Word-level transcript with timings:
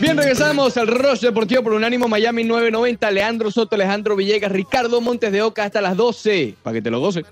Bien, 0.00 0.16
regresamos 0.16 0.76
al 0.76 0.86
Rush 0.86 1.20
Deportivo 1.20 1.62
por 1.62 1.72
Unánimo 1.72 2.06
Miami 2.08 2.44
990. 2.44 3.10
Leandro 3.10 3.50
Soto, 3.50 3.74
Alejandro 3.74 4.14
Villegas, 4.14 4.52
Ricardo 4.52 5.00
Montes 5.00 5.32
de 5.32 5.42
Oca 5.42 5.64
hasta 5.64 5.80
las 5.80 5.96
12. 5.96 6.54
Para 6.62 6.74
que 6.74 6.82
te 6.82 6.90
lo 6.90 7.00
goce. 7.00 7.24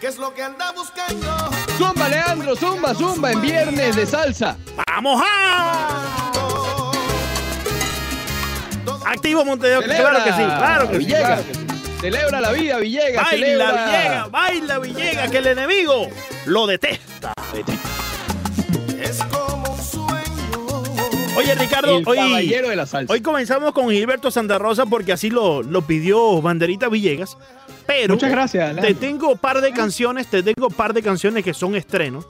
¿Qué 0.00 0.06
es 0.06 0.18
lo 0.18 0.34
que 0.34 0.42
anda 0.42 0.72
buscando? 0.72 1.50
Zumba, 1.78 2.08
Leandro, 2.08 2.54
zumba, 2.54 2.94
zumba 2.94 3.32
en 3.32 3.40
viernes 3.40 3.96
de 3.96 4.06
salsa. 4.06 4.58
¡Vamos 4.86 5.22
a! 5.24 6.32
Activo 9.06 9.44
Montes 9.44 9.70
de 9.70 9.76
Oca, 9.76 9.86
Celebra, 9.86 10.10
claro 10.10 10.24
que 10.24 10.32
sí, 10.32 10.44
claro 10.44 10.88
que 10.88 10.92
sí, 10.92 10.98
Villegas. 10.98 11.42
claro 11.42 11.44
que 11.46 11.54
sí. 11.54 12.00
Celebra 12.00 12.40
la 12.40 12.52
vida, 12.52 12.78
Villegas. 12.78 13.24
Baila 13.24 13.46
celebra. 13.46 13.86
Villegas, 13.86 14.30
baila 14.30 14.78
Villegas, 14.78 15.30
que 15.30 15.38
el 15.38 15.46
enemigo 15.46 16.08
lo 16.44 16.66
detesta. 16.66 17.32
Es 19.08 19.22
como 19.24 19.72
un 19.72 19.82
sueño. 19.82 21.36
Oye, 21.36 21.54
Ricardo, 21.54 21.98
El 21.98 22.04
hoy, 22.08 22.16
caballero 22.16 22.68
de 22.70 22.76
la 22.76 22.86
salsa. 22.86 23.12
hoy 23.12 23.20
comenzamos 23.20 23.72
con 23.72 23.90
Gilberto 23.90 24.30
Santa 24.30 24.58
Rosa 24.58 24.86
porque 24.86 25.12
así 25.12 25.30
lo, 25.30 25.62
lo 25.62 25.82
pidió 25.82 26.40
Banderita 26.42 26.88
Villegas. 26.88 27.36
Pero 27.86 28.14
Muchas 28.14 28.30
gracias, 28.30 28.76
te 28.80 28.94
tengo 28.94 29.36
par 29.36 29.60
de 29.60 29.70
canciones, 29.72 30.26
te 30.26 30.42
tengo 30.42 30.70
par 30.70 30.92
de 30.92 31.02
canciones 31.02 31.44
que 31.44 31.54
son 31.54 31.76
estrenos. 31.76 32.26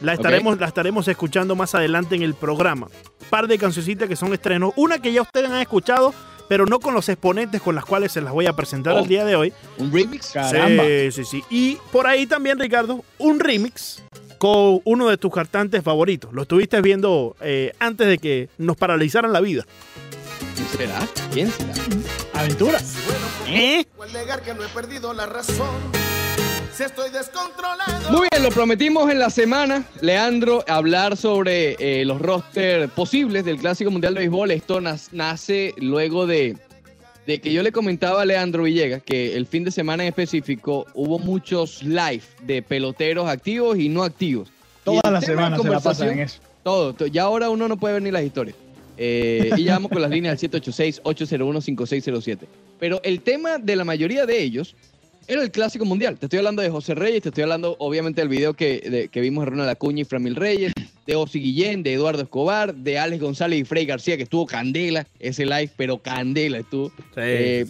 La 0.00 0.12
estaremos, 0.12 0.58
la 0.60 0.66
estaremos 0.66 1.08
escuchando 1.08 1.56
más 1.56 1.74
adelante 1.74 2.14
en 2.14 2.22
el 2.22 2.34
programa. 2.34 2.86
Par 3.30 3.48
de 3.48 3.58
cancioncitas 3.58 4.08
que 4.08 4.14
son 4.14 4.32
estrenos. 4.34 4.72
Una 4.76 4.98
que 5.00 5.10
ya 5.12 5.22
ustedes 5.22 5.50
han 5.50 5.60
escuchado, 5.60 6.12
pero 6.48 6.66
no 6.66 6.78
con 6.78 6.92
los 6.94 7.08
exponentes 7.08 7.62
con 7.62 7.74
las 7.74 7.84
cuales 7.86 8.12
se 8.12 8.20
las 8.20 8.32
voy 8.32 8.46
a 8.46 8.52
presentar 8.52 8.94
Oh. 8.94 8.98
el 9.00 9.08
día 9.08 9.24
de 9.24 9.34
hoy. 9.34 9.52
Un 9.78 9.90
remix. 9.92 10.30
Caramba. 10.32 10.84
Sí, 10.84 11.10
sí, 11.12 11.24
sí. 11.24 11.44
Y 11.50 11.78
por 11.90 12.06
ahí 12.06 12.26
también, 12.26 12.58
Ricardo, 12.60 13.02
un 13.18 13.40
remix 13.40 14.02
con 14.38 14.80
uno 14.84 15.08
de 15.08 15.16
tus 15.16 15.32
cantantes 15.32 15.82
favoritos. 15.82 16.32
Lo 16.32 16.42
estuviste 16.42 16.80
viendo 16.80 17.36
eh, 17.40 17.72
antes 17.78 18.06
de 18.06 18.18
que 18.18 18.48
nos 18.58 18.76
paralizaran 18.76 19.32
la 19.32 19.40
vida. 19.40 19.64
¿Quién 20.54 20.68
será? 20.68 21.08
¿Quién 21.32 21.50
será? 21.50 21.74
Aventura. 22.34 22.78
¿Eh? 23.46 23.84
Al 24.00 24.12
negar 24.12 24.42
que 24.42 24.54
no 24.54 24.64
he 24.64 24.68
perdido 24.68 25.12
la 25.12 25.26
razón. 25.26 25.74
Si 26.72 26.82
estoy 26.82 27.10
descontrolado. 27.10 28.10
Muy 28.10 28.28
bien, 28.30 28.42
lo 28.42 28.50
prometimos 28.50 29.10
en 29.10 29.18
la 29.18 29.30
semana, 29.30 29.84
Leandro, 30.02 30.62
hablar 30.68 31.16
sobre 31.16 31.76
eh, 31.78 32.04
los 32.04 32.20
roster 32.20 32.90
posibles 32.90 33.46
del 33.46 33.56
Clásico 33.56 33.90
Mundial 33.90 34.12
de 34.12 34.20
Béisbol. 34.20 34.50
Esto 34.50 34.82
nace 34.82 35.72
luego 35.78 36.26
de, 36.26 36.58
de 37.26 37.40
que 37.40 37.52
yo 37.52 37.62
le 37.62 37.72
comentaba 37.72 38.22
a 38.22 38.24
Leandro 38.24 38.62
Villegas 38.62 39.02
que 39.02 39.34
el 39.36 39.46
fin 39.46 39.64
de 39.64 39.70
semana 39.70 40.04
en 40.04 40.08
específico 40.08 40.86
hubo 40.94 41.18
muchos 41.18 41.82
live 41.82 42.22
de 42.44 42.62
peloteros 42.62 43.28
activos 43.28 43.78
y 43.78 43.88
no 43.88 44.02
activos. 44.04 44.48
Y 44.48 44.84
Toda 44.84 45.00
el 45.06 45.12
la 45.14 45.20
tema 45.20 45.20
de 45.20 45.26
semana 45.26 45.58
se 45.58 45.68
la 45.68 45.80
pasan 45.80 46.08
en 46.10 46.18
eso. 46.20 46.40
Todo, 46.62 46.92
to- 46.94 47.06
ya 47.08 47.22
ahora 47.24 47.50
uno 47.50 47.66
no 47.68 47.76
puede 47.76 47.94
ver 47.94 48.02
ni 48.02 48.10
las 48.12 48.22
historias. 48.22 48.56
Eh, 48.98 49.50
y 49.56 49.64
llamamos 49.64 49.90
con 49.90 50.00
las 50.00 50.10
líneas 50.10 50.42
al 50.42 50.50
786-801-5607. 50.50 52.38
Pero 52.78 53.00
el 53.02 53.20
tema 53.20 53.58
de 53.58 53.76
la 53.76 53.84
mayoría 53.84 54.26
de 54.26 54.42
ellos 54.42 54.74
era 55.28 55.42
el 55.42 55.50
Clásico 55.50 55.84
Mundial. 55.84 56.18
Te 56.18 56.26
estoy 56.26 56.38
hablando 56.38 56.62
de 56.62 56.70
José 56.70 56.94
Reyes, 56.94 57.22
te 57.22 57.28
estoy 57.30 57.42
hablando 57.42 57.76
obviamente 57.78 58.20
del 58.20 58.28
video 58.28 58.54
que, 58.54 58.80
de- 58.80 59.08
que 59.08 59.20
vimos 59.20 59.44
de 59.44 59.50
Ronald 59.50 59.68
Acuña 59.70 60.02
y 60.02 60.04
Framil 60.04 60.36
Reyes, 60.36 60.72
de 61.06 61.16
Osi 61.16 61.40
Guillén, 61.40 61.82
de 61.82 61.92
Eduardo 61.94 62.22
Escobar, 62.22 62.74
de 62.74 62.98
Alex 62.98 63.22
González 63.22 63.60
y 63.60 63.64
Frey 63.64 63.86
García, 63.86 64.16
que 64.16 64.22
estuvo 64.24 64.46
candela 64.46 65.06
ese 65.18 65.44
live, 65.44 65.70
pero 65.76 65.98
candela 65.98 66.58
estuvo. 66.58 66.90
Eh, 67.16 67.66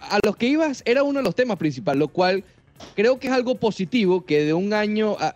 a 0.00 0.18
los 0.24 0.36
que 0.36 0.46
ibas 0.48 0.82
era 0.86 1.02
uno 1.02 1.18
de 1.20 1.24
los 1.24 1.34
temas 1.34 1.56
principales, 1.58 1.98
lo 1.98 2.08
cual 2.08 2.44
creo 2.94 3.18
que 3.18 3.28
es 3.28 3.32
algo 3.32 3.54
positivo 3.56 4.24
que 4.24 4.44
de 4.44 4.52
un 4.54 4.72
año 4.72 5.16
a, 5.18 5.34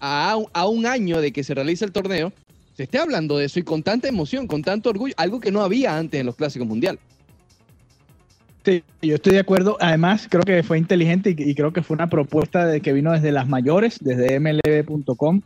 a- 0.00 0.38
a- 0.52 0.66
un 0.68 0.86
año 0.86 1.20
de 1.20 1.32
que 1.32 1.44
se 1.44 1.54
realiza 1.54 1.84
el 1.84 1.92
torneo, 1.92 2.32
se 2.76 2.84
esté 2.84 2.98
hablando 2.98 3.36
de 3.38 3.46
eso 3.46 3.58
y 3.58 3.62
con 3.64 3.82
tanta 3.82 4.08
emoción, 4.08 4.46
con 4.46 4.62
tanto 4.62 4.90
orgullo, 4.90 5.12
algo 5.16 5.40
que 5.40 5.50
no 5.50 5.62
había 5.62 5.96
antes 5.96 6.20
en 6.20 6.26
los 6.26 6.36
clásicos 6.36 6.66
mundial. 6.68 6.98
Sí, 8.68 8.84
yo 9.00 9.14
estoy 9.14 9.32
de 9.32 9.38
acuerdo. 9.38 9.78
Además, 9.80 10.26
creo 10.28 10.42
que 10.42 10.62
fue 10.62 10.76
inteligente 10.76 11.30
y, 11.30 11.42
y 11.50 11.54
creo 11.54 11.72
que 11.72 11.82
fue 11.82 11.94
una 11.94 12.08
propuesta 12.10 12.66
de 12.66 12.82
que 12.82 12.92
vino 12.92 13.12
desde 13.12 13.32
las 13.32 13.48
mayores, 13.48 13.98
desde 13.98 14.38
mlb.com, 14.38 15.40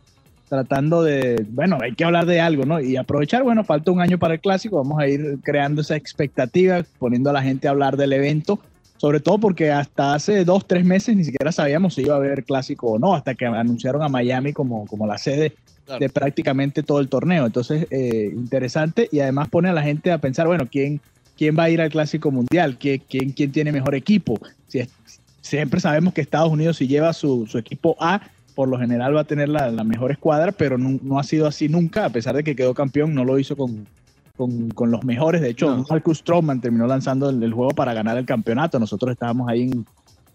tratando 0.49 1.03
de, 1.03 1.45
bueno, 1.51 1.77
hay 1.81 1.93
que 1.93 2.03
hablar 2.03 2.25
de 2.25 2.41
algo, 2.41 2.65
¿no? 2.65 2.81
Y 2.81 2.97
aprovechar, 2.97 3.43
bueno, 3.43 3.63
falta 3.63 3.91
un 3.91 4.01
año 4.01 4.17
para 4.17 4.33
el 4.33 4.41
clásico, 4.41 4.75
vamos 4.75 4.99
a 4.99 5.07
ir 5.07 5.37
creando 5.41 5.83
esa 5.83 5.95
expectativa, 5.95 6.83
poniendo 6.99 7.29
a 7.29 7.33
la 7.33 7.41
gente 7.41 7.69
a 7.69 7.71
hablar 7.71 7.95
del 7.95 8.11
evento, 8.11 8.59
sobre 8.97 9.21
todo 9.21 9.37
porque 9.37 9.71
hasta 9.71 10.15
hace 10.15 10.43
dos, 10.43 10.67
tres 10.67 10.83
meses 10.83 11.15
ni 11.15 11.23
siquiera 11.23 11.53
sabíamos 11.53 11.93
si 11.93 12.01
iba 12.01 12.15
a 12.15 12.17
haber 12.17 12.43
clásico 12.43 12.87
o 12.87 12.99
no, 12.99 13.15
hasta 13.15 13.35
que 13.35 13.45
anunciaron 13.45 14.03
a 14.03 14.09
Miami 14.09 14.51
como, 14.51 14.85
como 14.85 15.07
la 15.07 15.17
sede 15.17 15.53
Claro. 15.85 15.99
de 15.99 16.09
prácticamente 16.09 16.81
todo 16.81 17.01
el 17.01 17.09
torneo. 17.09 17.45
Entonces, 17.45 17.87
eh, 17.91 18.31
interesante 18.33 19.09
y 19.11 19.19
además 19.19 19.49
pone 19.49 19.67
a 19.67 19.73
la 19.73 19.81
gente 19.83 20.13
a 20.13 20.17
pensar, 20.17 20.47
bueno, 20.47 20.65
¿quién, 20.71 21.01
quién 21.43 21.57
va 21.59 21.63
a 21.63 21.69
ir 21.69 21.81
al 21.81 21.89
Clásico 21.89 22.31
Mundial? 22.31 22.77
¿Quién, 22.79 23.01
quién, 23.09 23.31
quién 23.31 23.51
tiene 23.51 23.71
mejor 23.73 23.95
equipo? 23.95 24.39
Si 24.67 24.79
es- 24.79 24.89
siempre 25.41 25.81
sabemos 25.81 26.13
que 26.13 26.21
Estados 26.21 26.49
Unidos 26.49 26.77
si 26.77 26.87
lleva 26.87 27.11
su, 27.11 27.45
su 27.47 27.57
equipo 27.57 27.97
A, 27.99 28.21
por 28.55 28.69
lo 28.69 28.79
general 28.79 29.13
va 29.13 29.21
a 29.21 29.25
tener 29.25 29.49
la, 29.49 29.69
la 29.71 29.83
mejor 29.83 30.11
escuadra, 30.11 30.53
pero 30.53 30.77
no, 30.77 30.97
no 31.01 31.19
ha 31.19 31.23
sido 31.23 31.45
así 31.47 31.67
nunca, 31.67 32.05
a 32.05 32.09
pesar 32.09 32.33
de 32.35 32.43
que 32.45 32.55
quedó 32.55 32.73
campeón, 32.73 33.13
no 33.13 33.25
lo 33.25 33.37
hizo 33.39 33.57
con, 33.57 33.85
con, 34.37 34.69
con 34.69 34.89
los 34.89 35.03
mejores. 35.03 35.41
De 35.41 35.49
hecho, 35.49 35.75
No. 35.75 35.85
Marcus 35.89 36.19
Stroman 36.19 36.61
terminó 36.61 36.87
lanzando 36.87 37.29
el, 37.29 37.43
el 37.43 37.51
juego 37.51 37.71
para 37.71 37.93
ganar 37.93 38.17
el 38.17 38.25
campeonato. 38.25 38.79
Nosotros 38.79 39.11
estábamos 39.11 39.49
ahí 39.49 39.63
en, 39.63 39.85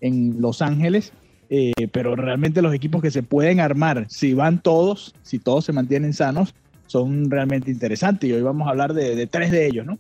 en 0.03 0.41
Los 0.43 0.61
Ángeles. 0.61 1.13
eh, 1.49 1.73
pero 1.91 2.15
realmente 2.15 2.61
los 2.61 2.75
equipos 2.75 3.01
que 3.01 3.11
se 3.11 3.23
pueden 3.23 3.61
armar, 3.61 4.05
si 4.11 4.35
van 4.35 4.61
todos, 4.61 5.15
si 5.23 5.39
todos 5.39 5.65
se 5.65 5.73
mantienen 5.73 6.13
sanos, 6.13 6.55
son 6.87 7.31
realmente 7.31 7.71
interesantes. 7.71 8.29
Y 8.29 8.35
hoy 8.35 8.43
vamos 8.43 8.67
a 8.67 8.71
hablar 8.73 8.93
de, 8.93 9.17
de 9.17 9.27
tres 9.27 9.51
de 9.51 9.67
ellos, 9.67 9.87
¿no? 9.87 9.97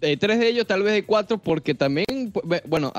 De 0.00 0.16
tres 0.16 0.38
de 0.38 0.48
ellos, 0.48 0.66
tal 0.66 0.82
vez 0.82 0.92
de 0.94 1.04
cuatro, 1.04 1.38
porque 1.38 1.74
también, 1.74 2.32
bueno, 2.66 2.92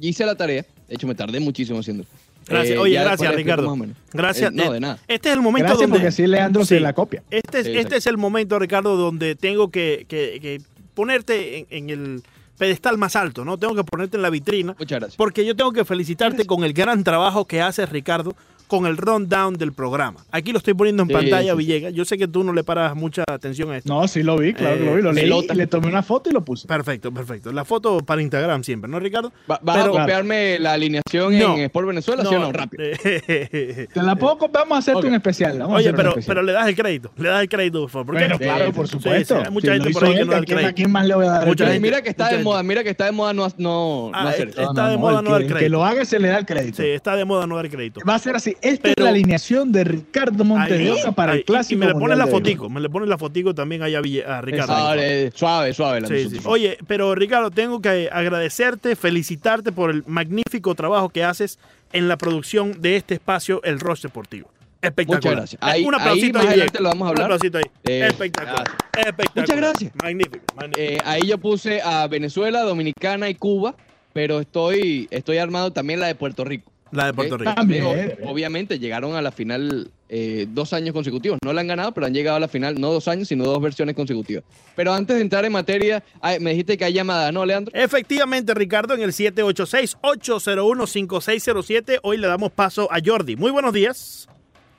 hice 0.00 0.26
la 0.26 0.34
tarea, 0.34 0.64
de 0.88 0.94
hecho 0.94 1.06
me 1.06 1.14
tardé 1.14 1.38
muchísimo 1.40 1.78
haciendo. 1.78 2.04
Gracias, 2.46 2.74
Eh, 2.76 2.78
oye, 2.78 2.94
gracias, 2.98 3.34
Ricardo. 3.34 3.76
Gracias. 4.12 4.50
Eh, 4.50 4.54
no, 4.54 4.64
Eh, 4.64 4.72
de 4.74 4.80
nada. 4.80 4.98
Este 5.06 5.28
es 5.28 5.34
el 5.36 5.42
momento 5.42 5.66
Gracias 5.68 5.80
donde... 5.82 5.92
porque 5.94 6.08
así 6.08 6.26
Leandro 6.26 6.62
Sí. 6.64 6.68
se 6.74 6.80
la 6.80 6.92
copia. 6.92 7.22
Este 7.30 7.60
es, 7.60 7.66
Sí, 7.66 7.76
este 7.76 7.96
es 7.98 8.06
el 8.08 8.16
momento, 8.16 8.58
Ricardo, 8.58 8.96
donde 8.96 9.36
tengo 9.36 9.70
que, 9.70 10.06
que- 10.08 10.38
que 10.42 10.60
ponerte 10.94 11.58
en, 11.58 11.66
en 11.70 11.90
el 11.90 12.22
pedestal 12.58 12.98
más 12.98 13.14
alto, 13.14 13.44
¿no? 13.44 13.56
Tengo 13.56 13.74
que 13.76 13.84
ponerte 13.84 14.16
en 14.16 14.22
la 14.22 14.30
vitrina, 14.30 14.74
Muchas 14.78 14.98
gracias. 14.98 15.16
porque 15.16 15.44
yo 15.46 15.54
tengo 15.54 15.70
que 15.72 15.84
felicitarte 15.84 16.44
con 16.46 16.64
el 16.64 16.72
gran 16.72 17.04
trabajo 17.04 17.46
que 17.46 17.62
haces, 17.62 17.88
Ricardo, 17.88 18.34
con 18.70 18.86
el 18.86 18.96
rundown 18.96 19.54
del 19.54 19.72
programa. 19.72 20.20
Aquí 20.30 20.52
lo 20.52 20.58
estoy 20.58 20.74
poniendo 20.74 21.02
en 21.02 21.08
Sí, 21.08 21.14
pantalla, 21.14 21.52
sí. 21.52 21.58
Villegas. 21.58 21.92
Yo 21.92 22.04
sé 22.04 22.16
que 22.16 22.28
tú 22.28 22.44
no 22.44 22.52
le 22.52 22.62
paras 22.62 22.94
mucha 22.94 23.24
atención 23.28 23.72
a 23.72 23.78
esto. 23.78 23.92
No, 23.92 24.06
sí 24.06 24.22
lo 24.22 24.38
vi, 24.38 24.54
claro 24.54 24.78
que 24.78 24.84
lo 24.84 24.94
vi. 24.94 25.02
Lo 25.02 25.10
Eh, 25.10 25.14
leí, 25.14 25.24
pelota. 25.24 25.54
le 25.54 25.66
tomé 25.66 25.88
una 25.88 26.04
foto 26.04 26.30
y 26.30 26.32
lo 26.32 26.44
puse. 26.44 26.68
Perfecto, 26.68 27.12
perfecto. 27.12 27.52
La 27.52 27.64
foto 27.64 27.98
para 27.98 28.22
Instagram 28.22 28.62
siempre, 28.62 28.88
¿no, 28.88 29.00
Ricardo? 29.00 29.32
Va- 29.50 29.58
¿Vas 29.60 29.76
Pero- 29.78 29.96
a 29.96 30.00
copiarme 30.02 30.58
la 30.60 30.72
alineación 30.74 31.36
No. 31.36 31.56
en 31.56 31.62
Sport 31.62 31.88
Venezuela, 31.88 32.24
sí 32.24 32.32
o 32.34 32.38
no? 32.38 32.52
Rápido. 32.52 32.84
eh, 32.84 33.88
Te 33.92 34.02
la 34.02 34.14
puedo 34.14 34.38
copiar, 34.38 34.62
vamos 34.64 34.76
a 34.76 34.78
hacerte 34.78 35.06
un 35.08 35.14
especial. 35.14 35.58
vamos 35.58 35.76
Oye, 35.76 35.92
pero, 35.92 36.10
especial. 36.10 36.26
pero 36.36 36.42
le 36.46 36.52
das 36.52 36.68
el 36.68 36.76
crédito. 36.76 37.10
Le 37.16 37.28
das 37.28 37.42
el 37.42 37.48
crédito, 37.48 37.80
por 37.82 37.90
favor. 37.90 38.06
porque- 38.06 38.20
Bueno, 38.20 38.38
claro, 38.38 38.66
Sí, 38.66 38.72
por 38.72 38.86
supuesto. 38.88 39.36
sí, 39.36 39.42
hay 39.46 39.52
mucha 39.52 39.66
Si 39.66 39.72
gente 39.80 39.90
por 39.92 40.04
ahí 40.04 40.14
que 40.14 40.24
no 40.24 40.30
da 40.32 40.36
el 40.38 40.42
¿a 40.42 40.46
quién- 40.46 40.58
¿A 40.58 40.60
crédito. 40.62 40.76
quién 40.76 40.92
más 40.92 41.06
le 41.06 41.14
voy 41.16 41.26
a 41.26 41.30
dar 41.30 41.38
el 41.40 41.44
crédito? 41.56 41.64
gente- 41.64 41.80
mira 41.80 42.02
que 42.02 42.08
está 42.10 42.24
mucha 42.24 42.30
de 42.30 42.36
gente. 42.38 42.44
moda, 42.44 42.62
mira 42.62 42.84
que 42.84 42.90
está 42.90 43.04
de 43.06 43.12
moda 43.12 43.32
no, 43.32 43.48
no, 43.58 44.10
Ah, 44.14 44.22
no 44.22 44.28
hacer 44.28 44.48
es- 44.48 44.54
eso. 44.58 44.70
está 44.70 44.88
de 44.88 44.96
moda 44.96 45.22
no 45.22 45.30
dar 45.30 45.40
que, 45.40 45.46
el 45.46 45.48
que 45.52 45.54
crédito. 45.58 45.72
lo 45.72 45.84
haga 45.84 46.04
se 46.04 46.18
le 46.20 46.28
da 46.28 46.38
el 46.38 46.46
crédito. 46.46 46.82
Sí, 46.82 46.88
está 46.88 47.16
de 47.16 47.24
moda 47.24 47.46
no 47.46 47.56
dar 47.56 47.68
crédito. 47.68 48.00
Va 48.08 48.14
a 48.14 48.18
ser 48.18 48.36
así. 48.36 48.56
Esta 48.62 48.88
es 48.90 48.94
la 48.98 49.08
alineación 49.10 49.72
de 49.72 49.84
Ricardo 49.84 50.44
Montes 50.44 51.04
para 51.14 51.32
ahí, 51.32 51.38
el 51.38 51.44
clásico. 51.44 51.74
Y 51.74 51.78
me 51.78 51.86
le 51.86 51.94
pones 51.94 52.18
la 52.18 52.26
fotico, 52.26 52.68
me 52.68 52.80
le 52.80 52.88
pones 52.88 53.08
la 53.08 53.18
fotico 53.18 53.54
también 53.54 53.82
ahí 53.82 53.94
a, 53.94 54.00
Ville- 54.00 54.24
a 54.26 54.40
Ricardo. 54.40 54.94
Eh, 54.96 55.30
suave, 55.34 55.72
suave. 55.74 56.00
la 56.02 56.08
Sí. 56.08 56.28
Oye, 56.44 56.78
pero 56.86 57.14
Ricardo, 57.14 57.50
tengo 57.50 57.80
que 57.80 58.08
agradecerte, 58.12 58.96
felicitarte 58.96 59.72
por 59.72 59.90
el 59.90 60.04
magnífico 60.06 60.74
trabajo 60.74 61.08
que 61.08 61.24
haces 61.24 61.58
en 61.92 62.08
la 62.08 62.16
producción 62.16 62.80
de 62.80 62.96
este 62.96 63.14
espacio, 63.14 63.60
el 63.64 63.80
Ross 63.80 64.02
Deportivo. 64.02 64.48
Espectacular. 64.82 65.20
Muchas 65.22 65.36
gracias. 65.36 65.62
Ahí- 65.62 65.84
Un 65.84 65.94
ahí 65.94 66.00
aplausito 66.00 66.38
ahí, 66.38 66.54
Diego. 66.54 66.72
lo 66.80 66.88
vamos 66.88 67.06
a 67.06 67.08
hablar. 67.10 67.26
Un 67.26 67.32
aplausito 67.34 67.58
ahí. 67.58 67.64
Eh, 67.84 68.06
Espectacular. 68.08 68.64
gracias. 68.64 68.76
Espectacular. 69.08 69.30
Muchas 69.36 69.56
gracias. 69.56 69.92
Magnífico. 70.02 70.44
magnífico. 70.56 70.80
Eh, 70.80 70.98
ahí 71.04 71.22
yo 71.26 71.36
puse 71.38 71.82
a 71.82 72.06
Venezuela, 72.08 72.62
Dominicana 72.62 73.28
y 73.28 73.34
Cuba, 73.34 73.74
pero 74.14 74.40
estoy, 74.40 75.06
estoy 75.10 75.36
armado 75.38 75.70
también 75.72 76.00
la 76.00 76.06
de 76.06 76.14
Puerto 76.14 76.44
Rico. 76.44 76.69
La 76.92 77.06
de 77.06 77.14
Puerto. 77.14 77.38
Rico. 77.38 77.54
También. 77.54 77.84
Obviamente 78.24 78.78
llegaron 78.78 79.14
a 79.14 79.22
la 79.22 79.32
final 79.32 79.90
eh, 80.08 80.46
dos 80.50 80.72
años 80.72 80.92
consecutivos. 80.92 81.38
No 81.44 81.52
la 81.52 81.60
han 81.60 81.68
ganado, 81.68 81.92
pero 81.92 82.06
han 82.06 82.14
llegado 82.14 82.36
a 82.36 82.40
la 82.40 82.48
final 82.48 82.80
no 82.80 82.92
dos 82.92 83.06
años, 83.08 83.28
sino 83.28 83.44
dos 83.44 83.60
versiones 83.62 83.94
consecutivas. 83.94 84.42
Pero 84.74 84.92
antes 84.92 85.16
de 85.16 85.22
entrar 85.22 85.44
en 85.44 85.52
materia, 85.52 86.02
ay, 86.20 86.40
me 86.40 86.50
dijiste 86.50 86.76
que 86.76 86.84
hay 86.84 86.92
llamada, 86.92 87.30
¿no, 87.32 87.46
Leandro? 87.46 87.72
Efectivamente, 87.74 88.54
Ricardo, 88.54 88.94
en 88.94 89.02
el 89.02 89.12
786-801-5607, 89.12 92.00
hoy 92.02 92.16
le 92.16 92.26
damos 92.26 92.50
paso 92.52 92.88
a 92.90 92.98
Jordi. 93.04 93.36
Muy 93.36 93.50
buenos 93.50 93.72
días. 93.72 94.28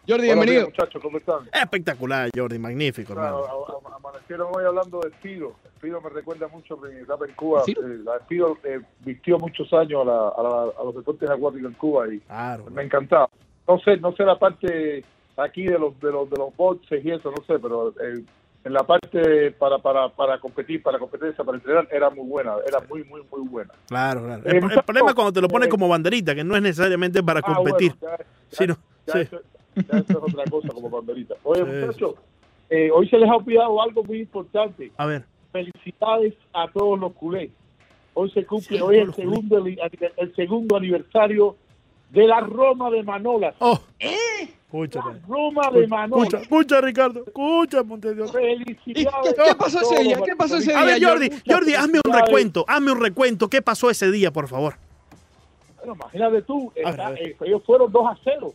Jordi, 0.08 0.26
Buenos 0.28 0.46
bienvenido. 0.46 0.62
días, 0.66 0.66
muchachos, 0.78 1.02
¿cómo 1.02 1.18
están? 1.20 1.50
Espectacular, 1.54 2.30
Jordi, 2.36 2.58
magnífico, 2.58 3.14
Claro, 3.14 3.46
hermano. 3.46 3.96
amanecieron 3.96 4.48
hoy 4.56 4.66
hablando 4.66 5.00
de 5.00 5.10
Spido. 5.12 5.54
Spido 5.78 6.02
me 6.02 6.10
recuerda 6.10 6.48
mucho 6.48 6.74
a 6.74 6.88
mi 6.88 6.96
etapa 6.96 7.26
en 7.28 7.34
Cuba. 7.36 7.62
¿Spido? 7.64 7.86
Eh, 7.88 8.00
la 8.04 8.20
eh, 8.64 8.82
vistió 9.02 9.38
muchos 9.38 9.72
años 9.74 10.02
a, 10.02 10.06
la- 10.06 10.30
a 10.30 10.42
la- 10.44 10.72
a 10.80 10.84
los 10.86 10.96
deportes 10.96 11.30
acuáticos 11.30 11.68
en 11.72 11.78
Cuba 11.78 12.12
y 12.14 12.20
Claro. 12.22 12.66
me 12.72 12.84
encantaba. 12.84 13.30
No 13.68 13.80
sé, 13.80 13.98
no 13.98 14.12
sé 14.14 14.24
la 14.24 14.40
parte 14.40 15.04
aquí 15.38 15.64
de 15.66 15.78
los 15.78 15.98
de 16.00 16.12
los 16.12 16.30
de 16.30 16.38
los 16.38 16.56
boxes 16.56 17.06
y 17.06 17.12
eso, 17.12 17.30
no 17.32 17.44
sé, 17.46 17.60
pero 17.60 17.90
eh, 18.02 18.24
en 18.64 18.74
la 18.74 18.84
parte 18.84 19.52
para, 19.52 19.78
para, 19.78 20.10
para 20.10 20.40
competir, 20.40 20.82
para 20.82 20.98
competencia, 20.98 21.44
para 21.44 21.58
entrenar, 21.58 21.88
era 21.92 22.10
muy 22.10 22.28
buena, 22.28 22.56
era 22.68 22.80
muy, 22.90 23.04
muy, 23.04 23.22
muy 23.32 23.48
buena. 23.48 23.72
Claro, 23.88 24.24
claro. 24.24 24.44
Eh, 24.46 24.58
El, 24.58 24.84
problema 24.84 25.10
es 25.10 25.16
cuando 25.16 25.32
te 25.34 25.42
lo 25.42 25.48
pones 25.48 25.70
como 25.70 25.88
banderita, 25.88 26.34
que 26.36 26.44
no 26.44 26.56
es 26.56 26.62
necesariamente 26.64 27.22
para 27.24 27.40
Ah, 27.44 27.54
competir. 27.56 27.94
bueno, 28.00 28.18
ya- 28.18 28.24
ya- 28.24 28.58
sino- 28.58 28.78
ya 29.06 29.14
sí. 29.14 29.20
eso, 29.20 29.40
ya 29.76 29.98
eso 30.00 30.06
es 30.10 30.16
otra 30.16 30.44
cosa 30.50 30.70
como 30.70 30.90
banderita. 30.90 31.36
Oye, 31.44 31.64
Sí, 31.66 31.86
muchachos, 31.86 32.16
eh, 32.70 32.90
hoy 32.92 33.08
se 33.10 33.18
les 33.18 33.30
ha 33.30 33.36
olvidado 33.36 33.82
algo 33.82 34.04
muy 34.04 34.20
importante. 34.22 34.92
A 34.98 35.06
ver. 35.06 35.26
Felicidades 35.52 36.34
a 36.54 36.68
todos 36.72 37.00
los 37.00 37.14
culés. 37.14 37.50
Hoy 38.14 38.30
se 38.32 38.46
cumple, 38.46 38.78
Sí, 38.78 38.84
hoy 38.84 38.98
es 38.98 39.08
el 39.08 39.14
segundo, 39.14 39.58
el 39.66 40.36
segundo 40.36 40.76
aniversario 40.78 41.56
de 42.10 42.28
la 42.28 42.42
Roma 42.42 42.90
de 42.90 43.04
Manolas. 43.04 43.56
Oh. 43.60 43.80
La 44.00 44.10
Escúchame. 44.80 45.20
Roma 45.28 45.70
de 45.74 45.88
Manolas. 45.88 46.26
Escucha, 46.28 46.42
escucha, 46.44 46.82
Ricardo. 46.82 47.24
Escucha, 47.28 47.84
Montevideo. 47.84 48.28
Felicidades. 48.30 49.36
¿Qué 49.46 49.56
pasó 49.58 49.80
a 49.80 49.82
ese 49.82 50.04
día? 50.04 50.20
¿Qué 50.26 50.36
pasó 50.38 50.58
ese 50.58 50.74
A 50.74 50.86
día, 50.86 50.94
ver, 50.96 51.04
Jordi, 51.04 51.30
Jordi, 51.46 51.74
hazme 51.74 52.00
un 52.06 52.14
recuento, 52.14 52.66
hazme 52.68 52.92
un 52.94 53.00
recuento. 53.02 53.50
¿Qué 53.50 53.62
pasó 53.62 53.90
ese 53.90 54.10
día, 54.12 54.32
por 54.32 54.48
favor? 54.48 54.76
Bueno, 55.78 55.96
imagínate 55.96 56.42
tú, 56.44 56.72
A 56.72 56.74
ver, 56.76 56.90
está- 56.92 57.08
a 57.08 57.12
ver. 57.12 57.28
eh, 57.28 57.36
ellos 57.46 57.64
fueron 57.66 57.92
2 57.92 58.06
a 58.08 58.18
0. 58.24 58.54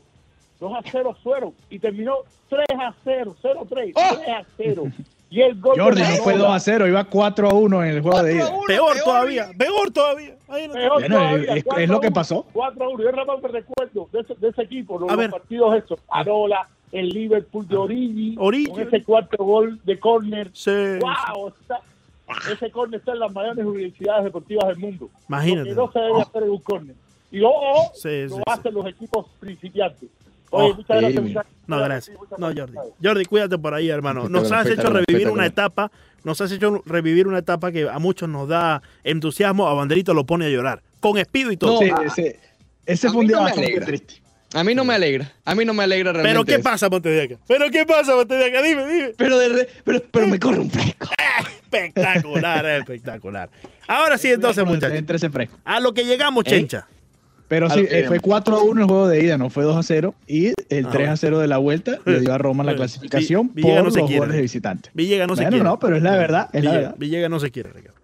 2 0.61 0.73
a 0.75 0.81
0 0.91 1.17
fueron 1.23 1.53
y 1.71 1.79
terminó 1.79 2.17
3 2.49 2.65
a 2.81 2.95
0, 3.05 3.37
0 3.43 3.61
a 3.63 3.67
3, 3.69 3.93
¡Oh! 3.95 4.17
3 4.17 4.29
a 4.29 4.45
0. 4.57 4.85
Y 5.29 5.41
el 5.43 5.61
gol 5.61 5.79
Jordi 5.79 6.01
no 6.03 6.07
fue 6.23 6.33
2 6.35 6.43
Manolas, 6.43 6.63
a 6.63 6.65
0, 6.73 6.87
iba 6.89 7.05
4 7.05 7.49
a 7.51 7.53
1 7.55 7.85
en 7.85 7.91
el 7.91 8.01
juego 8.01 8.23
de 8.23 8.35
ida. 8.37 8.51
Peor 8.67 8.97
todavía, 9.05 9.51
peor 9.59 9.91
todavía. 9.91 10.37
Peor 10.47 11.01
Bueno, 11.01 11.17
todavía, 11.17 11.53
es- 11.53 11.57
es 11.59 11.65
4 11.65 11.87
lo 11.89 12.01
que 12.01 12.07
1, 12.07 12.15
pasó. 12.15 12.47
4 12.53 12.85
a 12.85 12.89
1. 12.91 13.03
Yo 13.03 13.11
nada 13.13 13.25
más 13.25 13.43
me 13.43 13.49
recuerdo 13.49 14.09
de 14.13 14.21
ese, 14.21 14.35
de 14.37 14.49
ese 14.49 14.63
equipo, 14.63 14.99
los, 15.01 15.11
los 15.13 15.29
partidos 15.29 15.77
estos. 15.77 15.99
Arola, 16.09 16.69
el 16.93 17.09
Liverpool 17.09 17.67
de 17.67 17.77
Origi, 17.77 18.37
Origi. 18.39 18.71
con 18.71 18.81
ese 18.81 19.03
cuarto 19.03 19.45
gol 19.45 19.81
de 19.85 19.99
córner. 19.99 20.51
Sí, 20.55 20.71
¡Wow! 21.01 21.49
Está, 21.49 21.81
ese 22.53 22.71
córner 22.71 23.01
está 23.01 23.13
en 23.13 23.19
las 23.19 23.33
mayores 23.33 23.65
universidades 23.65 24.25
deportivas 24.25 24.69
del 24.69 24.77
mundo. 24.79 25.11
Imagínate. 25.29 25.71
Lo 25.71 25.75
que 25.75 25.75
no 25.75 25.93
se 25.93 25.99
debe 25.99 26.21
hacer 26.23 26.43
en 26.45 26.51
un 26.51 26.59
córner. 26.61 26.97
Y 27.33 27.39
luego 27.39 27.91
Sí, 27.95 28.23
lo 28.29 28.37
sí, 28.37 28.43
hacen 28.47 28.75
los 28.75 28.87
equipos 28.87 29.27
principiantes. 29.41 30.09
Oye, 30.51 30.73
Oh, 30.73 30.75
muchas 30.77 31.01
gracias. 31.01 31.47
No, 31.67 31.79
gracias. 31.81 32.17
No, 32.39 32.47
Jordi. 32.55 32.77
Jordi, 33.03 33.25
cuídate 33.25 33.59
por 33.59 33.75
ahí, 33.75 33.89
hermano. 33.91 34.29
Nos 34.29 34.53
has 34.53 34.67
hecho 34.69 34.89
revivir 34.91 35.29
una 35.29 35.47
etapa, 35.47 35.91
nos 36.25 36.41
has 36.41 36.53
hecho 36.53 36.83
revivir 36.87 37.27
una 37.27 37.39
etapa 37.39 37.73
que 37.73 37.89
a 37.89 37.99
muchos 37.99 38.29
nos 38.29 38.49
da 38.49 38.83
entusiasmo, 39.05 39.67
a 39.69 39.75
Banderito 39.75 40.15
lo 40.15 40.25
pone 40.25 40.47
a 40.47 40.49
llorar. 40.49 40.83
Con 41.01 41.19
espido 41.19 41.51
y 41.53 41.57
todo. 41.57 41.73
No, 41.73 41.79
Sí, 41.81 41.93
ese, 42.07 42.41
ese 42.87 43.07
a 43.09 43.11
fue 43.11 43.21
un 43.21 43.27
mí 43.27 43.29
día 43.29 43.37
no 43.39 43.43
me 43.43 43.49
bastante 43.51 43.67
alegra. 43.73 43.87
triste. 43.87 44.15
A 44.55 44.63
mí 44.65 44.75
no 44.77 44.85
me 44.85 44.95
alegra. 44.95 45.33
A 45.45 45.55
mí 45.57 45.65
no 45.65 45.75
me 45.75 45.83
alegra 45.83 46.13
realmente. 46.13 46.33
Pero 46.35 46.45
¿qué 46.45 46.55
eso. 46.55 46.63
pasa, 46.63 46.89
Montevideo? 46.89 47.39
Pero 47.49 47.69
¿qué 47.71 47.85
pasa, 47.85 48.15
Montevideo? 48.15 48.63
Dime, 48.63 48.87
dime. 48.87 49.13
Pero, 49.19 49.39
de 49.39 49.49
re- 49.49 49.69
pero, 49.85 50.03
pero 50.11 50.27
me 50.29 50.39
corre 50.39 50.61
un 50.61 50.71
fresco. 50.71 51.09
Espectacular, 51.65 52.65
espectacular. 52.65 53.51
Ahora 53.89 54.17
sí, 54.19 54.31
entonces, 54.31 54.65
muchachos. 54.65 54.97
Entre 54.97 55.17
ese 55.17 55.31
fresco. 55.31 55.59
A 55.65 55.81
lo 55.81 55.93
que 55.93 56.05
llegamos, 56.05 56.45
¿Eh? 56.47 56.51
Chencha. 56.51 56.87
Pero 57.49 57.71
sí, 57.71 57.87
eh, 57.89 58.05
fue 58.09 58.19
4 58.19 58.57
a 58.57 58.63
1 58.65 58.81
el 58.81 58.87
juego 58.89 59.07
de 59.09 59.23
ida, 59.25 59.39
no 59.39 59.51
fue 59.51 59.63
2 59.63 59.77
a 59.77 59.83
0. 59.85 60.15
Y 60.27 60.47
el 60.69 60.87
Ah, 60.87 60.91
3 60.91 61.09
a 61.11 61.17
0 61.17 61.39
de 61.39 61.47
la 61.47 61.59
vuelta 61.59 61.99
le 62.05 62.21
dio 62.21 62.33
a 62.35 62.39
Roma 62.39 62.65
la 62.65 62.73
Eh, 62.73 62.77
clasificación 62.77 63.49
por 63.51 63.85
no 63.85 63.91
se 63.91 63.99
los 64.01 64.07
quiere. 64.09 64.19
goles 64.19 64.35
de 64.37 64.43
visitante. 64.43 64.91
Villegas 64.95 65.29
no 65.29 65.37
se 65.37 65.43
bueno, 65.43 65.51
quiere. 65.51 65.65
no, 65.65 65.79
pero 65.79 65.97
es 65.97 66.03
la 66.03 66.17
verdad, 66.17 66.49
es 66.53 66.65
la 66.65 66.71
Villegas, 66.71 66.83
verdad. 66.83 66.95
Villegas 66.99 67.31
no 67.31 67.39
se 67.41 67.51
quiere, 67.53 67.71
Ricardo. 67.73 67.99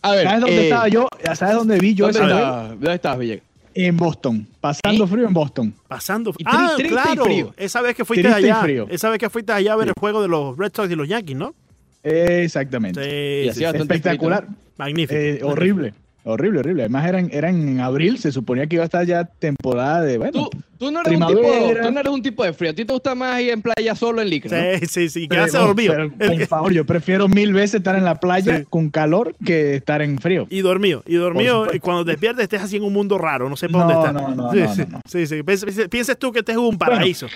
A 0.00 0.12
ver. 0.12 0.24
¿Sabes 0.24 0.40
dónde 0.40 0.56
eh, 0.56 0.64
estaba 0.64 0.88
yo? 0.88 1.08
¿Sabes 1.34 1.54
dónde 1.56 1.78
vi 1.78 1.94
yo 1.94 2.06
¿Dónde, 2.06 2.18
ese 2.20 2.24
juego? 2.28 2.38
estaba- 2.40 2.68
¿Dónde 2.68 2.94
estabas, 2.94 3.18
Villegas? 3.18 3.44
En 3.74 3.96
Boston, 3.96 4.46
pasando 4.60 5.06
frío 5.06 5.28
en 5.28 5.34
Boston. 5.34 5.74
Pasando. 5.86 6.32
Y 6.38 6.42
ah, 6.46 6.72
triste 6.76 6.94
y 6.94 6.96
claro. 6.96 7.24
frío. 7.24 7.54
Esa 7.56 7.80
vez 7.82 7.94
que 7.94 8.04
fuiste 8.04 8.22
Triste 8.28 8.50
allá. 8.50 8.62
frío. 8.62 8.86
Esa 8.90 9.08
vez 9.10 9.18
que 9.20 9.30
fuiste 9.30 9.52
allá 9.52 9.74
a 9.74 9.76
ver 9.76 9.88
el 9.88 9.94
juego 10.00 10.20
de 10.22 10.26
los 10.28 10.56
Red 10.56 10.72
Sox 10.74 10.90
y 10.90 10.96
los 10.96 11.06
Yankees, 11.06 11.36
¿no? 11.36 11.54
Exactamente. 12.02 13.02
Sí, 13.04 13.48
Y 13.48 13.52
sí, 13.52 13.58
sí. 13.60 13.64
Espectacular. 13.64 14.46
Magnífico. 14.78 15.20
Eh, 15.20 15.40
horrible. 15.42 15.94
Horrible, 16.30 16.60
horrible. 16.60 16.82
Además 16.82 17.06
eran, 17.08 17.28
eran 17.32 17.68
en 17.68 17.80
abril, 17.80 18.18
se 18.18 18.30
suponía 18.32 18.66
que 18.66 18.76
iba 18.76 18.82
a 18.82 18.86
estar 18.86 19.04
ya 19.06 19.24
temporada 19.24 20.02
de, 20.02 20.18
bueno, 20.18 20.32
Tú, 20.32 20.50
tú, 20.78 20.90
no 20.90 21.00
eres 21.00 21.14
un 21.18 21.26
tipo, 21.26 21.40
Primavera. 21.40 21.82
tú 21.86 21.90
no 21.92 22.00
eres 22.00 22.12
un 22.12 22.22
tipo 22.22 22.44
de 22.44 22.52
frío. 22.52 22.70
A 22.70 22.74
ti 22.74 22.84
te 22.84 22.92
gusta 22.92 23.14
más 23.14 23.40
ir 23.40 23.50
en 23.50 23.62
playa 23.62 23.94
solo 23.94 24.20
en 24.20 24.28
licra. 24.28 24.50
¿no? 24.72 24.78
Sí, 24.80 24.86
sí, 24.86 25.08
sí. 25.08 25.26
pero- 25.28 25.46
Quedarse 25.46 25.58
dormido. 25.58 25.94
por 26.18 26.46
favor, 26.46 26.72
yo 26.72 26.84
prefiero 26.84 27.28
mil 27.28 27.52
veces 27.54 27.76
estar 27.76 27.96
en 27.96 28.04
la 28.04 28.20
playa 28.20 28.58
Sí. 28.58 28.64
con 28.68 28.90
calor 28.90 29.34
que 29.44 29.76
estar 29.76 30.02
en 30.02 30.18
frío. 30.18 30.46
Y 30.50 30.60
dormido, 30.60 31.02
y 31.06 31.14
dormido, 31.14 31.66
y 31.72 31.78
cuando 31.80 32.04
despiertes 32.04 32.42
estés 32.42 32.60
así 32.62 32.76
en 32.76 32.82
un 32.84 32.92
mundo 32.92 33.16
raro, 33.16 33.48
no 33.48 33.56
sé 33.56 33.68
por 33.70 33.80
No, 33.80 33.86
dónde 33.92 34.08
estás. 34.08 34.12
no, 34.14 34.34
no, 34.34 34.52
sí, 34.52 34.58
no, 34.60 34.74
sí, 34.74 34.80
no, 34.82 34.88
no. 34.88 35.00
sí, 35.06 35.26
sí. 35.26 35.88
Pienses 35.88 36.18
tú 36.18 36.30
que 36.30 36.40
este 36.40 36.52
es 36.52 36.58
un 36.58 36.76
paraíso. 36.76 37.26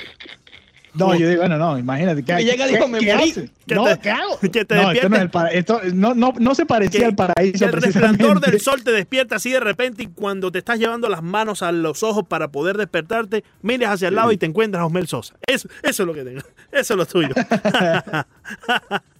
No, 0.94 1.14
yo 1.14 1.26
digo, 1.26 1.40
bueno, 1.40 1.56
no, 1.56 1.78
imagínate. 1.78 2.22
¿qué, 2.22 2.42
Y 2.42 2.44
llega 2.44 2.66
y 2.66 2.70
qué- 2.70 2.76
dijo, 2.76 2.86
me 2.88 2.98
qué 2.98 3.14
morí. 3.14 3.30
hace? 3.30 3.50
Que 3.66 3.74
no, 3.74 3.84
te- 3.84 3.98
¿qué 4.00 4.10
hago? 4.10 4.38
que 4.40 4.64
te 4.66 4.74
no, 4.74 4.90
esto 4.90 5.08
no, 5.08 5.16
es 5.16 5.22
el 5.22 5.30
para- 5.30 5.48
esto 5.50 5.80
no, 5.94 6.14
no, 6.14 6.34
no 6.38 6.54
se 6.54 6.66
parecía 6.66 7.00
Que- 7.00 7.06
al 7.06 7.14
paraíso. 7.14 7.58
Que 7.60 7.64
el 7.64 7.72
resplandor 7.72 8.40
del 8.40 8.60
sol 8.60 8.84
te 8.84 8.92
despierta 8.92 9.36
así 9.36 9.50
de 9.50 9.60
repente 9.60 10.02
y 10.02 10.06
cuando 10.08 10.52
te 10.52 10.58
estás 10.58 10.78
llevando 10.78 11.08
las 11.08 11.22
manos 11.22 11.62
a 11.62 11.72
los 11.72 12.02
ojos 12.02 12.24
para 12.28 12.48
poder 12.48 12.76
despertarte, 12.76 13.42
mires 13.62 13.88
hacia 13.88 14.08
el 14.08 14.16
lado 14.16 14.32
y 14.32 14.36
te 14.36 14.44
encuentras 14.44 14.82
a 14.82 14.86
Osmel 14.86 15.06
Sosa. 15.08 15.34
Eso, 15.46 15.66
eso 15.82 16.02
es 16.02 16.06
lo 16.06 16.12
que 16.12 16.24
tengo. 16.24 16.40
Eso 16.72 16.94
es 16.94 16.98
lo 16.98 17.06
tuyo. 17.06 17.28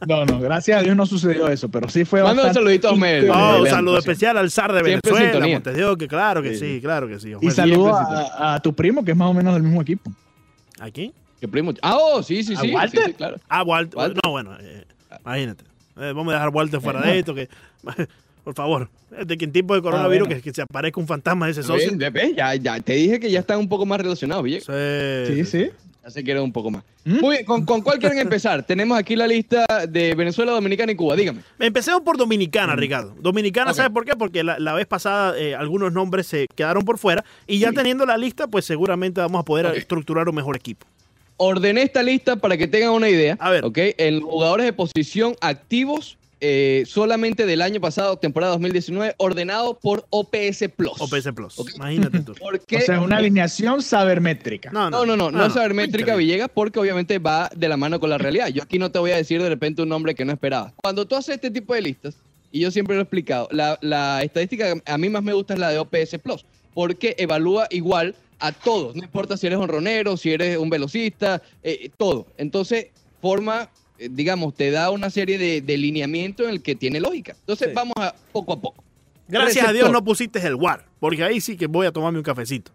No, 0.07 0.25
no, 0.27 0.41
gracias 0.41 0.81
a 0.81 0.83
Dios 0.83 0.97
no 0.97 1.07
sucedió 1.07 1.47
eso, 1.49 1.69
pero 1.69 1.89
sí 1.89 2.05
fue 2.05 2.23
Manda 2.23 2.49
un 2.49 2.53
saludito 2.55 2.89
a 2.89 2.93
Osmel. 2.93 3.25
increíble. 3.25 3.41
Oh, 3.41 3.61
un 3.63 3.69
saludo 3.69 3.99
especial 3.99 4.37
al 4.37 4.51
zar 4.51 4.73
de 4.73 4.81
Siempre 4.83 5.01
Venezuela. 5.13 5.33
sintonía. 5.33 5.57
Montevideo, 5.57 5.97
que 5.97 6.09
claro 6.09 6.43
que 6.43 6.55
sí, 6.57 6.75
Sí. 6.77 6.81
claro 6.81 7.07
que 7.09 7.21
sí. 7.21 7.33
Y 7.41 7.51
saludo 7.53 7.95
a, 7.97 8.55
a 8.55 8.61
tu 8.61 8.75
primo, 8.75 9.05
que 9.05 9.13
es 9.13 9.17
más 9.17 9.29
o 9.31 9.35
menos 9.35 9.55
del 9.55 9.63
mismo 9.63 9.81
equipo. 9.81 10.11
¿Aquí? 10.81 11.13
¿Qué 11.43 11.49
primo? 11.49 11.75
Ah, 11.83 11.97
oh, 12.01 12.23
sí, 12.23 12.45
sí, 12.45 12.55
¿A 12.55 12.61
sí. 12.61 12.69
sí, 12.69 12.73
Walter? 12.73 13.05
sí, 13.05 13.13
claro. 13.15 13.37
Ah, 13.49 13.65
Walter. 13.65 13.99
Walter. 13.99 14.21
No, 14.25 14.31
bueno, 14.31 14.57
eh, 14.61 14.85
imagínate. 15.25 15.65
Eh, 15.97 16.13
vamos 16.15 16.29
a 16.29 16.35
dejar 16.35 16.47
a 16.47 16.51
Walter 16.53 16.81
fuera 16.81 17.01
de 17.03 17.19
esto. 17.19 17.35
que 17.35 17.49
Por 18.45 18.55
favor, 18.55 18.89
de 19.27 19.37
que 19.37 19.45
en 19.45 19.51
tiempo 19.51 19.75
de 19.75 19.83
coronavirus 19.83 20.27
Ah, 20.27 20.29
bueno. 20.29 20.41
que, 20.41 20.51
que 20.51 20.55
se 20.55 20.63
aparezca 20.63 21.01
un 21.01 21.09
fantasma 21.09 21.47
de 21.47 21.53
ese 21.53 21.65
socio. 21.65 21.91
ya, 22.37 22.55
ya 22.55 22.79
te 22.79 22.93
dije 22.93 23.19
que 23.19 23.29
ya 23.29 23.41
están 23.41 23.59
un 23.59 23.69
poco 23.69 23.85
más 23.87 24.01
relacionados, 24.01 24.45
Villegas. 24.45 24.67
Sí, 25.27 25.35
Sí, 25.35 25.45
sí. 25.45 25.71
Ya 26.05 26.11
se 26.11 26.23
quieren 26.25 26.43
un 26.45 26.53
poco 26.53 26.69
más. 26.71 26.83
¿Mm? 27.05 27.21
Muy 27.21 27.31
bien, 27.37 27.45
¿con, 27.45 27.65
¿con 27.65 27.81
cuál 27.81 27.99
quieren 28.01 28.19
empezar? 28.19 28.63
Tenemos 28.67 28.97
aquí 28.99 29.15
la 29.17 29.27
lista 29.29 29.65
de 29.89 30.15
Venezuela, 30.17 30.51
Dominicana 30.53 30.91
y 30.93 30.97
Cuba. 30.97 31.15
Dígame. 31.17 31.41
Empecemos 31.61 32.03
por 32.03 32.17
Dominicana, 32.17 32.75
Ricardo. 32.77 33.15
Dominicana, 33.21 33.71
Ok. 33.73 33.77
¿sabes 33.77 33.93
por 33.93 34.05
qué? 34.05 34.15
Porque 34.17 34.43
la, 34.45 34.59
la 34.61 34.75
vez 34.75 34.87
pasada 34.87 35.37
eh, 35.39 35.55
algunos 35.57 35.93
nombres 35.93 36.27
se 36.29 36.47
quedaron 36.57 36.85
por 36.85 36.99
fuera 36.99 37.25
y 37.49 37.59
ya 37.61 37.73
teniendo 37.73 38.07
la 38.07 38.17
lista, 38.17 38.47
pues 38.49 38.65
seguramente 38.65 39.21
vamos 39.21 39.41
a 39.41 39.45
poder 39.45 39.67
estructurar 39.77 40.29
un 40.29 40.35
mejor 40.37 40.57
equipo. 40.57 40.87
Ordené 41.45 41.83
esta 41.83 42.05
lista 42.05 42.37
para 42.37 42.57
que 42.57 42.69
tengan 42.69 42.91
una 42.91 43.09
idea. 43.09 43.37
A 43.41 43.51
ver. 43.51 43.65
¿ok? 43.65 43.79
En 43.99 44.21
jugadores 44.21 44.65
de 44.65 44.73
posición 44.73 45.35
activos 45.41 46.17
eh, 46.41 46.85
solamente 46.87 47.47
del 47.47 47.63
año 47.63 47.81
pasado, 47.81 48.17
temporada 48.17 48.53
2019, 48.53 49.15
ordenado 49.17 49.79
por 49.79 50.07
OPS 50.11 50.69
Plus. 50.77 51.01
OPS 51.01 51.33
Plus. 51.35 51.75
Imagínate 51.75 52.21
tú. 52.21 52.35
Porque 52.41 52.77
O 52.77 52.81
sea, 52.81 53.01
una 53.01 53.17
alineación 53.17 53.83
sabermétrica. 53.83 54.71
No, 54.71 54.89
No, 54.89 55.05
no, 55.05 55.17
no, 55.17 55.33
no, 55.33 55.47
es 55.47 55.53
sabermétrica 55.53 56.13
Increíble. 56.13 56.25
Villegas 56.25 56.51
porque 56.55 56.79
obviamente 56.79 57.19
va 57.19 57.51
de 57.55 57.69
la 57.69 57.77
mano 57.77 57.99
con 57.99 58.11
la 58.11 58.19
realidad. 58.19 58.47
Yo 58.49 58.63
aquí 58.63 58.79
no 58.79 58.93
te 58.93 59.01
voy 59.01 59.11
a 59.11 59.17
decir 59.17 59.43
de 59.43 59.49
repente 59.49 59.83
un 59.83 59.89
nombre 59.89 60.15
que 60.15 60.25
no 60.25 60.33
esperabas. 60.33 60.73
Cuando 60.81 61.07
tú 61.07 61.17
haces 61.17 61.37
este 61.37 61.51
tipo 61.51 61.75
de 61.75 61.83
listas, 61.83 62.15
y 62.53 62.61
yo 62.61 62.71
siempre 62.71 62.95
lo 62.95 63.01
he 63.01 63.03
explicado, 63.03 63.49
la, 63.51 63.79
la 63.81 64.23
estadística 64.23 64.75
que 64.75 64.83
a 64.85 64.99
mí 64.99 65.09
más 65.09 65.25
me 65.25 65.33
gusta 65.33 65.55
es 65.55 65.61
la 65.61 65.71
de 65.71 65.79
OPS 65.79 66.19
Plus, 66.23 66.45
porque 66.73 67.17
evalúa 67.19 67.67
igual 67.71 68.15
a 68.43 68.53
todos, 68.53 68.95
no 68.97 69.03
importa 69.05 69.37
si 69.37 69.47
eres 69.47 69.59
un 69.59 69.69
ronero, 69.69 70.17
si 70.17 70.33
eres 70.33 70.59
un 70.59 70.69
velocista, 70.69 71.41
eh, 71.63 71.91
todo. 71.97 72.27
Entonces, 72.37 72.89
forma, 73.21 73.71
eh, 73.99 74.09
digamos, 74.11 74.55
te 74.55 74.71
da 74.71 74.91
una 74.91 75.11
serie 75.11 75.39
de, 75.39 75.61
de 75.61 75.77
lineamientos 75.79 76.47
en 76.47 76.53
el 76.55 76.63
que 76.63 76.75
tiene 76.75 77.01
lógica. 77.01 77.35
Entonces, 77.41 77.69
Sí. 77.69 77.75
vamos 77.75 77.95
a 77.97 78.15
poco 78.33 78.53
a 78.55 78.61
poco. 78.61 78.83
Gracias 79.29 79.67
a 79.67 79.73
Dios 79.73 79.91
no 79.91 80.03
pusiste 80.05 80.39
el 80.47 80.57
WAR, 80.57 80.85
porque 81.01 81.23
ahí 81.25 81.41
sí 81.41 81.57
que 81.57 81.67
voy 81.67 81.87
a 81.87 81.93
tomarme 81.93 82.19
un 82.19 82.25
cafecito. 82.25 82.73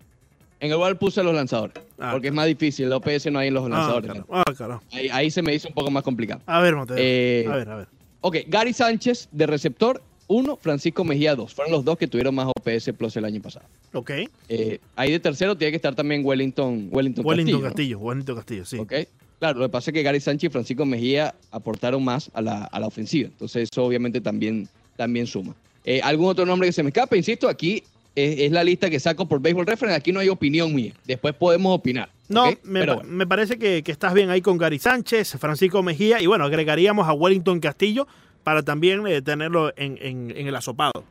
En 0.59 0.71
el 0.71 0.77
cual 0.77 0.97
puse 0.97 1.21
los 1.21 1.35
lanzadores, 1.35 1.75
Ah, 1.99 2.11
porque 2.13 2.29
es 2.29 2.33
más 2.33 2.47
difícil, 2.47 2.85
el 2.85 2.93
OPS 2.93 3.27
no 3.31 3.37
hay 3.39 3.49
en 3.49 3.53
los 3.53 3.65
Ah, 3.65 3.69
lanzadores. 3.69 4.11
Ah, 4.31 4.43
carajo. 4.57 4.81
Ahí, 4.91 5.07
ahí 5.11 5.29
se 5.29 5.41
me 5.43 5.53
hizo 5.53 5.67
un 5.67 5.73
poco 5.75 5.91
más 5.91 6.01
complicado. 6.01 6.41
A 6.47 6.61
ver, 6.61 6.75
Mateo. 6.75 6.95
Eh, 6.97 7.45
a 7.47 7.55
ver, 7.57 7.69
a 7.69 7.75
ver. 7.75 7.87
Ok, 8.21 8.37
Gary 8.47 8.73
Sánchez 8.73 9.29
de 9.31 9.45
receptor 9.45 10.01
1, 10.27 10.57
Francisco 10.57 11.03
Mejía 11.03 11.35
2. 11.35 11.53
Fueron 11.53 11.71
los 11.71 11.85
dos 11.85 11.97
que 11.97 12.07
tuvieron 12.07 12.35
más 12.35 12.47
OPS 12.47 12.91
Plus 12.97 13.15
el 13.17 13.25
año 13.25 13.41
pasado. 13.41 13.65
Ok. 13.93 14.11
Eh, 14.49 14.79
ahí 14.95 15.11
de 15.11 15.19
tercero 15.19 15.55
tiene 15.57 15.71
que 15.71 15.77
estar 15.77 15.95
también 15.95 16.25
Wellington, 16.25 16.89
Wellington, 16.91 17.25
Wellington 17.25 17.61
Castillo. 17.61 17.99
Wellington 17.99 18.35
Castillo, 18.35 18.65
sí. 18.65 18.77
Ok. 18.77 18.93
Claro, 19.39 19.59
lo 19.59 19.65
que 19.65 19.71
pasa 19.71 19.91
es 19.91 19.93
que 19.93 20.03
Gary 20.03 20.19
Sánchez 20.19 20.49
y 20.49 20.51
Francisco 20.51 20.85
Mejía 20.85 21.35
aportaron 21.51 22.03
más 22.03 22.31
a 22.33 22.41
la, 22.41 22.63
a 22.63 22.79
la 22.79 22.87
ofensiva. 22.87 23.29
Entonces 23.29 23.69
eso 23.71 23.85
obviamente 23.85 24.19
también, 24.19 24.67
también 24.95 25.27
suma. 25.27 25.55
Eh, 25.85 26.01
¿Algún 26.03 26.27
otro 26.27 26.45
nombre 26.45 26.67
que 26.67 26.73
se 26.73 26.83
me 26.83 26.89
escape? 26.89 27.15
Insisto, 27.15 27.47
aquí 27.47 27.83
es, 28.15 28.39
es 28.39 28.51
la 28.51 28.63
lista 28.63 28.89
que 28.89 28.99
saco 28.99 29.27
por 29.27 29.39
Baseball 29.39 29.65
Reference. 29.65 29.95
Aquí 29.95 30.11
no 30.11 30.19
hay 30.19 30.29
opinión 30.29 30.73
mía. 30.73 30.93
Después 31.05 31.35
podemos 31.35 31.73
opinar. 31.73 32.09
No, 32.29 32.47
me, 32.63 32.85
bueno. 32.85 33.03
me 33.05 33.25
parece 33.25 33.57
que, 33.57 33.83
que 33.83 33.91
estás 33.91 34.13
bien 34.13 34.29
ahí 34.29 34.41
con 34.41 34.57
Gary 34.57 34.79
Sánchez, 34.79 35.37
Francisco 35.39 35.81
Mejía 35.81 36.21
y 36.21 36.25
bueno, 36.25 36.43
agregaríamos 36.43 37.07
a 37.07 37.13
Wellington 37.13 37.61
Castillo 37.61 38.05
para 38.47 38.63
también 38.63 39.05
eh, 39.07 39.21
tenerlo 39.21 39.73
en, 39.75 39.97
en- 40.01 40.31
en 40.33 40.47
el 40.47 40.55
asopado. 40.55 41.03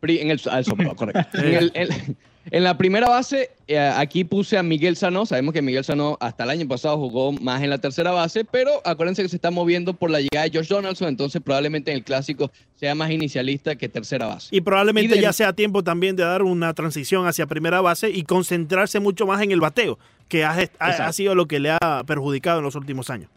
Pri- 0.00 0.18
En 0.20 0.30
el, 0.30 0.38
el 0.52 0.64
sopado, 0.66 0.94
correcto. 0.96 1.38
En 1.38 1.54
el, 1.54 1.72
en- 1.74 2.16
En 2.50 2.62
la 2.64 2.76
primera 2.76 3.08
base, 3.08 3.52
eh, 3.68 3.78
aquí 3.78 4.24
puse 4.24 4.58
a 4.58 4.62
Miguel 4.62 4.96
Sanó. 4.96 5.24
Sabemos 5.24 5.54
que 5.54 5.62
Miguel 5.62 5.82
Sanó 5.84 6.18
hasta 6.20 6.44
el 6.44 6.50
año 6.50 6.68
pasado 6.68 6.98
jugó 6.98 7.32
más 7.32 7.62
en 7.62 7.70
la 7.70 7.78
tercera 7.78 8.10
base, 8.10 8.44
pero 8.44 8.82
acuérdense 8.84 9.22
que 9.22 9.28
se 9.30 9.36
está 9.36 9.50
moviendo 9.50 9.94
por 9.94 10.10
la 10.10 10.20
llegada 10.20 10.46
de 10.46 10.50
Josh 10.58 10.66
Donaldson, 10.68 11.08
entonces 11.08 11.40
probablemente 11.40 11.90
en 11.92 11.96
el 11.98 12.04
clásico 12.04 12.50
sea 12.74 12.94
más 12.94 13.10
inicialista 13.12 13.76
que 13.76 13.88
tercera 13.88 14.26
base. 14.26 14.48
Y 14.50 14.60
probablemente 14.60 15.14
Y 15.14 15.18
de- 15.18 15.22
ya 15.22 15.32
sea 15.32 15.54
tiempo 15.54 15.82
también 15.82 16.16
de 16.16 16.24
dar 16.24 16.42
una 16.42 16.74
transición 16.74 17.26
hacia 17.26 17.46
primera 17.46 17.80
base 17.80 18.10
y 18.10 18.24
concentrarse 18.24 19.00
mucho 19.00 19.24
más 19.26 19.40
en 19.40 19.52
el 19.52 19.60
bateo, 19.60 19.98
que 20.28 20.44
ha, 20.44 20.68
ha 20.80 21.12
sido 21.14 21.34
lo 21.34 21.46
que 21.46 21.60
le 21.60 21.70
ha 21.70 22.02
perjudicado 22.06 22.58
en 22.58 22.64
los 22.64 22.74
últimos 22.74 23.08
años. 23.08 23.30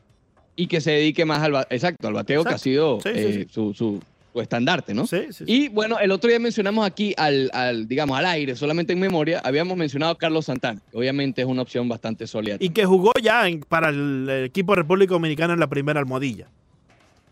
Y 0.55 0.67
que 0.67 0.79
se 0.81 0.91
dedique 0.91 1.25
más 1.25 1.41
al, 1.41 1.55
exacto, 1.69 2.07
al 2.07 2.13
bateo 2.13 2.43
que 2.43 2.53
ha 2.53 2.57
sido 2.57 2.99
Sí, 3.01 3.09
eh, 3.13 3.33
sí. 3.47 3.53
Su, 3.53 3.73
su- 3.73 4.01
su 4.33 4.41
estandarte, 4.41 4.93
¿no? 4.93 5.07
Sí, 5.07 5.27
sí, 5.29 5.33
sí. 5.33 5.43
Y 5.47 5.67
bueno, 5.69 5.97
el 5.99 6.11
otro 6.11 6.29
día 6.29 6.39
mencionamos 6.39 6.85
aquí 6.85 7.13
al, 7.17 7.49
al, 7.53 7.87
digamos, 7.87 8.17
al 8.19 8.25
aire, 8.25 8.55
solamente 8.57 8.91
en 8.93 8.99
memoria, 8.99 9.39
habíamos 9.43 9.77
mencionado 9.77 10.11
a 10.11 10.17
Carlos 10.17 10.45
Santana, 10.45 10.81
que 10.91 10.97
obviamente 10.97 11.41
es 11.41 11.47
una 11.47 11.61
opción 11.61 11.87
bastante 11.87 12.27
sólida. 12.27 12.57
Y 12.59 12.69
que 12.69 12.85
jugó 12.85 13.11
ya 13.21 13.47
en- 13.47 13.61
para 13.61 13.89
el, 13.89 14.27
el 14.29 14.43
equipo 14.45 14.73
de 14.73 14.81
República 14.81 15.13
Dominicana 15.13 15.53
en 15.53 15.59
la 15.61 15.67
primera 15.67 15.99
almohadilla. 16.01 16.47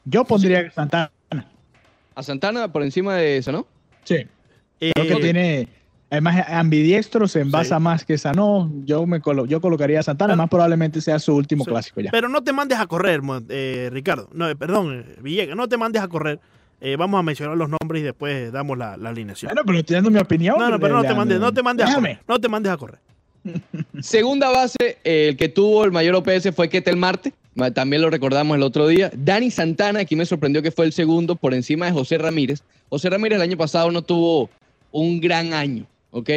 Yo 0.06 0.24
pondría 0.26 0.70
Santana. 0.72 1.12
A 2.16 2.24
Santana 2.24 2.72
por 2.72 2.84
encima 2.84 3.16
de 3.16 3.38
eso, 3.38 3.52
¿no? 3.52 3.66
Sí. 4.04 4.16
Eh, 4.80 4.92
Creo 4.94 5.18
que 5.18 5.24
tiene, 5.24 5.68
además, 6.14 6.46
ambidiestro, 6.48 7.28
se 7.28 7.42
envasa 7.42 7.78
Sí. 7.78 7.82
más 7.84 8.06
que 8.06 8.18
Sanó. 8.18 8.72
Yo, 8.86 9.06
me 9.06 9.20
colo- 9.22 9.46
yo 9.46 9.60
colocaría 9.60 10.00
a 10.00 10.04
Santana, 10.04 10.34
Ah. 10.34 10.38
más 10.38 10.50
probablemente 10.50 11.02
sea 11.02 11.20
su 11.20 11.36
último 11.36 11.64
Sí. 11.66 11.72
clásico 11.72 12.02
ya. 12.02 12.12
Pero 12.12 12.30
no 12.30 12.44
te 12.44 12.54
mandes 12.54 12.80
a 12.80 12.86
correr, 12.88 13.22
eh, 13.50 13.90
Ricardo. 13.92 14.30
No, 14.34 14.50
eh, 14.50 14.56
perdón, 14.56 15.04
eh, 15.08 15.16
Villegas, 15.22 15.56
no 15.58 15.68
te 15.68 15.78
mandes 15.78 16.02
a 16.02 16.08
correr. 16.08 16.40
Eh, 16.82 16.96
vamos 16.98 17.18
a 17.20 17.24
mencionar 17.24 17.56
los 17.58 17.70
nombres 17.70 18.02
y 18.02 18.04
después 18.04 18.52
damos 18.52 18.78
la, 18.78 18.96
la 18.98 19.10
alineación. 19.10 19.50
Bueno, 19.50 19.64
pero 19.66 19.80
estoy 19.80 19.96
dando 19.96 20.12
mi 20.12 20.20
opinión. 20.20 20.56
no, 20.60 20.70
no, 20.70 20.80
pero 20.80 20.96
no 20.98 21.04
te 21.04 21.14
mandes, 21.14 21.40
no 21.40 21.54
te 21.54 21.64
mandes 21.64 21.90
a 21.90 21.96
correr. 21.96 22.20
No 22.28 22.40
te 22.40 22.50
mandes 22.50 22.72
a 22.74 22.78
correr. 22.78 23.00
Segunda 24.02 24.50
base, 24.50 24.98
eh, 25.04 25.30
el 25.30 25.38
que 25.38 25.50
tuvo 25.50 25.84
el 25.86 25.92
mayor 25.92 26.16
OPS 26.16 26.52
fue 26.54 26.70
Ketel 26.70 26.96
Marte, 26.98 27.34
ma- 27.56 27.72
también 27.72 28.02
lo 28.02 28.10
recordamos 28.10 28.56
el 28.56 28.64
otro 28.64 28.88
día. 28.88 29.12
Dani 29.16 29.52
Santana, 29.52 30.02
aquí 30.02 30.16
me 30.16 30.26
sorprendió 30.26 30.62
que 30.62 30.72
fue 30.72 30.86
el 30.86 30.94
segundo 30.94 31.36
por 31.36 31.54
encima 31.54 31.86
de 31.86 31.92
José 31.92 32.18
Ramírez. 32.18 32.64
José 32.90 33.10
Ramírez 33.10 33.38
el 33.38 33.42
año 33.42 33.58
pasado 33.58 33.92
no 33.92 34.02
tuvo 34.02 34.50
un 34.92 35.20
gran 35.20 35.54
año, 35.54 35.86
¿ok? 36.14 36.30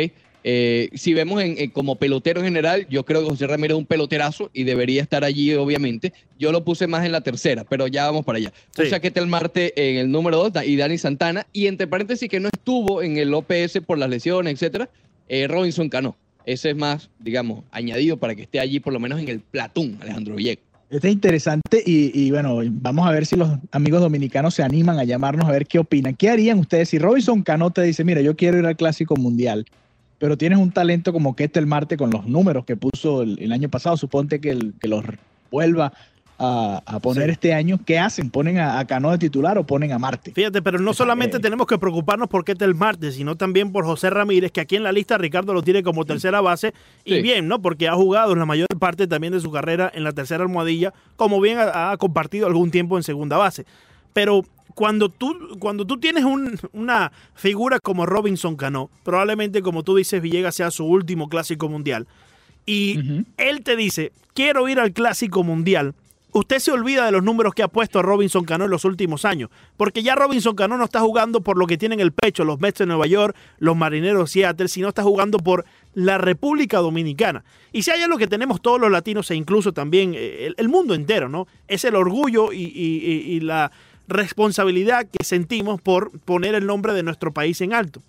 Eh, 0.49 0.91
si 0.95 1.13
vemos 1.13 1.43
en, 1.43 1.59
en- 1.59 1.71
como 1.71 1.97
pelotero 1.97 2.39
en 2.41 2.47
general, 2.47 2.87
yo 2.89 3.05
creo 3.05 3.23
que 3.23 3.29
José 3.31 3.47
Ramírez 3.49 3.75
es 3.75 3.79
un 3.79 3.87
peloterazo 3.87 4.49
y 4.53 4.63
debería 4.63 5.03
estar 5.03 5.25
allí, 5.25 5.53
obviamente. 5.55 6.13
Yo 6.39 6.53
lo 6.53 6.65
puse 6.65 6.87
más 6.87 7.05
en 7.05 7.11
la 7.13 7.21
tercera, 7.21 7.65
pero 7.65 7.89
ya 7.89 8.07
vamos 8.07 8.25
para 8.25 8.39
allá. 8.39 8.53
Puse 8.75 8.89
Sí. 8.91 8.95
a 8.95 9.01
Ketel 9.01 9.27
Marte 9.27 9.73
en 9.91 9.97
el 9.97 10.11
número 10.11 10.37
2 10.49 10.65
y 10.65 10.77
Dani 10.77 10.99
Santana. 10.99 11.47
Y 11.53 11.67
entre 11.67 11.89
paréntesis, 11.89 12.29
que 12.29 12.39
no 12.39 12.49
estuvo 12.49 13.03
en 13.03 13.17
el 13.19 13.35
OPS 13.35 13.81
por 13.85 13.99
las 13.99 14.09
lesiones, 14.09 14.53
etcétera, 14.55 14.89
eh, 15.29 15.49
Robinson 15.49 15.89
Cano. 15.89 16.17
Ese 16.45 16.71
es 16.71 16.77
más, 16.77 17.11
digamos, 17.19 17.65
añadido 17.73 18.17
para 18.17 18.37
que 18.37 18.43
esté 18.43 18.61
allí 18.61 18.79
por 18.79 18.93
lo 18.93 19.01
menos 19.01 19.19
en 19.21 19.29
el 19.29 19.41
platón, 19.41 19.99
Alejandro 20.01 20.37
Villegas. 20.37 20.63
Este 20.89 21.09
es 21.09 21.15
interesante 21.15 21.83
y, 21.85 22.13
y 22.15 22.31
bueno, 22.31 22.61
vamos 22.65 23.07
a 23.09 23.11
ver 23.11 23.27
si 23.27 23.35
los 23.35 23.49
amigos 23.73 24.01
dominicanos 24.01 24.55
se 24.55 24.63
animan 24.63 24.99
a 25.01 25.05
llamarnos 25.05 25.49
a 25.49 25.51
ver 25.53 25.67
qué 25.67 25.81
opinan. 25.81 26.15
¿Qué 26.15 26.31
harían 26.31 26.61
ustedes 26.61 26.91
si 26.91 26.99
Robinson 26.99 27.43
Cano 27.43 27.71
te 27.71 27.83
dice, 27.83 28.05
mira, 28.05 28.21
yo 28.21 28.37
quiero 28.37 28.59
ir 28.59 28.67
al 28.67 28.77
Clásico 28.77 29.17
Mundial, 29.17 29.67
pero 30.19 30.39
tienes 30.39 30.59
un 30.61 30.71
talento 30.71 31.13
como 31.13 31.35
Ketel 31.35 31.67
Marte 31.67 31.97
con 31.97 32.11
los 32.11 32.27
números 32.27 32.65
que 32.65 32.77
puso 32.77 33.23
el, 33.23 33.37
el 33.43 33.53
año 33.53 33.69
pasado, 33.69 33.97
suponte 33.97 34.41
que, 34.41 34.51
el- 34.51 34.75
que 34.81 34.87
los 34.87 35.05
vuelva 35.51 35.93
a, 36.39 36.83
a 36.85 36.99
poner 37.01 37.25
Sí. 37.27 37.31
este 37.33 37.55
año, 37.55 37.79
¿qué 37.85 37.99
hacen? 37.99 38.31
¿Ponen 38.31 38.59
a, 38.59 38.79
a 38.79 38.85
Cano 38.87 39.11
de 39.11 39.19
titular 39.19 39.57
o 39.59 39.65
ponen 39.65 39.93
a 39.93 39.99
Marte? 39.99 40.33
Fíjate, 40.33 40.61
pero 40.63 40.79
no 40.79 40.93
solamente 40.95 41.39
eh. 41.39 41.41
tenemos 41.41 41.67
que 41.67 41.79
preocuparnos 41.79 42.29
por 42.29 42.45
Ketel 42.45 42.75
Marte, 42.75 43.11
sino 43.13 43.37
también 43.37 43.73
por 43.73 43.85
José 43.85 44.11
Ramírez, 44.11 44.53
que 44.53 44.61
aquí 44.61 44.77
en 44.77 44.83
la 44.83 44.93
lista 44.93 45.17
Ricardo 45.19 45.55
lo 45.55 45.63
tiene 45.63 45.83
como 45.83 46.05
tercera 46.05 46.41
base. 46.41 46.75
Y 47.05 47.15
Sí. 47.17 47.23
bien, 47.23 47.49
¿no? 47.49 47.63
Porque 47.63 47.89
ha 47.89 47.95
jugado 47.95 48.33
en 48.35 48.39
la 48.39 48.47
mayor 48.47 48.67
parte 48.79 49.07
también 49.07 49.33
de 49.33 49.41
su 49.41 49.51
carrera 49.51 49.91
en 49.95 50.05
la 50.05 50.13
tercera 50.13 50.43
almohadilla, 50.45 50.93
como 51.17 51.41
bien 51.41 51.59
ha, 51.59 51.91
ha 51.93 51.97
compartido 51.97 52.47
algún 52.47 52.71
tiempo 52.71 52.97
en 52.97 53.03
segunda 53.03 53.37
base. 53.39 53.65
Pero 54.13 54.43
cuando 54.75 55.09
tú, 55.09 55.57
cuando 55.59 55.87
tú 55.87 55.99
tienes 55.99 56.25
un- 56.25 56.59
una 56.75 57.13
figura 57.35 57.79
como 57.81 58.05
Robinson 58.05 58.57
Cano, 58.57 58.91
probablemente 59.05 59.63
como 59.63 59.83
tú 59.83 59.97
dices, 59.97 60.21
Villegas 60.21 60.55
sea 60.55 60.71
su 60.71 60.85
último 60.85 61.31
clásico 61.31 61.69
mundial, 61.71 62.07
y 62.67 63.25
él 63.37 63.63
te 63.63 63.77
dice, 63.77 64.13
quiero 64.35 64.69
ir 64.69 64.81
al 64.81 64.93
clásico 64.93 65.43
mundial, 65.45 65.95
usted 66.39 66.59
se 66.59 66.71
olvida 66.71 67.07
de 67.07 67.13
los 67.13 67.23
números 67.23 67.55
que 67.55 67.63
ha 67.63 67.69
puesto 67.69 68.03
Robinson 68.03 68.45
Cano 68.45 68.65
en 68.65 68.71
los 68.71 68.85
últimos 68.85 69.25
años, 69.25 69.51
porque 69.77 70.03
ya 70.03 70.15
Robinson 70.15 70.55
Cano 70.55 70.77
no 70.77 70.85
está 70.85 71.01
jugando 71.01 71.41
por 71.41 71.57
lo 71.57 71.67
que 71.67 71.79
tiene 71.79 71.95
en 71.95 72.01
el 72.01 72.13
pecho 72.13 72.45
los 72.45 72.61
Mets 72.61 72.79
de 72.79 72.87
Nueva 72.87 73.07
York, 73.07 73.35
los 73.59 73.77
Marineros 73.77 74.31
de 74.31 74.33
Seattle, 74.33 74.69
sino 74.69 74.89
está 74.89 75.03
jugando 75.03 75.39
por 75.39 75.65
la 75.95 76.19
República 76.19 76.79
Dominicana. 76.79 77.45
Y 77.73 77.83
si 77.83 77.91
hay 77.91 78.03
algo 78.03 78.19
que 78.19 78.27
tenemos 78.27 78.61
todos 78.61 78.81
los 78.81 78.91
latinos 78.91 79.31
e 79.31 79.35
incluso 79.35 79.73
también 79.73 80.13
eh, 80.15 80.53
el, 80.57 80.69
mundo 80.69 80.95
entero, 80.95 81.29
¿no? 81.29 81.47
Es 81.69 81.85
el 81.85 81.95
orgullo 81.95 82.53
y 82.53 83.41
la 83.41 83.73
responsabilidad 84.09 85.07
que 85.07 85.25
sentimos 85.25 85.81
por 85.81 86.11
poner 86.21 86.55
el 86.55 86.67
nombre 86.67 86.93
de 86.93 87.03
nuestro 87.03 87.33
país 87.33 87.61
en 87.61 87.73
alto. 87.73 88.03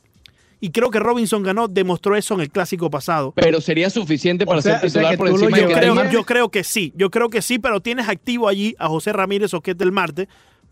Y 0.60 0.72
creo 0.72 0.90
que 0.90 1.00
Robinson 1.00 1.44
Cano 1.44 1.68
demostró 1.68 2.16
eso 2.16 2.34
en 2.34 2.42
el 2.42 2.50
clásico 2.50 2.90
pasado. 2.90 3.32
Pero 3.36 3.62
sería 3.62 3.90
suficiente 3.90 4.46
para 4.46 4.62
sea- 4.62 4.80
ser 4.80 4.88
o 4.88 4.90
sea 4.90 5.02
titular 5.12 5.18
por 5.18 5.28
encima 5.30 5.58
de 5.58 5.64
Yo 5.64 5.70
creo, 5.70 6.12
yo 6.12 6.24
creo 6.26 6.50
que 6.50 6.64
sí, 6.64 6.94
yo 6.96 7.12
creo 7.12 7.30
que 7.30 7.42
sí, 7.44 7.60
pero 7.60 7.80
tienes 7.80 8.10
activo 8.10 8.48
allí 8.48 8.76
a 8.80 8.88
José 8.88 9.14
Ramírez 9.14 9.54
o 9.54 9.62
del 9.64 9.92
Marte, 9.92 10.28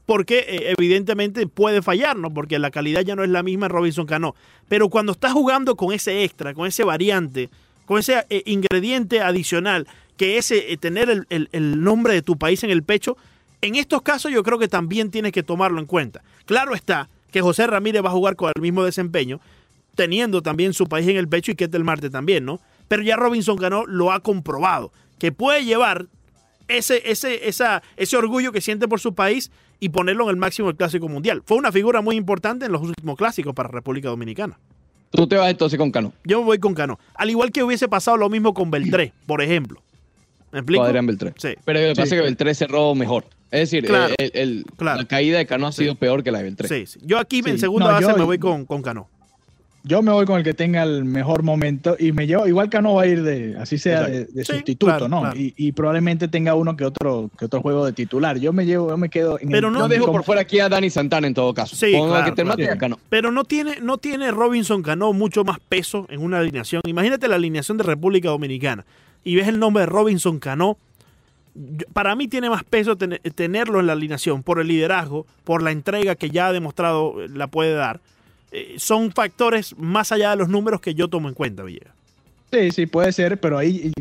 porque 0.07 0.45
eh, 0.47 0.73
evidentemente 0.77 1.45
puede 1.47 1.81
fallar, 1.81 2.17
¿no? 2.17 2.33
Porque 2.33 2.57
la 2.59 2.71
calidad 2.71 3.01
ya 3.01 3.15
no 3.15 3.23
es 3.23 3.29
la 3.29 3.43
misma 3.43 3.67
en 3.67 3.71
Robinson 3.71 4.05
Cano. 4.05 4.35
Pero 4.67 4.89
cuando 4.89 5.11
estás 5.11 5.33
jugando 5.33 5.75
con 5.75 5.93
ese 5.93 6.23
extra, 6.23 6.53
con 6.53 6.67
ese 6.67 6.83
variante, 6.83 7.49
con 7.85 7.99
ese 7.99 8.25
eh, 8.29 8.41
ingrediente 8.45 9.21
adicional, 9.21 9.87
que 10.17 10.37
es 10.37 10.49
eh, 10.51 10.77
tener 10.79 11.09
el, 11.11 11.25
el- 11.29 11.49
el 11.51 11.83
nombre 11.83 12.13
de 12.13 12.21
tu 12.23 12.37
país 12.37 12.63
en 12.63 12.71
el 12.71 12.81
pecho, 12.83 13.17
en 13.61 13.75
estos 13.75 14.01
casos 14.01 14.31
yo 14.31 14.41
creo 14.43 14.57
que 14.57 14.67
también 14.67 15.11
tienes 15.11 15.31
que 15.31 15.43
tomarlo 15.43 15.79
en 15.79 15.85
cuenta. 15.85 16.23
Claro 16.45 16.73
está 16.73 17.09
que 17.31 17.41
José 17.41 17.67
Ramírez 17.67 18.03
va 18.03 18.09
a 18.09 18.13
jugar 18.13 18.35
con 18.35 18.51
el 18.55 18.61
mismo 18.61 18.83
desempeño, 18.83 19.39
teniendo 19.95 20.41
también 20.41 20.73
su 20.73 20.85
país 20.87 21.07
en 21.07 21.17
el 21.17 21.27
pecho 21.27 21.51
y 21.51 21.55
Ketel 21.55 21.83
Marte 21.83 22.09
también, 22.09 22.45
¿no? 22.45 22.59
Pero 22.87 23.01
ya 23.03 23.15
Robinson 23.15 23.55
ganó, 23.57 23.85
lo 23.85 24.11
ha 24.11 24.19
comprobado, 24.19 24.91
que 25.17 25.31
puede 25.31 25.65
llevar 25.65 26.07
ese, 26.67 27.01
ese, 27.09 27.47
esa, 27.47 27.81
ese 27.97 28.17
orgullo 28.17 28.51
que 28.51 28.61
siente 28.61 28.87
por 28.87 28.99
su 28.99 29.13
país 29.15 29.51
y 29.79 29.89
ponerlo 29.89 30.23
en 30.25 30.31
el 30.31 30.35
máximo 30.37 30.67
del 30.67 30.77
Clásico 30.77 31.07
Mundial. 31.07 31.41
Fue 31.45 31.57
una 31.57 31.71
figura 31.71 32.01
muy 32.01 32.15
importante 32.15 32.65
en 32.65 32.71
los 32.71 32.81
últimos 32.81 33.17
clásicos 33.17 33.53
para 33.53 33.69
República 33.69 34.09
Dominicana. 34.09 34.57
Tú 35.11 35.27
te 35.27 35.35
vas 35.37 35.49
entonces 35.49 35.77
con 35.79 35.91
Cano. 35.91 36.11
Yo 36.25 36.39
me 36.39 36.45
voy 36.45 36.59
con 36.59 36.73
Cano. 36.73 36.99
Al 37.13 37.29
igual 37.29 37.51
que 37.51 37.63
hubiese 37.63 37.87
pasado 37.87 38.17
lo 38.17 38.29
mismo 38.29 38.53
con 38.53 38.69
Beltré, 38.71 39.13
por 39.25 39.41
ejemplo. 39.41 39.81
¿Me 40.51 40.59
explico? 40.59 40.83
Adrián 40.83 41.05
Beltré. 41.05 41.33
Sí. 41.37 41.49
Pero 41.65 41.79
lo 41.81 41.87
que 41.87 41.95
pasa 41.95 42.07
Sí. 42.07 42.15
es 42.15 42.19
que 42.21 42.25
Beltré 42.25 42.53
cerró 42.55 42.95
mejor. 42.95 43.25
Es 43.51 43.59
decir, 43.71 43.85
Claro. 43.85 44.13
eh, 44.17 44.31
el- 44.33 44.41
el- 44.41 44.65
Claro. 44.77 45.01
la 45.01 45.07
caída 45.07 45.37
de 45.37 45.45
Cano 45.45 45.67
ha 45.67 45.71
sido 45.71 45.93
Sí. 45.93 45.97
peor 45.99 46.23
que 46.23 46.31
la 46.31 46.39
de 46.39 46.43
Beltré. 46.45 46.67
Sí, 46.67 46.85
sí. 46.85 46.99
Yo 47.03 47.19
aquí 47.19 47.41
en 47.45 47.59
segunda 47.59 47.87
No, 47.87 47.93
base 47.93 48.07
yo- 48.07 48.17
me 48.17 48.23
voy 48.23 48.39
con, 48.39 48.65
con 48.65 48.81
Cano. 48.81 49.09
Yo 49.87 50.01
me 50.01 50.11
voy 50.11 50.25
con 50.25 50.39
el 50.39 50.43
que 50.43 50.55
tenga 50.55 50.81
el 50.81 51.05
mejor 51.05 51.43
momento 51.43 51.95
y 51.99 52.11
me 52.11 52.25
llevo, 52.25 52.47
igual 52.47 52.71
que 52.71 52.81
no 52.81 52.95
va 52.95 53.03
a 53.03 53.05
ir 53.05 53.21
de, 53.21 53.55
así 53.59 53.77
sea 53.77 54.07
de, 54.07 54.25
de 54.25 54.43
Sí, 54.43 54.53
sustituto, 54.53 54.87
claro, 54.87 55.07
¿no? 55.07 55.19
claro. 55.21 55.39
Y, 55.39 55.53
y 55.57 55.73
probablemente 55.73 56.27
tenga 56.27 56.55
uno 56.55 56.75
que 56.75 56.85
otro, 56.85 57.29
que 57.37 57.45
otro 57.45 57.61
juego 57.61 57.85
de 57.85 57.93
titular. 57.93 58.39
Yo 58.39 58.51
me 58.51 58.65
llevo, 58.65 58.89
yo 58.89 58.97
me 58.97 59.09
quedo 59.09 59.39
en 59.39 59.49
Pero 59.49 59.67
el 59.67 59.73
no 59.75 59.81
Yo 59.81 59.87
dejo 59.87 60.11
por 60.11 60.23
fuera 60.23 60.41
aquí 60.41 60.59
a 60.59 60.69
Dani 60.69 60.89
Santana 60.89 61.27
en 61.27 61.35
todo 61.35 61.53
caso. 61.53 61.75
Sí, 61.75 61.91
claro, 61.91 62.33
Cano. 62.79 62.97
Pero 63.09 63.31
no 63.31 63.43
tiene, 63.43 63.79
no 63.79 63.99
tiene 63.99 64.31
Robinson 64.31 64.81
Cano 64.81 65.13
mucho 65.13 65.43
más 65.43 65.59
peso 65.59 66.07
en 66.09 66.21
una 66.23 66.39
alineación. 66.39 66.81
Imagínate 66.87 67.27
la 67.27 67.35
alineación 67.35 67.77
de 67.77 67.83
República 67.83 68.29
Dominicana 68.29 68.85
y 69.23 69.35
ves 69.35 69.47
el 69.47 69.59
nombre 69.59 69.81
de 69.81 69.85
Robinson 69.85 70.39
Cano. 70.39 70.77
Yo- 71.53 71.85
Para 71.93 72.15
mí 72.15 72.27
tiene 72.27 72.49
más 72.49 72.63
peso 72.63 72.95
ten- 72.97 73.19
tenerlo 73.35 73.79
en 73.79 73.85
la 73.85 73.93
alineación 73.93 74.41
por 74.41 74.59
el 74.59 74.67
liderazgo, 74.67 75.27
por 75.43 75.61
la 75.61 75.69
entrega 75.71 76.15
que 76.15 76.31
ya 76.31 76.47
ha 76.47 76.53
demostrado 76.53 77.23
eh, 77.23 77.27
la 77.31 77.45
puede 77.47 77.73
dar. 77.75 78.01
Eh, 78.51 78.75
son 78.77 79.11
factores 79.11 79.75
más 79.77 80.11
allá 80.11 80.31
de 80.31 80.35
los 80.37 80.49
números 80.49 80.79
que 80.81 80.93
yo 80.93 81.07
tomo 81.07 81.27
en 81.27 81.33
cuenta, 81.33 81.63
Villegas. 81.63 81.93
Sí, 82.51 82.71
sí, 82.71 82.85
puede 82.85 83.11
ser, 83.11 83.39
pero 83.39 83.57
ahí. 83.57 83.91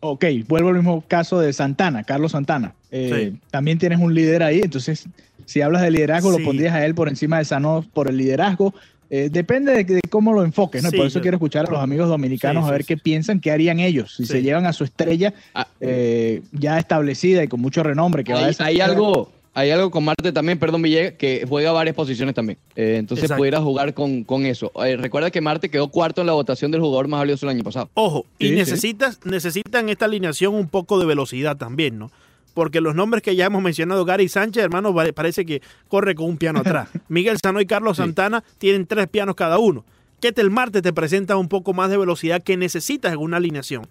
Ok, 0.00 0.24
vuelvo 0.48 0.70
al 0.70 0.76
mismo 0.76 1.04
caso 1.06 1.38
de 1.40 1.52
Santana, 1.52 2.04
Carlos 2.04 2.32
Santana. 2.32 2.74
Eh, 2.90 3.30
Sí. 3.32 3.38
También 3.50 3.78
tienes 3.78 3.98
un 4.00 4.14
líder 4.14 4.42
ahí, 4.42 4.60
entonces, 4.64 5.06
si 5.44 5.60
hablas 5.60 5.82
de 5.82 5.90
liderazgo, 5.90 6.32
Sí. 6.32 6.38
lo 6.38 6.44
pondrías 6.44 6.74
a 6.74 6.84
él 6.86 6.94
por 6.94 7.08
encima 7.08 7.38
de 7.38 7.44
Sano 7.44 7.84
por 7.92 8.08
el 8.08 8.16
liderazgo. 8.16 8.74
Eh, 9.10 9.28
depende 9.30 9.72
de, 9.74 9.84
de 9.84 10.00
cómo 10.08 10.32
lo 10.32 10.42
enfoques, 10.44 10.82
¿no? 10.82 10.90
Sí, 10.90 10.96
por 10.96 11.06
eso 11.06 11.18
yo- 11.18 11.22
quiero 11.22 11.36
escuchar 11.36 11.66
a 11.66 11.70
los 11.70 11.80
amigos 11.80 12.08
dominicanos 12.08 12.64
Sí, 12.64 12.68
a 12.68 12.72
ver 12.72 12.82
sí. 12.82 12.86
qué 12.88 12.96
piensan, 12.96 13.40
qué 13.40 13.50
harían 13.50 13.78
ellos, 13.80 14.14
si 14.16 14.24
Sí. 14.24 14.32
se 14.32 14.42
llevan 14.42 14.66
a 14.66 14.72
su 14.72 14.84
estrella 14.84 15.34
Ah, 15.52 15.66
eh, 15.80 16.42
ya 16.52 16.78
establecida 16.78 17.42
y 17.44 17.48
con 17.48 17.60
mucho 17.60 17.82
renombre. 17.82 18.22
Que 18.24 18.32
va 18.32 18.40
a 18.40 18.46
hay, 18.46 18.54
hay 18.60 18.80
algo, 18.80 19.32
hay 19.52 19.70
algo 19.70 19.90
con 19.90 20.04
Marte 20.04 20.32
también, 20.32 20.58
perdón, 20.58 20.82
Villegas, 20.82 21.14
que 21.14 21.44
juega 21.48 21.72
varias 21.72 21.96
posiciones 21.96 22.34
también. 22.34 22.58
Eh, 22.76 22.96
entonces 22.98 23.24
Exacto. 23.24 23.40
pudiera 23.40 23.60
jugar 23.60 23.94
con, 23.94 24.22
con 24.24 24.46
eso. 24.46 24.70
Eh, 24.84 24.96
recuerda 24.96 25.30
que 25.30 25.40
Marte 25.40 25.68
quedó 25.70 25.88
cuarto 25.88 26.20
en 26.20 26.26
la 26.28 26.32
votación 26.34 26.70
del 26.70 26.80
jugador 26.80 27.08
más 27.08 27.20
valioso 27.20 27.46
el 27.46 27.50
año 27.56 27.64
pasado. 27.64 27.90
Ojo, 27.94 28.26
y 28.38 28.48
sí. 28.48 28.54
necesitas, 28.54 29.18
necesitan 29.24 29.88
esta 29.88 30.04
alineación 30.04 30.54
un 30.54 30.68
poco 30.68 30.98
de 31.00 31.06
velocidad 31.06 31.56
también, 31.56 31.98
¿no? 31.98 32.10
Porque 32.54 32.80
los 32.80 32.94
nombres 32.94 33.22
que 33.22 33.36
ya 33.36 33.46
hemos 33.46 33.62
mencionado, 33.62 34.04
Gary 34.04 34.28
Sánchez, 34.28 34.62
hermano, 34.64 34.92
pare- 34.94 35.12
parece 35.12 35.46
que 35.46 35.62
corre 35.88 36.14
con 36.14 36.26
un 36.26 36.36
piano 36.36 36.58
atrás. 36.64 36.88
Miguel 37.08 37.38
Sano 37.42 37.60
y 37.60 37.66
Carlos 37.66 37.96
Sí. 37.96 38.02
Santana 38.02 38.42
tienen 38.58 38.86
tres 38.86 39.06
pianos 39.08 39.34
cada 39.36 39.58
uno. 39.58 39.84
Ketel 40.20 40.50
Marte 40.50 40.82
te 40.82 40.92
presenta 40.92 41.36
un 41.36 41.48
poco 41.48 41.72
más 41.72 41.90
de 41.90 41.96
velocidad 41.96 42.42
que 42.42 42.56
necesitas 42.56 43.12
en 43.12 43.18
una 43.20 43.38
alineación. 43.38 43.86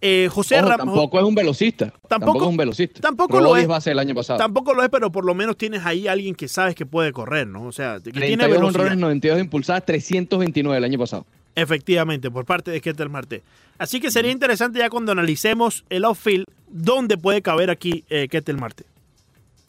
Eh, 0.00 0.28
José 0.30 0.60
Ojo, 0.60 0.68
Ramos 0.68 0.86
tampoco 0.86 1.18
es 1.18 1.24
un 1.24 1.34
velocista. 1.34 1.92
Tampoco, 2.08 2.42
es 2.42 2.48
un 2.48 2.56
velocista. 2.56 3.00
tampoco 3.00 3.40
lo 3.40 3.56
es. 3.56 3.62
10 3.62 3.68
bases 3.68 3.90
el 3.90 3.98
año 3.98 4.14
pasado. 4.14 4.38
tampoco 4.38 4.72
lo 4.72 4.82
es, 4.84 4.88
pero 4.90 5.10
por 5.10 5.24
lo 5.24 5.34
menos 5.34 5.56
tienes 5.56 5.84
ahí 5.84 6.06
alguien 6.06 6.34
que 6.34 6.46
sabes 6.46 6.74
que 6.74 6.86
puede 6.86 7.12
correr, 7.12 7.48
¿no? 7.48 7.64
O 7.64 7.72
sea, 7.72 7.96
que 7.96 8.12
tiene 8.12 8.36
32 8.36 8.50
velocidad. 8.50 8.80
honrones, 8.82 8.98
92 8.98 9.40
impulsadas, 9.40 9.84
329 9.86 10.78
el 10.78 10.84
año 10.84 10.98
pasado. 10.98 11.26
Efectivamente, 11.56 12.30
por 12.30 12.44
parte 12.44 12.70
de 12.70 12.80
Ketel 12.80 13.08
Marte. 13.08 13.42
Así 13.78 14.00
que 14.00 14.12
sería 14.12 14.30
interesante 14.30 14.78
ya 14.78 14.88
cuando 14.90 15.10
analicemos 15.10 15.84
el 15.90 16.04
outfield, 16.04 16.44
dónde 16.68 17.18
puede 17.18 17.42
caber 17.42 17.70
aquí 17.70 18.04
eh, 18.08 18.28
Ketel 18.28 18.58
Marte. 18.58 18.84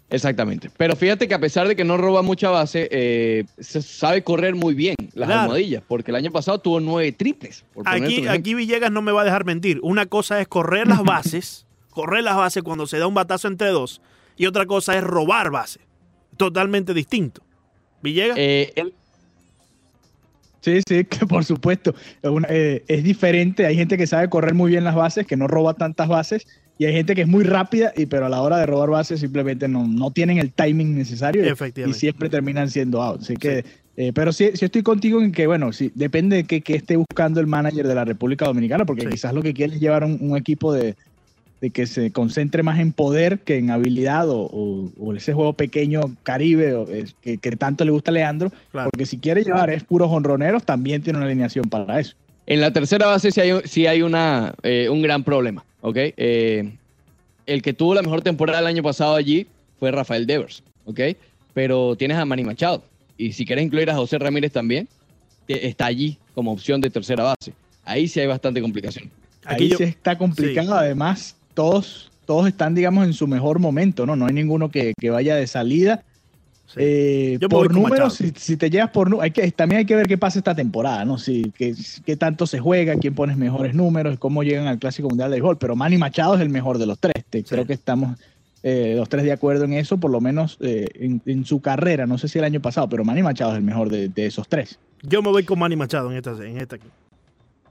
Exactamente. 0.10 0.70
Pero 0.76 0.96
fíjate 0.96 1.28
que 1.28 1.34
a 1.36 1.40
pesar 1.40 1.68
de 1.68 1.76
que 1.76 1.84
no 1.84 1.96
roba 1.98 2.22
mucha 2.24 2.50
base, 2.50 2.88
eh, 2.92 3.46
se 3.60 3.82
sabe 3.82 4.24
correr 4.24 4.56
muy 4.56 4.74
bien 4.74 4.96
las 5.14 5.28
Claro. 5.28 5.42
almohadillas, 5.42 5.84
porque 5.88 6.10
el 6.12 6.16
año 6.16 6.32
pasado 6.32 6.60
tuvo 6.60 6.80
nueve 6.80 7.12
triples. 7.12 7.64
por 7.74 7.88
Aquí, 7.88 8.54
Villegas 8.56 8.92
no 8.92 9.02
me 9.04 9.12
va 9.12 9.22
a 9.22 9.26
dejar 9.26 9.46
mentir. 9.46 9.80
Una 9.84 10.08
cosa 10.08 10.42
es 10.42 10.48
correr 10.48 10.88
las 10.88 11.04
bases, 11.04 11.66
correr 11.92 12.24
las 12.24 12.36
bases 12.38 12.64
cuando 12.64 12.88
se 12.88 12.98
da 12.98 13.06
un 13.08 13.14
batazo 13.14 13.48
entre 13.48 13.68
dos, 13.70 14.02
y 14.36 14.46
otra 14.48 14.66
cosa 14.66 14.98
es 14.98 15.04
robar 15.04 15.52
base. 15.52 15.80
Totalmente 16.38 16.94
distinto. 16.94 17.42
Villegas. 18.02 18.38
Eh, 18.40 18.72
él- 18.76 18.94
Sí, 20.62 20.80
sí, 20.88 21.06
que 21.10 21.26
por 21.26 21.46
supuesto. 21.46 21.94
Una- 22.24 22.48
eh, 22.50 22.84
es 22.88 23.04
diferente. 23.04 23.66
Hay 23.66 23.76
gente 23.76 23.98
que 23.98 24.08
sabe 24.08 24.30
correr 24.30 24.54
muy 24.54 24.72
bien 24.72 24.84
las 24.84 24.96
bases, 24.96 25.26
que 25.26 25.38
no 25.38 25.48
roba 25.48 25.74
tantas 25.76 26.08
bases, 26.08 26.48
y 26.80 26.86
hay 26.86 26.94
gente 26.94 27.14
que 27.14 27.22
es 27.24 27.28
muy 27.28 27.44
rápida, 27.44 27.92
y 27.96 28.06
pero 28.06 28.26
a 28.26 28.30
la 28.30 28.42
hora 28.42 28.58
de 28.58 28.66
robar 28.66 28.90
bases 28.90 29.20
simplemente 29.20 29.68
no, 29.68 29.86
no 29.86 30.12
tienen 30.12 30.38
el 30.40 30.52
timing 30.54 30.98
necesario 30.98 31.44
y- 31.46 31.82
y 31.90 31.94
siempre 31.94 32.30
terminan 32.30 32.70
siendo 32.70 33.04
out. 33.04 33.22
Así 33.22 33.36
que, 33.36 33.66
eh, 33.98 34.12
pero 34.16 34.32
sí, 34.32 34.52
sí 34.54 34.64
estoy 34.64 34.82
contigo 34.82 35.22
en 35.22 35.34
que, 35.34 35.46
bueno, 35.46 35.74
sí, 35.74 35.92
depende 35.94 36.38
de 36.38 36.44
qué 36.46 36.62
qué 36.62 36.76
esté 36.76 36.96
buscando 36.96 37.42
el 37.42 37.48
manager 37.48 37.86
de 37.86 37.96
la 37.96 38.06
República 38.06 38.46
Dominicana, 38.46 38.86
porque 38.86 39.02
Sí. 39.04 39.08
quizás 39.10 39.34
lo 39.34 39.44
que 39.44 39.54
quiere 39.54 39.76
es 39.76 39.82
llevar 39.82 40.06
un, 40.06 40.18
un 40.22 40.38
equipo 40.38 40.72
de, 40.74 40.96
de 41.60 41.70
que 41.72 41.86
se 41.86 42.12
concentre 42.14 42.64
más 42.64 42.80
en 42.80 42.94
poder 42.94 43.40
que 43.40 43.58
en 43.58 43.72
habilidad 43.72 44.30
o, 44.30 44.44
o- 44.50 44.90
o 44.98 45.14
ese 45.14 45.34
juego 45.34 45.52
pequeño 45.52 46.00
caribe 46.24 46.74
o, 46.76 46.88
es- 46.90 47.14
que, 47.22 47.40
que 47.40 47.52
tanto 47.58 47.84
le 47.84 47.92
gusta 47.92 48.12
a 48.12 48.14
Leandro, 48.14 48.54
Claro. 48.72 48.90
porque 48.90 49.06
si 49.06 49.18
quiere 49.18 49.44
llevar 49.44 49.70
es 49.70 49.84
puros 49.84 50.08
honroneros, 50.10 50.64
también 50.64 51.02
tiene 51.02 51.18
una 51.20 51.26
alineación 51.26 51.66
para 51.66 52.00
eso. 52.00 52.16
En 52.50 52.60
la 52.62 52.74
tercera 52.74 53.08
base 53.08 53.32
sí 53.32 53.40
hay, 53.40 53.52
sí 53.66 53.88
hay 53.88 54.02
una, 54.02 54.54
eh, 54.64 54.90
un 54.90 55.02
gran 55.02 55.24
problema, 55.24 55.64
¿ok? 55.82 55.96
Eh, 56.18 56.72
el 57.46 57.62
que 57.62 57.74
tuvo 57.74 57.96
la 57.96 58.02
mejor 58.02 58.22
temporada 58.22 58.60
el 58.60 58.68
año 58.68 58.84
pasado 58.84 59.16
allí 59.16 59.48
fue 59.80 59.92
Rafael 59.92 60.28
Devers, 60.28 60.62
¿ok? 60.86 61.00
Pero 61.54 61.96
tienes 61.96 62.18
a 62.18 62.26
Manny 62.26 62.44
Machado. 62.44 62.84
Y 63.18 63.34
si 63.34 63.46
quieres 63.46 63.64
incluir 63.66 63.90
a 63.90 63.96
José 63.96 64.18
Ramírez 64.18 64.52
también, 64.52 64.88
te- 65.46 65.68
está 65.68 65.86
allí 65.86 66.18
como 66.36 66.52
opción 66.52 66.82
de 66.82 66.90
tercera 66.90 67.24
base. 67.24 67.54
Ahí 67.86 68.08
sí 68.08 68.20
hay 68.20 68.28
bastante 68.28 68.62
complicación. 68.62 69.10
Aquí 69.46 69.64
Ahí 69.64 69.70
yo- 69.70 69.78
sí 69.78 69.84
está 69.86 70.18
complicado, 70.18 70.76
además 70.76 71.36
todos, 71.54 72.12
todos 72.26 72.48
están, 72.48 72.76
digamos, 72.76 73.06
en 73.06 73.14
su 73.14 73.26
mejor 73.28 73.60
momento, 73.60 74.06
¿no? 74.06 74.16
No 74.16 74.26
hay 74.28 74.34
ninguno 74.34 74.70
que, 74.70 74.94
que 75.00 75.10
vaya 75.10 75.36
de 75.36 75.48
salida. 75.48 76.04
Sí. 76.74 76.80
Eh, 76.82 77.40
por 77.50 77.74
números, 77.74 78.14
si, 78.36 78.56
te 78.56 78.70
llevas 78.70 78.92
por 78.92 79.10
hay 79.22 79.32
que 79.32 79.52
también 79.52 79.80
hay 79.80 79.86
que 79.86 79.96
ver 79.96 80.06
qué 80.06 80.20
pasa 80.20 80.38
esta 80.38 80.54
temporada, 80.54 81.04
¿no? 81.04 81.18
Si 81.18 81.52
qué, 81.58 81.74
qué 82.06 82.16
tanto 82.16 82.46
se 82.46 82.60
juega, 82.60 82.96
quién 82.98 83.16
pones 83.16 83.38
mejores 83.38 83.74
números, 83.74 84.20
cómo 84.20 84.44
llegan 84.44 84.68
al 84.68 84.78
Clásico 84.78 85.10
Mundial 85.10 85.32
de 85.32 85.38
Béisbol. 85.38 85.58
Pero 85.58 85.76
Manny 85.76 85.98
Machado 85.98 86.36
es 86.36 86.42
el 86.42 86.50
mejor 86.50 86.78
de 86.78 86.86
los 86.86 87.00
tres. 87.00 87.24
Te- 87.28 87.44
Creo 87.44 87.66
que 87.66 87.74
estamos 87.74 88.20
eh, 88.62 88.94
los 88.96 89.10
tres 89.10 89.24
de 89.24 89.32
acuerdo 89.32 89.64
en 89.66 89.74
eso, 89.74 89.98
por 89.98 90.12
lo 90.12 90.22
menos 90.22 90.58
eh, 90.62 90.88
en, 90.94 91.22
en 91.26 91.44
su 91.44 91.60
carrera. 91.60 92.06
No 92.06 92.20
sé 92.20 92.28
si 92.28 92.38
el 92.38 92.46
año 92.46 92.62
pasado, 92.62 92.88
pero 92.88 93.04
Manny 93.04 93.24
Machado 93.24 93.52
es 93.54 93.58
el 93.58 93.64
mejor 93.64 93.90
de, 93.90 94.10
de 94.10 94.28
esos 94.28 94.48
tres. 94.48 94.78
Yo 95.02 95.24
me 95.24 95.30
voy 95.32 95.44
con 95.46 95.58
Manny 95.58 95.76
Machado 95.76 96.12
en 96.12 96.18
esta, 96.18 96.32
en 96.46 96.58
esta 96.58 96.76
aquí. 96.76 96.88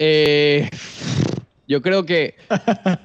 Eh, 0.01 0.69
yo 1.69 1.81
creo 1.83 2.05
que 2.05 2.35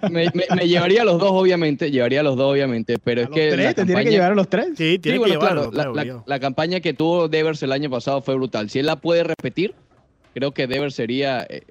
me, 0.09 0.25
me- 0.33 0.55
me 0.55 0.67
llevaría 0.67 1.01
a 1.03 1.05
los 1.05 1.19
dos, 1.19 1.31
obviamente. 1.31 1.91
Llevaría 1.91 2.21
a 2.21 2.23
los 2.23 2.35
dos, 2.37 2.51
obviamente. 2.53 2.97
Pero 3.03 3.21
¿A 3.21 3.23
es 3.25 3.29
los 3.29 3.35
que. 3.37 3.49
tres? 3.51 3.65
la 3.65 3.73
¿Te 3.73 3.85
tiene 3.85 4.03
que 4.05 4.09
llevar 4.11 4.31
a 4.31 4.35
los 4.35 4.47
tres? 4.49 4.67
Sí, 4.77 4.93
Sí, 4.93 4.99
tiene 4.99 5.17
bueno, 5.19 5.33
que 5.33 5.39
llevarlo. 5.39 5.69
claro, 5.69 5.71
la, 5.71 5.71
claro, 5.71 5.93
la- 5.95 6.01
obligado. 6.01 6.23
la 6.25 6.39
campaña 6.39 6.79
que 6.79 6.93
tuvo 6.93 7.27
Devers 7.27 7.61
el 7.61 7.71
año 7.71 7.89
pasado 7.89 8.21
fue 8.21 8.33
brutal. 8.35 8.69
Si 8.69 8.79
él 8.79 8.85
la 8.87 8.95
puede 8.95 9.23
repetir, 9.23 9.75
creo 10.33 10.51
que 10.53 10.65
Devers 10.67 10.95
sería 10.95 11.45
eh, 11.49 11.61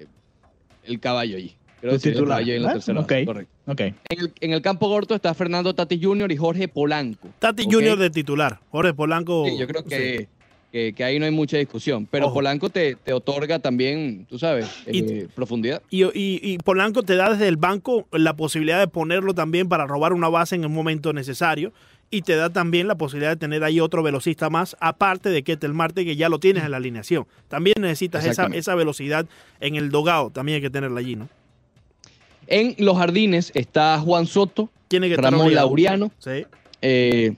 el 0.85 0.99
caballo 0.99 1.35
allí. 1.37 1.55
Creo 1.81 1.93
que 1.93 1.99
sería 1.99 2.11
el 2.11 2.17
titular, 2.19 2.37
caballo 2.37 2.51
ahí 2.53 2.57
en 2.57 2.63
la 2.63 2.73
tercera. 2.73 3.05
Correcto. 3.25 3.51
Ok. 3.65 3.79
En 3.81 3.95
el, 4.09 4.33
en 4.39 4.53
el 4.53 4.61
campo 4.61 4.87
corto 4.87 5.15
está 5.15 5.33
Fernando 5.33 5.73
Tatis 5.73 5.99
Jr. 6.01 6.31
y 6.31 6.37
Jorge 6.37 6.67
Polanco. 6.69 7.27
Tati 7.39 7.63
Ok. 7.65 7.73
Junior 7.73 7.97
de 7.97 8.09
titular. 8.09 8.59
Jorge 8.69 8.93
Polanco. 8.93 9.45
Sí, 9.47 9.57
yo 9.57 9.67
creo 9.67 9.83
que, 9.83 10.17
sí. 10.19 10.27
Que, 10.73 10.91
que 10.93 11.03
ahí 11.03 11.19
no 11.19 11.25
hay 11.25 11.31
mucha 11.31 11.55
discusión. 11.57 12.07
Pero 12.09 12.25
Ojo. 12.25 12.33
Polanco 12.33 12.67
te, 12.71 12.95
te 12.95 13.13
otorga 13.13 13.59
también, 13.59 14.25
tú 14.27 14.39
sabes, 14.39 14.67
Y- 14.91 14.99
eh, 15.03 15.27
profundidad. 15.35 15.83
Y, 15.91 16.03
y- 16.03 16.39
y 16.41 16.57
Polanco 16.57 17.03
te 17.03 17.15
da 17.15 17.29
desde 17.31 17.47
el 17.47 17.57
banco 17.57 18.07
la 18.11 18.33
posibilidad 18.35 18.79
de 18.79 18.87
ponerlo 18.87 19.35
también 19.35 19.69
para 19.69 19.85
robar 19.85 20.13
una 20.13 20.29
base 20.29 20.55
en 20.55 20.63
el 20.63 20.69
momento 20.69 21.13
necesario. 21.13 21.71
Y 22.09 22.23
te 22.23 22.35
da 22.35 22.49
también 22.49 22.87
la 22.87 22.95
posibilidad 22.95 23.29
de 23.31 23.35
tener 23.37 23.63
ahí 23.63 23.79
otro 23.79 24.01
velocista 24.01 24.49
más, 24.49 24.75
aparte 24.79 25.29
de 25.29 25.43
Ketel 25.43 25.73
Marte, 25.73 26.05
que 26.05 26.15
ya 26.15 26.27
lo 26.29 26.39
tienes 26.39 26.63
en 26.63 26.71
la 26.71 26.77
alineación. 26.77 27.25
También 27.49 27.75
necesitas 27.79 28.25
esa, 28.25 28.75
velocidad 28.75 29.25
en 29.59 29.75
el 29.75 29.89
dogado, 29.91 30.29
también 30.31 30.55
hay 30.57 30.61
que 30.61 30.69
tenerla 30.71 30.99
allí, 30.99 31.15
¿no? 31.15 31.29
En 32.47 32.75
los 32.79 32.97
jardines 32.97 33.51
está 33.55 33.99
Juan 33.99 34.25
Soto, 34.27 34.69
Tiene 34.87 35.07
que 35.09 35.17
Ramón. 35.17 35.53
Laureano. 35.53 36.11
Sí, 36.19 36.45
Eh, 36.81 37.33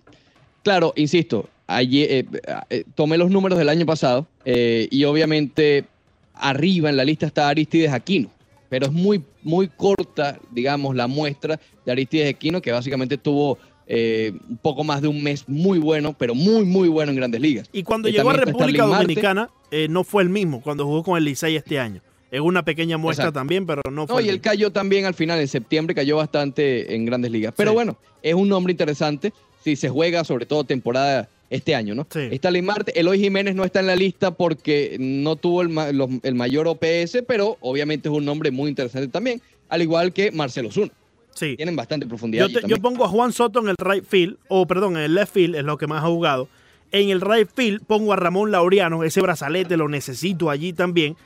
claro, 0.64 0.92
insisto, 0.98 1.48
allí, 1.68 2.04
eh, 2.04 2.26
eh, 2.70 2.84
tomé 2.96 3.18
los 3.18 3.30
números 3.32 3.58
del 3.58 3.70
año 3.70 3.86
pasado 3.86 4.28
eh, 4.46 4.88
y 4.92 5.04
obviamente 5.06 5.86
arriba 6.34 6.90
en 6.90 6.98
la 6.98 7.06
lista 7.06 7.26
está 7.26 7.50
Aristides 7.50 7.92
Aquino, 7.92 8.30
pero 8.70 8.88
es 8.88 8.92
muy, 8.92 9.24
muy 9.44 9.68
corta, 9.68 10.38
digamos, 10.52 10.96
la 10.96 11.08
muestra 11.08 11.60
de 11.86 11.92
Aristides 11.92 12.30
Aquino, 12.34 12.62
que 12.62 12.72
básicamente 12.72 13.18
tuvo 13.18 13.58
eh, 13.88 14.34
un 14.50 14.58
poco 14.58 14.84
más 14.84 15.02
de 15.02 15.08
un 15.08 15.22
mes 15.24 15.44
muy 15.48 15.80
bueno, 15.80 16.14
pero 16.18 16.34
muy, 16.36 16.66
muy 16.66 16.88
bueno 16.88 17.12
en 17.12 17.18
grandes 17.18 17.40
ligas. 17.42 17.70
Y 17.72 17.84
cuando 17.84 18.10
Y 18.10 18.14
llegó 18.14 18.32
a 18.32 18.34
República. 18.34 18.86
Dominicana, 18.86 19.50
eh, 19.72 19.88
no 19.90 20.04
fue 20.04 20.24
el 20.24 20.30
mismo 20.30 20.62
cuando 20.62 20.86
jugó 20.86 21.04
con 21.04 21.18
el 21.18 21.24
Licey 21.24 21.56
este 21.56 21.80
año. 21.80 22.02
Es 22.32 22.42
una 22.42 22.66
pequeña 22.66 22.98
muestra 22.98 23.26
Exacto. 23.26 23.40
también, 23.40 23.66
pero 23.66 23.82
no 23.92 24.08
fue 24.08 24.16
No, 24.16 24.20
el 24.20 24.26
y 24.26 24.30
él 24.30 24.36
mismo. 24.36 24.44
cayó 24.44 24.72
también 24.72 25.06
al 25.06 25.14
final, 25.14 25.40
en 25.40 25.48
septiembre 25.48 25.96
cayó 25.96 26.18
bastante 26.18 26.94
en 26.96 27.06
grandes 27.06 27.32
ligas. 27.32 27.54
Pero 27.56 27.72
Sí. 27.72 27.76
bueno, 27.76 27.98
es 28.24 28.34
un 28.34 28.50
nombre 28.50 28.72
interesante 28.72 29.32
si 29.64 29.76
se 29.76 29.88
juega, 29.90 30.24
sobre 30.24 30.46
todo 30.48 30.64
temporada 30.64 31.30
este 31.56 31.74
año, 31.76 31.96
¿no? 31.96 32.06
Sí. 32.10 32.28
Está 32.32 32.52
Marte, 32.62 33.00
Eloy 33.00 33.20
Jiménez 33.20 33.56
no 33.56 33.64
está 33.64 33.80
en 33.80 33.88
la 33.88 33.96
lista 33.96 34.32
porque 34.32 34.98
no 35.00 35.36
tuvo 35.36 35.62
el, 35.62 35.70
ma- 35.70 35.92
los- 35.92 36.10
el 36.24 36.36
mayor 36.36 36.68
OPS, 36.68 37.24
pero 37.28 37.58
obviamente 37.62 38.10
es 38.10 38.16
un 38.16 38.24
nombre 38.26 38.52
muy 38.52 38.70
interesante 38.70 39.08
también, 39.08 39.42
al 39.70 39.82
igual 39.82 40.14
que 40.14 40.32
Marcelo 40.32 40.72
Zuna. 40.72 40.92
Sí. 41.34 41.56
Tienen 41.58 41.76
bastante 41.76 42.06
profundidad. 42.06 42.48
Yo, 42.48 42.62
te- 42.62 42.68
yo 42.68 42.78
pongo 42.78 43.04
a 43.04 43.10
Juan 43.10 43.34
Soto 43.34 43.60
en 43.60 43.70
el 43.70 43.76
right 43.78 44.06
field, 44.06 44.38
o 44.48 44.66
perdón, 44.68 44.96
en 44.98 45.04
el 45.04 45.16
left 45.16 45.34
field, 45.34 45.56
es 45.56 45.64
lo 45.64 45.78
que 45.78 45.88
más 45.88 46.04
ha 46.04 46.08
jugado. 46.08 46.48
En 46.92 47.10
el 47.10 47.20
right 47.20 47.50
field 47.54 47.84
pongo 47.86 48.14
a 48.14 48.16
Ramón 48.16 48.52
Laureano, 48.52 49.04
ese 49.04 49.20
brazalete 49.22 49.76
lo 49.76 49.90
necesito 49.90 50.50
allí 50.50 50.72
también. 50.72 51.18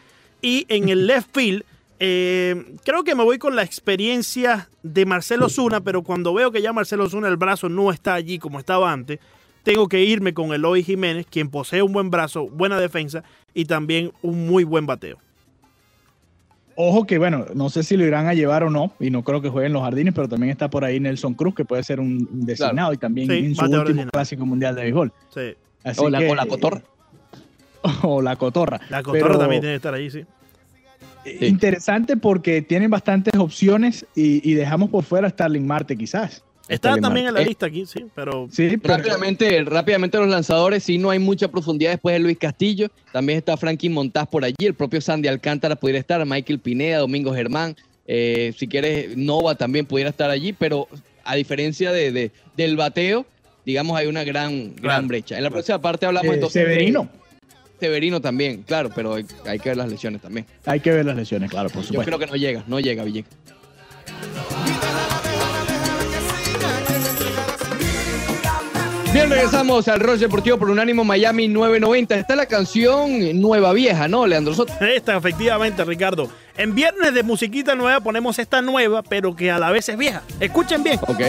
Y 0.42 0.66
en 0.70 0.90
el 0.90 1.06
left 1.06 1.30
field, 1.36 1.64
eh, 2.00 2.56
creo 2.86 3.04
que 3.04 3.14
me 3.14 3.24
voy 3.24 3.38
con 3.38 3.56
la 3.56 3.62
experiencia 3.64 4.70
de 4.84 5.06
Marcelo 5.06 5.50
Zuna, 5.50 5.82
pero 5.82 6.02
cuando 6.02 6.34
veo 6.34 6.52
que 6.52 6.62
ya 6.62 6.72
Marcelo 6.74 7.10
Zuna 7.10 7.28
el 7.28 7.36
brazo 7.38 7.68
no 7.70 7.92
está 7.92 8.14
allí 8.14 8.40
como 8.40 8.58
estaba 8.58 8.92
antes, 8.92 9.20
tengo 9.70 9.88
que 9.88 10.04
irme 10.04 10.34
con 10.34 10.52
Eloy 10.52 10.84
Jiménez, 10.84 11.28
quien 11.30 11.50
posee 11.50 11.84
un 11.84 11.94
buen 11.94 12.10
brazo, 12.10 12.48
buena 12.50 12.80
defensa 12.80 13.24
y 13.54 13.66
también 13.66 14.12
un 14.24 14.48
muy 14.48 14.64
buen 14.64 14.88
bateo. 14.88 15.18
Ojo 16.76 17.06
que, 17.06 17.18
bueno, 17.20 17.46
no 17.54 17.70
sé 17.70 17.84
si 17.84 17.96
lo 17.98 18.06
irán 18.06 18.28
a 18.28 18.34
llevar 18.34 18.64
o 18.64 18.70
no, 18.70 18.94
y 19.00 19.10
no 19.12 19.24
creo 19.24 19.42
que 19.42 19.50
juegue 19.50 19.68
en 19.68 19.74
los 19.74 19.84
jardines, 19.84 20.14
pero 20.16 20.28
también 20.28 20.50
está 20.50 20.70
por 20.70 20.86
ahí 20.86 21.00
Nelson 21.00 21.34
Cruz, 21.34 21.54
que 21.54 21.66
puede 21.66 21.84
ser 21.84 22.00
un 22.00 22.28
designado 22.46 22.94
y 22.94 22.98
también 22.98 23.28
Sí, 23.30 23.38
en 23.38 23.56
su 23.56 23.66
último 23.66 24.06
clásico 24.12 24.46
mundial 24.46 24.76
de 24.76 24.84
béisbol. 24.84 25.14
Sí. 25.34 25.54
Así 25.84 26.02
O 26.04 26.10
la, 26.10 26.20
que- 26.20 26.30
o 26.30 26.36
la 26.36 26.46
cotorra. 26.46 26.82
O 28.04 28.22
la 28.22 28.36
cotorra. 28.38 28.80
La 28.90 29.04
cotorra 29.04 29.28
Pero, 29.28 29.40
también 29.40 29.62
tiene 29.62 29.74
que 29.74 29.78
estar 29.78 29.94
ahí, 29.94 30.10
sí. 30.10 30.26
Interesante 31.42 32.18
porque 32.18 32.62
tienen 32.62 32.90
bastantes 32.90 33.34
opciones 33.40 34.06
y, 34.16 34.50
y 34.50 34.54
dejamos 34.56 34.90
por 34.90 35.04
fuera 35.04 35.28
a 35.28 35.30
Starling 35.30 35.66
Marte, 35.68 35.96
quizás. 35.96 36.44
Está 36.70 36.96
también 36.98 37.28
en 37.28 37.34
la. 37.34 37.42
Eh, 37.42 37.46
lista 37.46 37.66
aquí, 37.66 37.86
sí, 37.86 38.06
pero 38.16 38.48
Sí, 38.52 38.78
pero- 38.78 38.96
Rápidamente, 38.98 39.64
rápidamente 39.64 40.18
los 40.20 40.30
lanzadores, 40.30 40.84
sí 40.84 40.98
no 40.98 41.10
hay 41.10 41.20
mucha 41.20 41.48
profundidad 41.50 41.92
después 41.92 42.14
de 42.14 42.20
Luis 42.20 42.38
Castillo, 42.38 42.88
también 43.12 43.38
está 43.40 43.58
Frankie 43.58 43.90
Montaz 43.90 44.28
por 44.28 44.44
allí, 44.46 44.56
el 44.60 44.74
propio 44.76 45.02
Sandy 45.02 45.28
Alcántara 45.28 45.76
pudiera 45.76 46.00
estar, 46.00 46.24
Michael 46.26 46.60
Pineda, 46.60 47.00
Domingo 47.00 47.34
Germán, 47.34 47.76
eh, 48.08 48.54
si 48.58 48.68
quieres 48.68 49.18
Nova 49.18 49.56
también 49.56 49.86
pudiera 49.86 50.10
estar 50.12 50.30
allí, 50.30 50.54
pero 50.54 50.88
a 51.24 51.36
diferencia 51.36 51.92
de, 51.92 52.12
de- 52.12 52.32
del 52.56 52.78
bateo, 52.78 53.26
digamos 53.66 53.98
hay 53.98 54.08
una 54.08 54.24
gran, 54.24 54.70
Claro. 54.70 54.82
gran 54.82 55.08
brecha. 55.08 55.38
En 55.38 55.44
la 55.44 55.50
próxima 55.50 55.80
parte 55.82 56.06
hablamos 56.06 56.32
eh, 56.32 56.36
entonces 56.36 56.66
de- 56.68 56.74
Severino. 56.74 57.10
Severino 57.80 58.20
también, 58.22 58.64
claro, 58.64 58.90
pero 58.94 59.14
hay, 59.16 59.26
hay 59.46 59.58
que 59.58 59.70
ver 59.70 59.78
las 59.78 59.90
lesiones 59.90 60.22
también. 60.22 60.46
Hay 60.66 60.82
que 60.82 60.92
ver 60.92 61.06
las 61.06 61.16
lesiones, 61.16 61.50
claro, 61.50 61.70
por 61.70 61.82
Yo 61.82 61.88
supuesto. 61.88 62.06
creo 62.10 62.20
que 62.20 62.26
no 62.28 62.36
llega, 62.36 62.64
no 62.68 62.80
llega 62.80 63.04
Villegas. 63.04 63.30
Bien, 69.12 69.28
regresamos 69.28 69.88
al 69.88 70.00
Roche 70.00 70.26
Deportivo 70.26 70.60
por 70.60 70.70
Unánimo 70.70 71.04
Miami 71.04 71.48
990. 71.48 72.16
Está 72.16 72.36
la 72.36 72.46
canción 72.46 73.42
Nueva 73.42 73.74
Vieja, 73.74 74.08
¿no, 74.08 74.28
Leandro 74.28 74.54
Soto? 74.54 74.74
Esta, 74.86 75.18
efectivamente, 75.18 75.84
Ricardo. 75.84 76.30
En 76.56 76.76
viernes 76.76 77.16
de 77.16 77.24
musiquita 77.24 77.74
nueva 77.74 78.02
ponemos 78.02 78.38
esta 78.38 78.62
nueva, 78.62 79.02
pero 79.02 79.36
que 79.36 79.50
a 79.50 79.58
la 79.58 79.72
vez 79.72 79.90
es 79.90 79.98
vieja. 79.98 80.22
Escuchen 80.40 80.84
bien. 80.84 81.00
Ok. 81.08 81.22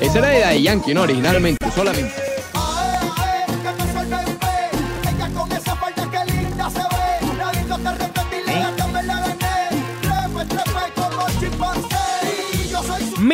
Esa 0.00 0.18
era 0.18 0.28
de 0.28 0.40
Daddy 0.40 0.62
Yankee, 0.62 0.94
¿no? 0.94 1.02
Originalmente, 1.02 1.70
solamente. 1.72 2.23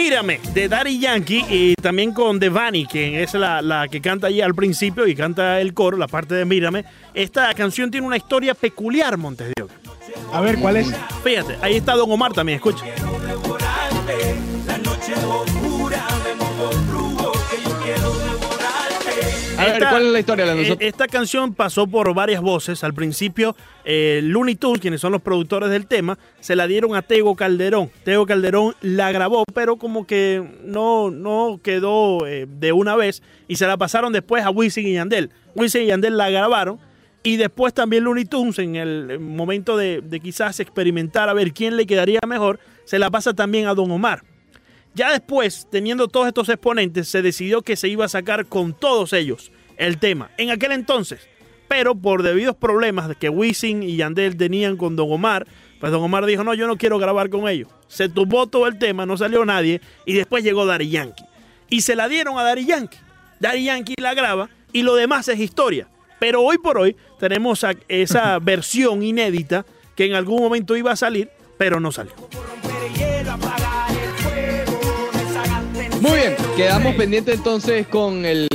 Mírame, 0.00 0.40
de 0.54 0.66
Daddy 0.66 0.98
Yankee 0.98 1.44
y 1.50 1.74
también 1.74 2.14
con 2.14 2.38
Devani, 2.38 2.86
que 2.86 3.22
es 3.22 3.34
la, 3.34 3.60
la 3.60 3.86
que 3.86 4.00
canta 4.00 4.28
ahí 4.28 4.40
al 4.40 4.54
principio 4.54 5.06
y 5.06 5.14
canta 5.14 5.60
el 5.60 5.74
coro, 5.74 5.98
la 5.98 6.08
parte 6.08 6.34
de 6.34 6.46
Mírame. 6.46 6.86
Esta 7.12 7.52
canción 7.52 7.90
tiene 7.90 8.06
una 8.06 8.16
historia 8.16 8.54
peculiar, 8.54 9.18
Montes 9.18 9.52
de 9.54 9.62
Oca. 9.62 9.74
A 10.32 10.40
ver, 10.40 10.58
¿cuál 10.58 10.78
es? 10.78 10.90
Fíjate, 11.22 11.58
ahí 11.60 11.76
está 11.76 11.96
Don 11.96 12.10
Omar 12.10 12.32
también, 12.32 12.56
escucha. 12.56 12.86
A 19.60 19.64
ver, 19.66 19.74
Esta- 19.74 19.90
¿cuál 19.90 20.06
es 20.06 20.12
la 20.12 20.18
historia, 20.20 20.44
Leandro 20.44 20.64
Eh, 20.64 20.68
Soto? 20.68 20.80
Esta 20.84 21.06
canción 21.06 21.54
pasó 21.54 21.86
por 21.86 22.12
varias 22.14 22.40
voces. 22.40 22.82
Al 22.84 22.94
principio, 22.94 23.54
eh, 23.84 24.20
Looney 24.22 24.54
Tunes, 24.56 24.80
quienes 24.80 25.00
son 25.00 25.12
los 25.12 25.20
productores 25.22 25.70
del 25.70 25.86
tema, 25.86 26.18
se 26.40 26.56
la 26.56 26.66
dieron 26.66 26.94
a 26.96 27.02
Tego 27.02 27.36
Calderón. 27.36 27.90
Tego 28.04 28.26
Calderón 28.26 28.74
la 28.80 29.12
grabó, 29.12 29.44
pero 29.54 29.76
como 29.76 30.06
que 30.06 30.42
no, 30.64 31.10
no 31.10 31.60
quedó 31.62 32.26
eh, 32.26 32.46
de 32.48 32.72
una 32.72 32.96
vez 32.96 33.22
y 33.48 33.56
se 33.56 33.66
la 33.66 33.76
pasaron 33.76 34.12
después 34.12 34.44
a 34.44 34.50
Wisin 34.50 34.86
y 34.86 34.94
Yandel. 34.94 35.30
Wisin 35.54 35.82
y 35.82 35.86
Yandel 35.86 36.16
la 36.16 36.30
grabaron 36.30 36.78
y 37.22 37.36
después 37.36 37.74
también 37.74 38.04
Looney 38.04 38.24
Tunes, 38.24 38.58
en 38.58 38.76
el 38.76 39.20
momento 39.20 39.76
de, 39.76 40.00
de 40.00 40.20
quizás 40.20 40.58
experimentar 40.60 41.28
a 41.28 41.34
ver 41.34 41.52
quién 41.52 41.76
le 41.76 41.86
quedaría 41.86 42.20
mejor, 42.26 42.58
se 42.84 42.98
la 42.98 43.10
pasa 43.10 43.34
también 43.34 43.66
a 43.66 43.74
Don 43.74 43.90
Omar. 43.90 44.22
Ya 44.94 45.12
después, 45.12 45.68
teniendo 45.70 46.08
todos 46.08 46.26
estos 46.26 46.48
exponentes, 46.48 47.08
se 47.08 47.22
decidió 47.22 47.62
que 47.62 47.76
se 47.76 47.88
iba 47.88 48.04
a 48.04 48.08
sacar 48.08 48.46
con 48.46 48.72
todos 48.72 49.12
ellos 49.12 49.52
el 49.76 49.98
tema. 49.98 50.30
En 50.36 50.50
aquel 50.50 50.72
entonces, 50.72 51.28
pero 51.68 51.94
por 51.94 52.22
debidos 52.22 52.56
problemas 52.56 53.16
que 53.16 53.28
Wisin 53.28 53.82
y 53.82 53.96
Yandel 53.96 54.36
tenían 54.36 54.76
con 54.76 54.96
Don 54.96 55.10
Omar, 55.10 55.46
pues 55.78 55.92
Don 55.92 56.02
Omar 56.02 56.26
dijo, 56.26 56.42
no, 56.42 56.54
yo 56.54 56.66
no 56.66 56.76
quiero 56.76 56.98
grabar 56.98 57.30
con 57.30 57.48
ellos. 57.48 57.68
Se 57.86 58.08
tumbó 58.08 58.48
todo 58.48 58.66
el 58.66 58.78
tema, 58.78 59.06
no 59.06 59.16
salió 59.16 59.44
nadie, 59.44 59.80
y 60.04 60.14
después 60.14 60.42
llegó 60.42 60.66
Daddy 60.66 60.90
Yankee. 60.90 61.24
Y 61.68 61.82
se 61.82 61.94
la 61.94 62.08
dieron 62.08 62.38
a 62.38 62.42
Daddy 62.42 62.66
Yankee. 62.66 62.98
Daddy 63.38 63.64
Yankee 63.64 63.94
la 63.98 64.14
graba, 64.14 64.50
y 64.72 64.82
lo 64.82 64.96
demás 64.96 65.28
es 65.28 65.38
historia. 65.38 65.88
Pero 66.18 66.42
hoy 66.42 66.58
por 66.58 66.76
hoy 66.76 66.96
tenemos 67.18 67.64
esa 67.88 68.38
versión 68.42 69.02
inédita 69.02 69.64
que 69.94 70.04
en 70.04 70.14
algún 70.14 70.42
momento 70.42 70.76
iba 70.76 70.92
a 70.92 70.96
salir, 70.96 71.30
pero 71.56 71.80
no 71.80 71.92
salió. 71.92 72.12
Muy 76.00 76.12
bien, 76.12 76.34
quedamos 76.56 76.94
pendientes 76.94 77.34
entonces 77.34 77.86
con 77.86 78.24
el, 78.24 78.48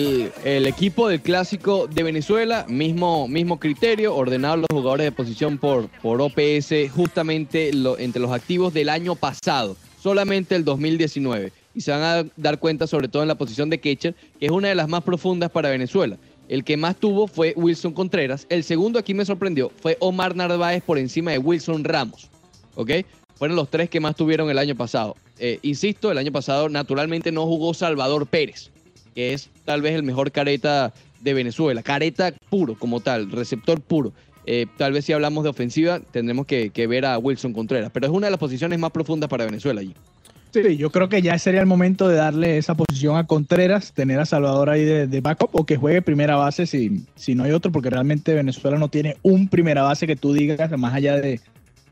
equipo 0.43 1.07
del 1.07 1.21
clásico 1.21 1.87
de 1.87 2.01
Venezuela, 2.01 2.65
mismo, 2.67 3.27
mismo 3.27 3.59
criterio, 3.59 4.15
ordenados 4.15 4.59
los 4.61 4.67
jugadores 4.71 5.05
de 5.05 5.11
posición 5.11 5.59
por, 5.59 5.87
por 6.01 6.21
OPS, 6.21 6.89
justamente 6.91 7.71
lo- 7.71 7.99
entre 7.99 8.19
los 8.21 8.31
activos 8.31 8.73
del 8.73 8.89
año 8.89 9.15
pasado, 9.15 9.77
solamente 10.01 10.55
el 10.55 10.65
2019. 10.65 11.51
Y 11.75 11.81
se 11.81 11.91
van 11.91 12.01
a 12.01 12.25
dar 12.35 12.57
cuenta 12.57 12.87
sobre 12.87 13.09
todo 13.09 13.21
en 13.21 13.27
la 13.27 13.35
posición 13.35 13.69
de 13.69 13.79
catcher, 13.79 14.15
que 14.39 14.47
es 14.47 14.51
una 14.51 14.69
de 14.69 14.75
las 14.75 14.87
más 14.87 15.03
profundas 15.03 15.51
para 15.51 15.69
Venezuela. 15.69 16.17
El 16.47 16.63
que 16.63 16.77
más 16.77 16.95
tuvo 16.95 17.27
fue 17.27 17.53
Wilson 17.55 17.93
Contreras. 17.93 18.47
El 18.49 18.63
segundo 18.63 18.97
aquí 18.97 19.13
me 19.13 19.25
sorprendió 19.25 19.71
fue 19.81 19.97
Omar 19.99 20.35
Narváez 20.35 20.81
por 20.83 20.97
encima 20.97 21.31
de 21.31 21.37
Wilson 21.39 21.83
Ramos. 21.83 22.29
¿Ok? 22.75 22.91
Fueron 23.35 23.57
los 23.57 23.69
tres 23.69 23.89
que 23.89 23.99
más 23.99 24.15
tuvieron 24.15 24.49
el 24.49 24.57
año 24.57 24.75
pasado. 24.75 25.15
Eh, 25.39 25.59
insisto, 25.61 26.11
el 26.11 26.17
año 26.17 26.31
pasado 26.31 26.69
naturalmente 26.69 27.31
no 27.31 27.45
jugó 27.45 27.73
Salvador 27.73 28.27
Pérez, 28.27 28.71
que 29.13 29.33
es 29.33 29.49
tal 29.65 29.81
vez 29.81 29.95
el 29.95 30.03
mejor 30.03 30.31
careta 30.31 30.93
de 31.21 31.33
Venezuela. 31.33 31.83
Careta 31.83 32.33
puro 32.49 32.75
como 32.75 32.99
tal, 33.01 33.31
receptor 33.31 33.81
puro. 33.81 34.13
Eh, 34.45 34.67
tal 34.77 34.93
vez 34.93 35.05
si 35.05 35.13
hablamos 35.13 35.43
de 35.43 35.49
ofensiva 35.49 35.99
tendremos 36.11 36.45
que, 36.45 36.69
que 36.69 36.85
ver 36.85 37.05
a 37.05 37.17
Wilson 37.17 37.51
Contreras, 37.53 37.89
pero 37.91 38.05
es 38.05 38.11
una 38.11 38.27
de 38.27 38.31
las 38.31 38.39
posiciones 38.39 38.77
más 38.77 38.91
profundas 38.91 39.29
para 39.29 39.45
Venezuela 39.45 39.81
allí. 39.81 39.95
Sí, 40.55 40.77
yo 40.77 40.89
creo 40.89 41.09
que 41.09 41.21
ya 41.21 41.37
sería 41.37 41.59
el 41.59 41.65
momento 41.65 42.07
de 42.07 42.15
darle 42.15 42.57
esa 42.57 42.75
posición 42.75 43.17
a 43.17 43.27
Contreras, 43.27 43.91
tener 43.91 44.21
a 44.21 44.25
Salvador 44.25 44.69
ahí 44.69 44.85
de, 44.85 45.05
de 45.05 45.19
backup 45.19 45.49
o 45.51 45.65
que 45.65 45.75
juegue 45.75 46.01
primera 46.01 46.37
base 46.37 46.65
si, 46.65 47.03
si 47.15 47.35
no 47.35 47.43
hay 47.43 47.51
otro, 47.51 47.73
porque 47.73 47.89
realmente 47.89 48.33
Venezuela 48.33 48.77
no 48.77 48.87
tiene 48.87 49.17
un 49.21 49.49
primera 49.49 49.83
base 49.83 50.07
que 50.07 50.15
tú 50.15 50.31
digas, 50.31 50.71
más 50.77 50.93
allá 50.93 51.17
de, 51.17 51.41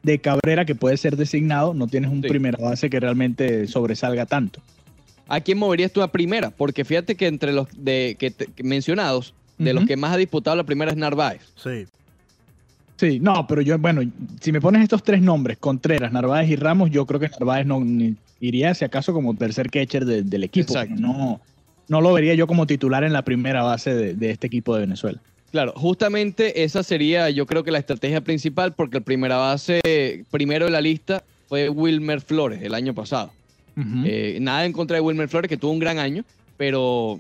de 0.03 0.19
Cabrera, 0.19 0.65
que 0.65 0.75
puede 0.75 0.97
ser 0.97 1.15
designado, 1.17 1.73
no 1.73 1.87
tienes 1.87 2.11
un 2.11 2.21
Sí. 2.21 2.27
primera 2.29 2.57
base 2.61 2.89
que 2.89 2.99
realmente 2.99 3.67
sobresalga 3.67 4.25
tanto. 4.25 4.61
¿A 5.29 5.39
quién 5.39 5.57
moverías 5.57 5.91
tú 5.91 6.01
a 6.01 6.11
primera? 6.11 6.51
Porque 6.51 6.83
fíjate 6.85 7.15
que 7.15 7.27
entre 7.27 7.53
los 7.53 7.67
de, 7.75 8.17
que 8.19 8.29
te- 8.29 8.47
que 8.47 8.63
mencionados, 8.63 9.33
de 9.57 9.73
los 9.73 9.85
que 9.85 9.95
más 9.95 10.11
ha 10.13 10.17
disputado 10.17 10.57
la 10.57 10.65
primera 10.65 10.91
es 10.91 10.97
Narváez. 10.97 11.41
Sí. 11.55 11.85
Sí, 12.97 13.19
no, 13.19 13.47
pero 13.47 13.61
yo, 13.61 13.77
bueno, 13.79 14.01
si 14.41 14.51
me 14.51 14.59
pones 14.61 14.83
estos 14.83 15.03
tres 15.03 15.21
nombres, 15.21 15.57
Contreras, 15.57 16.11
Narváez 16.11 16.49
y 16.49 16.55
Ramos, 16.57 16.91
yo 16.91 17.05
creo 17.05 17.19
que 17.19 17.29
Narváez 17.29 17.65
no 17.65 17.79
ni- 17.79 18.15
iría, 18.39 18.73
si 18.73 18.83
acaso, 18.85 19.13
como 19.13 19.33
tercer 19.35 19.69
catcher 19.71 20.05
de- 20.05 20.21
del 20.23 20.43
equipo. 20.43 20.73
Exacto. 20.73 20.95
No, 20.99 21.39
no 21.87 22.01
lo 22.01 22.11
vería 22.13 22.33
yo 22.35 22.45
como 22.45 22.67
titular 22.67 23.03
en 23.05 23.13
la 23.13 23.23
primera 23.23 23.63
base 23.63 23.93
de, 23.95 24.13
de 24.15 24.31
este 24.31 24.47
equipo 24.47 24.75
de 24.75 24.81
Venezuela. 24.81 25.19
Claro, 25.53 25.71
justamente 25.75 26.63
esa 26.63 26.81
sería 26.81 27.29
yo 27.29 27.45
creo 27.45 27.63
que 27.63 27.69
la 27.69 27.77
estrategia 27.77 28.21
principal 28.21 28.73
porque 28.73 28.97
el 28.97 29.03
primera 29.03 29.37
base 29.37 30.25
primero 30.31 30.65
de 30.65 30.71
la 30.71 30.81
lista 30.81 31.23
fue 31.47 31.69
Wilmer 31.69 32.21
Flores 32.21 32.63
el 32.63 32.73
año 32.73 32.95
pasado. 32.95 33.31
Eh, 33.77 34.39
nada 34.41 34.65
en 34.65 34.73
contra 34.73 34.95
de 34.95 35.01
Wilmer 35.01 35.29
Flores 35.29 35.47
que 35.47 35.57
tuvo 35.57 35.71
un 35.71 35.77
gran 35.77 35.99
año, 35.99 36.25
pero 36.57 37.19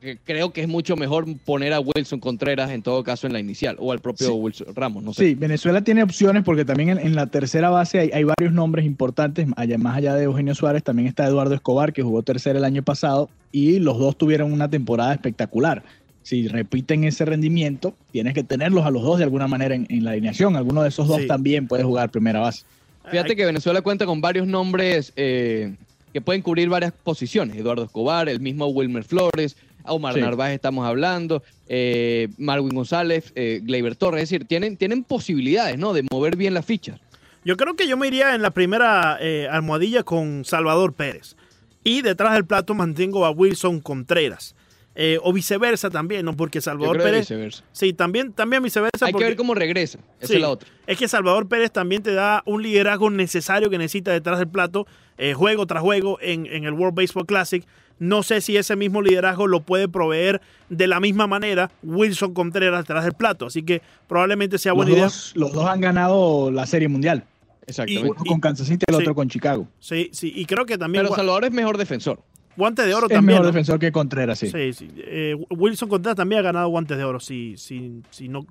eh, 0.00 0.16
creo 0.24 0.52
que 0.52 0.60
es 0.60 0.68
mucho 0.68 0.94
mejor 0.94 1.26
poner 1.44 1.72
a 1.72 1.80
Wilson 1.80 2.20
Contreras 2.20 2.70
en 2.70 2.82
todo 2.82 3.02
caso 3.02 3.26
en 3.26 3.32
la 3.32 3.40
inicial 3.40 3.74
o 3.80 3.90
al 3.90 3.98
propio 3.98 4.28
Sí. 4.28 4.32
Wilson 4.32 4.68
Ramos, 4.76 5.02
no 5.02 5.12
sé. 5.12 5.26
Sí, 5.26 5.34
Venezuela 5.34 5.82
tiene 5.82 6.04
opciones 6.04 6.44
porque 6.44 6.64
también 6.64 6.90
en, 6.90 6.98
en 7.00 7.16
la 7.16 7.26
tercera 7.26 7.68
base 7.68 7.98
hay, 7.98 8.10
hay 8.14 8.22
varios 8.22 8.52
nombres 8.54 8.86
importantes, 8.86 9.48
allá, 9.56 9.76
más 9.76 9.96
allá 9.96 10.14
de 10.14 10.22
Eugenio 10.22 10.54
Suárez, 10.54 10.84
también 10.84 11.08
está 11.08 11.26
Eduardo 11.26 11.56
Escobar, 11.56 11.92
que 11.92 12.02
jugó 12.04 12.22
tercera 12.22 12.60
el 12.60 12.64
año 12.64 12.84
pasado, 12.84 13.28
y 13.50 13.80
los 13.80 13.98
dos 13.98 14.16
tuvieron 14.16 14.52
una 14.52 14.70
temporada 14.70 15.12
espectacular. 15.12 15.82
Si 16.30 16.46
repiten 16.46 17.02
ese 17.02 17.24
rendimiento, 17.24 17.92
tienes 18.12 18.34
que 18.34 18.44
tenerlos 18.44 18.86
a 18.86 18.92
los 18.92 19.02
dos 19.02 19.18
de 19.18 19.24
alguna 19.24 19.48
manera 19.48 19.74
en, 19.74 19.84
en 19.88 20.04
la 20.04 20.12
alineación. 20.12 20.54
Alguno 20.54 20.80
de 20.84 20.88
esos 20.90 21.08
dos 21.08 21.22
Sí. 21.22 21.26
también 21.26 21.66
puede 21.66 21.82
jugar 21.82 22.08
primera 22.10 22.38
base. 22.38 22.62
Fíjate 23.10 23.34
que 23.34 23.44
Venezuela 23.44 23.82
cuenta 23.82 24.06
con 24.06 24.20
varios 24.20 24.46
nombres 24.46 25.12
eh, 25.16 25.74
que 26.12 26.20
pueden 26.20 26.40
cubrir 26.42 26.68
varias 26.68 26.92
posiciones. 26.92 27.56
Eduardo 27.56 27.82
Escobar, 27.82 28.28
el 28.28 28.38
mismo 28.38 28.68
Wilmer 28.68 29.02
Flores, 29.02 29.56
Omar 29.82 30.14
Sí. 30.14 30.20
Narváez 30.20 30.54
estamos 30.54 30.86
hablando, 30.86 31.42
eh, 31.68 32.28
Marwin 32.38 32.76
González, 32.76 33.32
eh, 33.34 33.58
Gleyber 33.64 33.96
Torres. 33.96 34.22
Es 34.22 34.30
decir, 34.30 34.46
tienen, 34.46 34.76
tienen 34.76 35.02
posibilidades 35.02 35.80
¿no? 35.80 35.92
de 35.92 36.04
mover 36.12 36.36
bien 36.36 36.54
las 36.54 36.64
fichas. 36.64 37.00
Yo 37.44 37.56
creo 37.56 37.74
que 37.74 37.88
yo 37.88 37.96
me 37.96 38.06
iría 38.06 38.36
en 38.36 38.42
la 38.42 38.50
primera 38.52 39.18
eh, 39.20 39.48
almohadilla 39.50 40.04
con 40.04 40.44
Salvador 40.44 40.92
Pérez. 40.92 41.34
Y 41.82 42.02
detrás 42.02 42.34
del 42.34 42.44
plato 42.44 42.72
mantengo 42.74 43.26
a 43.26 43.30
Wilson 43.32 43.80
Contreras. 43.80 44.54
Eh, 45.02 45.18
o 45.22 45.32
viceversa 45.32 45.88
también, 45.88 46.26
¿no? 46.26 46.36
Porque 46.36 46.58
Yo 46.58 46.62
Salvador 46.62 46.96
creo 46.96 47.06
Pérez. 47.06 47.20
viceversa. 47.20 47.64
Sí, 47.72 47.94
también, 47.94 48.34
también 48.34 48.62
viceversa. 48.62 49.06
Hay 49.06 49.14
que 49.14 49.24
ver 49.24 49.34
cómo 49.36 49.54
regresa. 49.54 49.98
Esa 50.18 50.26
Sí, 50.28 50.34
es 50.34 50.40
la 50.42 50.50
otra. 50.50 50.68
Es 50.86 50.98
que 50.98 51.08
Salvador 51.08 51.48
Pérez 51.48 51.70
también 51.72 52.02
te 52.02 52.12
da 52.12 52.42
un 52.44 52.62
liderazgo 52.62 53.08
necesario 53.08 53.70
que 53.70 53.78
necesita 53.78 54.12
detrás 54.12 54.38
del 54.38 54.48
plato, 54.48 54.86
eh, 55.16 55.32
juego 55.32 55.66
tras 55.66 55.82
juego 55.82 56.18
en, 56.20 56.44
en 56.44 56.64
el 56.64 56.72
World 56.74 56.94
Baseball 56.94 57.24
Classic. 57.24 57.64
No 57.98 58.22
sé 58.22 58.42
si 58.42 58.56
ese 58.58 58.76
mismo 58.76 59.00
liderazgo 59.00 59.46
lo 59.46 59.60
puede 59.60 59.88
proveer 59.88 60.42
de 60.68 60.86
la 60.86 61.00
misma 61.00 61.26
manera 61.26 61.70
Wilson 61.82 62.34
Contreras 62.34 62.80
detrás 62.84 63.04
del 63.04 63.14
plato. 63.14 63.46
Así 63.46 63.62
que 63.62 63.80
probablemente 64.06 64.58
sea 64.58 64.72
Los 64.72 64.76
buena 64.78 64.92
idea. 64.92 65.04
dos, 65.04 65.32
los 65.34 65.52
dos 65.52 65.66
han 65.66 65.80
ganado 65.80 66.50
la 66.50 66.66
Serie 66.66 66.88
Mundial. 66.88 67.24
Exactamente. 67.66 68.10
Uno 68.10 68.24
con 68.26 68.40
Kansas 68.40 68.66
City 68.66 68.84
y 68.86 68.92
el 68.92 68.96
Sí. 68.98 69.02
otro 69.02 69.14
con 69.14 69.28
Chicago. 69.30 69.66
Sí, 69.78 70.10
sí, 70.12 70.32
y 70.34 70.44
creo 70.46 70.66
que 70.66 70.76
también 70.76 71.04
Pero 71.04 71.14
Salvador 71.14 71.44
es 71.44 71.52
mejor 71.52 71.78
defensor. 71.78 72.20
Guante 72.56 72.82
de 72.86 72.94
oro 72.94 73.06
Es 73.06 73.12
también. 73.12 73.26
mejor 73.38 73.42
¿no? 73.46 73.52
defensor 73.52 73.78
que 73.78 73.92
Contreras, 73.92 74.38
sí. 74.38 74.50
Sí, 74.50 74.72
sí. 74.72 74.90
Eh, 74.96 75.36
Wilson 75.50 75.88
Contreras 75.88 76.16
también 76.16 76.40
ha 76.40 76.42
ganado 76.42 76.68
guantes 76.68 76.96
de 76.98 77.04
oro, 77.04 77.20
si, 77.20 77.56
si, 77.56 78.02
si 78.10 78.28
no, 78.28 78.46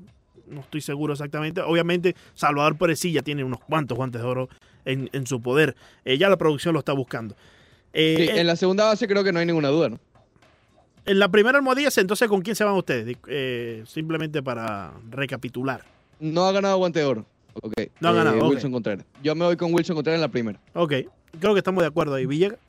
no 0.47 0.61
estoy 0.61 0.81
seguro 0.81 1.13
exactamente. 1.13 1.61
Obviamente, 1.61 2.15
Salvador 2.33 2.77
Pérez 2.77 2.99
sí 2.99 3.11
ya 3.11 3.21
tiene 3.21 3.43
unos 3.43 3.59
cuantos 3.59 3.97
guantes 3.97 4.21
de 4.21 4.27
oro 4.27 4.49
en, 4.85 5.09
en 5.13 5.27
su 5.27 5.41
poder. 5.41 5.75
Eh, 6.05 6.17
ya 6.17 6.29
la 6.29 6.37
producción 6.37 6.73
lo 6.73 6.79
está 6.79 6.93
buscando. 6.93 7.35
Eh, 7.93 8.15
Sí, 8.31 8.39
en, 8.39 8.47
la 8.47 8.55
segunda 8.55 8.85
base 8.85 9.07
creo 9.07 9.23
que 9.23 9.31
no 9.31 9.39
hay 9.39 9.45
ninguna 9.45 9.69
duda, 9.69 9.89
¿no? 9.89 9.99
en 11.05 11.17
la 11.17 11.27
primera 11.29 11.57
almohadilla, 11.57 11.89
entonces, 11.97 12.27
¿con 12.27 12.41
quién 12.41 12.55
se 12.55 12.63
van 12.63 12.75
ustedes? 12.75 13.17
Eh, 13.27 13.83
simplemente 13.87 14.43
para 14.43 14.93
recapitular. 15.09 15.83
No 16.19 16.45
ha 16.45 16.51
ganado 16.51 16.77
guante 16.77 16.99
de 16.99 17.05
oro. 17.05 17.25
Ok. 17.63 17.73
No 17.99 18.09
ha 18.09 18.13
ganado. 18.13 18.47
Wilson 18.47 18.71
Contreras. 18.71 19.05
Yo 19.23 19.33
me 19.33 19.43
voy 19.45 19.57
con 19.57 19.73
Wilson 19.73 19.95
Contreras 19.95 20.17
en 20.17 20.21
la 20.21 20.27
primera. 20.27 20.59
Ok, 20.73 20.93
creo 21.39 21.53
que 21.53 21.59
estamos 21.59 21.81
de 21.81 21.87
acuerdo 21.87 22.13
ahí. 22.13 22.27
Villegas. 22.27 22.59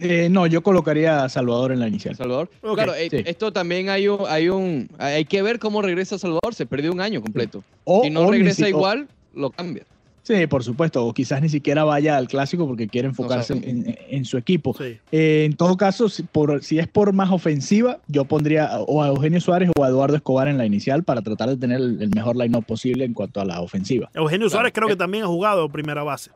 Eh, 0.00 0.28
no, 0.30 0.46
yo 0.46 0.62
colocaría 0.62 1.24
a 1.24 1.28
Salvador 1.28 1.72
en 1.72 1.80
la 1.80 1.88
inicial. 1.88 2.14
Salvador. 2.16 2.48
Claro, 2.74 2.94
eh, 2.94 3.08
sí. 3.10 3.22
esto 3.26 3.52
también 3.52 3.88
hay 3.88 4.08
un, 4.08 4.20
hay 4.28 4.48
un, 4.48 4.88
hay 4.98 5.24
que 5.24 5.42
ver 5.42 5.58
cómo 5.58 5.82
regresa 5.82 6.18
Salvador. 6.18 6.54
Se 6.54 6.66
perdió 6.66 6.92
un 6.92 7.00
año 7.00 7.20
completo. 7.20 7.64
O- 7.84 8.02
si 8.04 8.10
no 8.10 8.30
regresa 8.30 8.56
si- 8.56 8.62
o- 8.64 8.68
igual, 8.68 9.08
lo 9.34 9.50
cambia. 9.50 9.84
Sí, 10.24 10.46
por 10.46 10.62
supuesto. 10.62 11.04
O 11.04 11.12
quizás 11.12 11.42
ni 11.42 11.48
siquiera 11.48 11.82
vaya 11.82 12.16
al 12.16 12.28
clásico 12.28 12.64
porque 12.68 12.86
quiere 12.86 13.08
enfocarse 13.08 13.54
en, 13.54 13.98
en 14.08 14.24
su 14.24 14.38
equipo. 14.38 14.72
Sí. 14.78 14.96
Eh, 15.10 15.42
en 15.46 15.56
todo 15.56 15.76
caso, 15.76 16.08
si, 16.08 16.22
por, 16.22 16.62
si 16.62 16.78
es 16.78 16.86
por 16.86 17.12
más 17.12 17.32
ofensiva, 17.32 17.98
yo 18.06 18.24
pondría 18.24 18.70
o 18.86 19.02
a 19.02 19.08
Eugenio 19.08 19.40
Suárez 19.40 19.70
o 19.76 19.82
a 19.82 19.88
Eduardo 19.88 20.14
Escobar 20.14 20.46
en 20.46 20.58
la 20.58 20.64
inicial 20.64 21.02
para 21.02 21.22
tratar 21.22 21.48
de 21.48 21.56
tener 21.56 21.80
el, 21.80 22.00
el 22.00 22.10
mejor 22.14 22.36
line-up 22.36 22.64
posible 22.64 23.04
en 23.04 23.14
cuanto 23.14 23.40
a 23.40 23.44
la 23.44 23.60
ofensiva. 23.60 24.10
Eugenio 24.14 24.46
Claro. 24.46 24.50
Suárez 24.50 24.72
creo 24.72 24.86
que 24.86 24.94
también 24.94 25.24
ha 25.24 25.26
jugado 25.26 25.68
primera 25.70 26.04
base. 26.04 26.30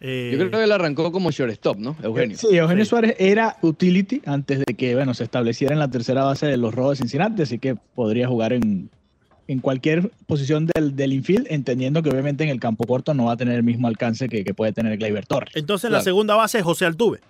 Eh, 0.00 0.28
Yo 0.32 0.38
creo 0.38 0.50
que 0.50 0.64
él 0.64 0.72
arrancó 0.72 1.10
como 1.10 1.30
shortstop, 1.30 1.78
¿no? 1.78 1.96
Eugenio. 2.02 2.36
Sí, 2.36 2.48
Eugenio 2.56 2.84
Sí. 2.84 2.90
Suárez 2.90 3.16
era 3.18 3.56
utility 3.62 4.20
antes 4.26 4.58
de 4.58 4.74
que 4.74 4.94
bueno, 4.94 5.14
se 5.14 5.24
estableciera 5.24 5.72
en 5.72 5.78
la 5.78 5.88
tercera 5.90 6.24
base 6.24 6.46
de 6.46 6.56
los 6.56 6.74
Rojos 6.74 6.98
de 6.98 7.02
Cincinnati, 7.04 7.42
así 7.42 7.58
que 7.58 7.76
podría 7.94 8.28
jugar 8.28 8.52
en, 8.52 8.90
en 9.48 9.58
cualquier 9.60 10.10
posición 10.26 10.66
del, 10.74 10.94
del 10.96 11.12
infield, 11.14 11.46
entendiendo 11.50 12.02
que 12.02 12.10
obviamente 12.10 12.44
en 12.44 12.50
el 12.50 12.60
campo 12.60 12.84
corto 12.86 13.14
no 13.14 13.24
va 13.26 13.32
a 13.32 13.36
tener 13.36 13.54
el 13.56 13.62
mismo 13.62 13.88
alcance 13.88 14.28
que, 14.28 14.44
que 14.44 14.52
puede 14.54 14.72
tener 14.72 14.98
Gleyber 14.98 15.24
Torres. 15.26 15.54
Entonces 15.56 15.90
la 15.90 16.00
segunda 16.02 16.34
base 16.36 16.58
es 16.58 16.64
José 16.64 16.84
Altuve. 16.84 17.20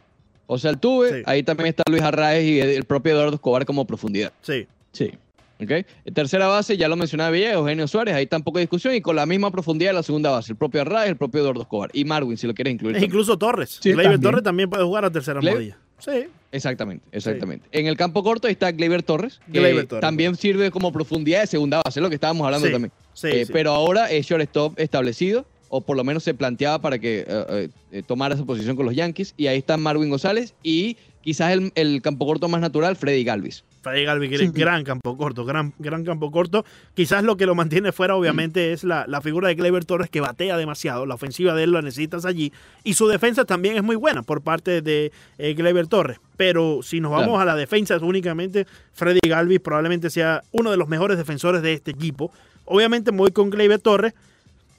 O 0.49 0.59
sea, 0.59 0.71
el 0.71 0.79
tuve, 0.79 1.09
Sí. 1.11 1.23
ahí 1.27 1.43
también 1.43 1.69
está 1.69 1.83
Luis 1.91 2.03
Arraez 2.03 2.45
y 2.45 2.61
el 2.61 2.85
propio 2.85 3.13
Eduardo 3.13 3.35
Escobar 3.35 3.65
como 3.67 3.85
profundidad. 3.85 4.33
Sí. 4.43 4.67
Sí. 4.93 5.11
¿Ok? 5.61 5.71
En 6.05 6.15
tercera 6.15 6.47
base, 6.47 6.77
ya 6.77 6.89
lo 6.89 6.97
mencionaba 6.97 7.31
bien, 7.31 7.53
Eugenio 7.53 7.87
Suárez, 7.89 8.15
ahí 8.15 8.27
tampoco 8.27 8.59
hay 8.59 8.65
discusión, 8.65 8.95
y 8.95 9.01
con 9.01 9.17
la 9.17 9.27
misma 9.27 9.51
profundidad 9.51 9.91
de 9.91 9.95
la 9.95 10.03
segunda 10.03 10.31
base, 10.31 10.53
el 10.53 10.57
propio 10.59 10.83
Arraez, 10.83 11.09
el 11.11 11.17
propio 11.17 11.41
Eduardo 11.41 11.63
Escobar, 11.63 11.91
y 11.93 12.05
Marwin, 12.05 12.37
si 12.37 12.47
lo 12.47 12.55
quieres 12.55 12.75
incluir. 12.75 12.97
Es 12.97 13.01
también. 13.01 13.11
incluso 13.11 13.39
Torres. 13.39 13.79
Sí, 13.81 13.91
Gleyber 13.93 14.05
también. 14.05 14.21
Torres 14.21 14.43
también 14.45 14.71
puede 14.71 14.85
jugar 14.85 15.05
a 15.05 15.11
tercera 15.11 15.41
modilla. 15.41 15.79
Sí. 15.99 16.27
Exactamente, 16.53 17.05
exactamente. 17.13 17.67
En 17.73 17.87
el 17.87 17.97
campo 17.97 18.23
corto 18.23 18.49
está 18.49 18.71
Gleyber 18.73 19.03
Torres, 19.03 19.41
que 19.51 19.59
Gleyber 19.61 19.87
Torres, 19.87 20.01
también 20.01 20.37
sirve 20.37 20.71
como 20.71 20.93
profundidad 20.93 21.41
de 21.41 21.47
segunda 21.47 21.83
base, 21.85 21.99
es 22.01 22.03
lo 22.03 22.09
que 22.09 22.15
estábamos 22.17 22.45
hablando 22.45 22.67
Sí, 22.67 22.73
también. 22.73 22.93
Sí, 23.15 23.29
Eh, 23.29 23.47
sí. 23.47 23.53
Pero 23.53 23.73
ahora 23.73 24.11
es 24.11 24.27
shortstop 24.27 24.79
establecido, 24.79 25.47
o 25.69 25.81
por 25.81 25.97
lo 25.97 26.05
menos 26.05 26.23
se 26.23 26.33
planteaba 26.35 26.81
para 26.81 26.99
que 26.99 27.21
eh, 27.21 27.25
eh, 27.29 27.69
eh, 27.93 28.03
tomara 28.07 28.35
esa 28.35 28.45
posición 28.45 28.77
con 28.77 28.87
los 28.87 28.95
Yankees, 28.95 29.35
y 29.37 29.47
ahí 29.49 29.59
está 29.59 29.77
Marwin 29.77 30.11
González, 30.11 30.55
y 30.63 30.97
quizás 31.23 31.53
el, 31.53 31.73
el 31.75 32.01
campo 32.03 32.27
corto 32.27 32.49
más 32.49 32.61
natural, 32.61 32.95
Freddy 32.97 33.25
Galvis. 33.25 33.65
Freddy 33.91 34.05
Galvis, 34.05 34.31
que 34.31 34.39
Sí. 34.39 34.45
es 34.47 34.53
gran 34.53 34.83
campo 34.85 35.17
corto, 35.17 35.45
gran, 35.45 35.73
gran 35.79 36.05
campo 36.05 36.31
corto. 36.31 36.65
Quizás 36.95 37.23
lo 37.23 37.37
que 37.37 37.47
lo 37.47 37.55
mantiene 37.55 37.93
fuera, 37.93 38.17
obviamente, 38.17 38.73
es 38.73 38.83
la, 38.85 39.05
la 39.07 39.21
figura 39.21 39.49
de 39.49 39.55
Gleyber 39.55 39.85
Torres, 39.85 40.11
que 40.11 40.21
batea 40.21 40.57
demasiado. 40.57 41.07
La 41.07 41.15
ofensiva 41.15 41.55
de 41.55 41.65
él 41.65 41.73
la 41.73 41.83
necesitas 41.83 42.25
allí. 42.25 42.53
Y 42.85 42.95
su 42.95 43.07
defensa 43.07 43.45
también 43.45 43.77
es 43.77 43.83
muy 43.83 43.97
buena 43.97 44.23
por 44.23 44.43
parte 44.43 44.83
de 44.83 45.13
eh, 45.39 45.85
Torres. 45.89 46.19
Pero 46.37 46.81
si 46.83 47.01
nos 47.01 47.13
vamos 47.13 47.27
Claro. 47.29 47.41
a 47.41 47.45
la 47.45 47.55
defensa, 47.57 47.97
únicamente 47.99 48.67
Freddy 48.93 49.21
Galvis 49.27 49.61
probablemente 49.61 50.11
sea 50.11 50.43
uno 50.53 50.71
de 50.71 50.77
los 50.77 50.89
mejores 50.89 51.17
defensores 51.17 51.63
de 51.63 51.75
este 51.75 51.93
equipo. 51.93 52.33
Obviamente 52.65 53.13
me 53.13 53.19
voy 53.19 53.31
con 53.31 53.51
Gleyber 53.51 53.79
Torres. 53.81 54.15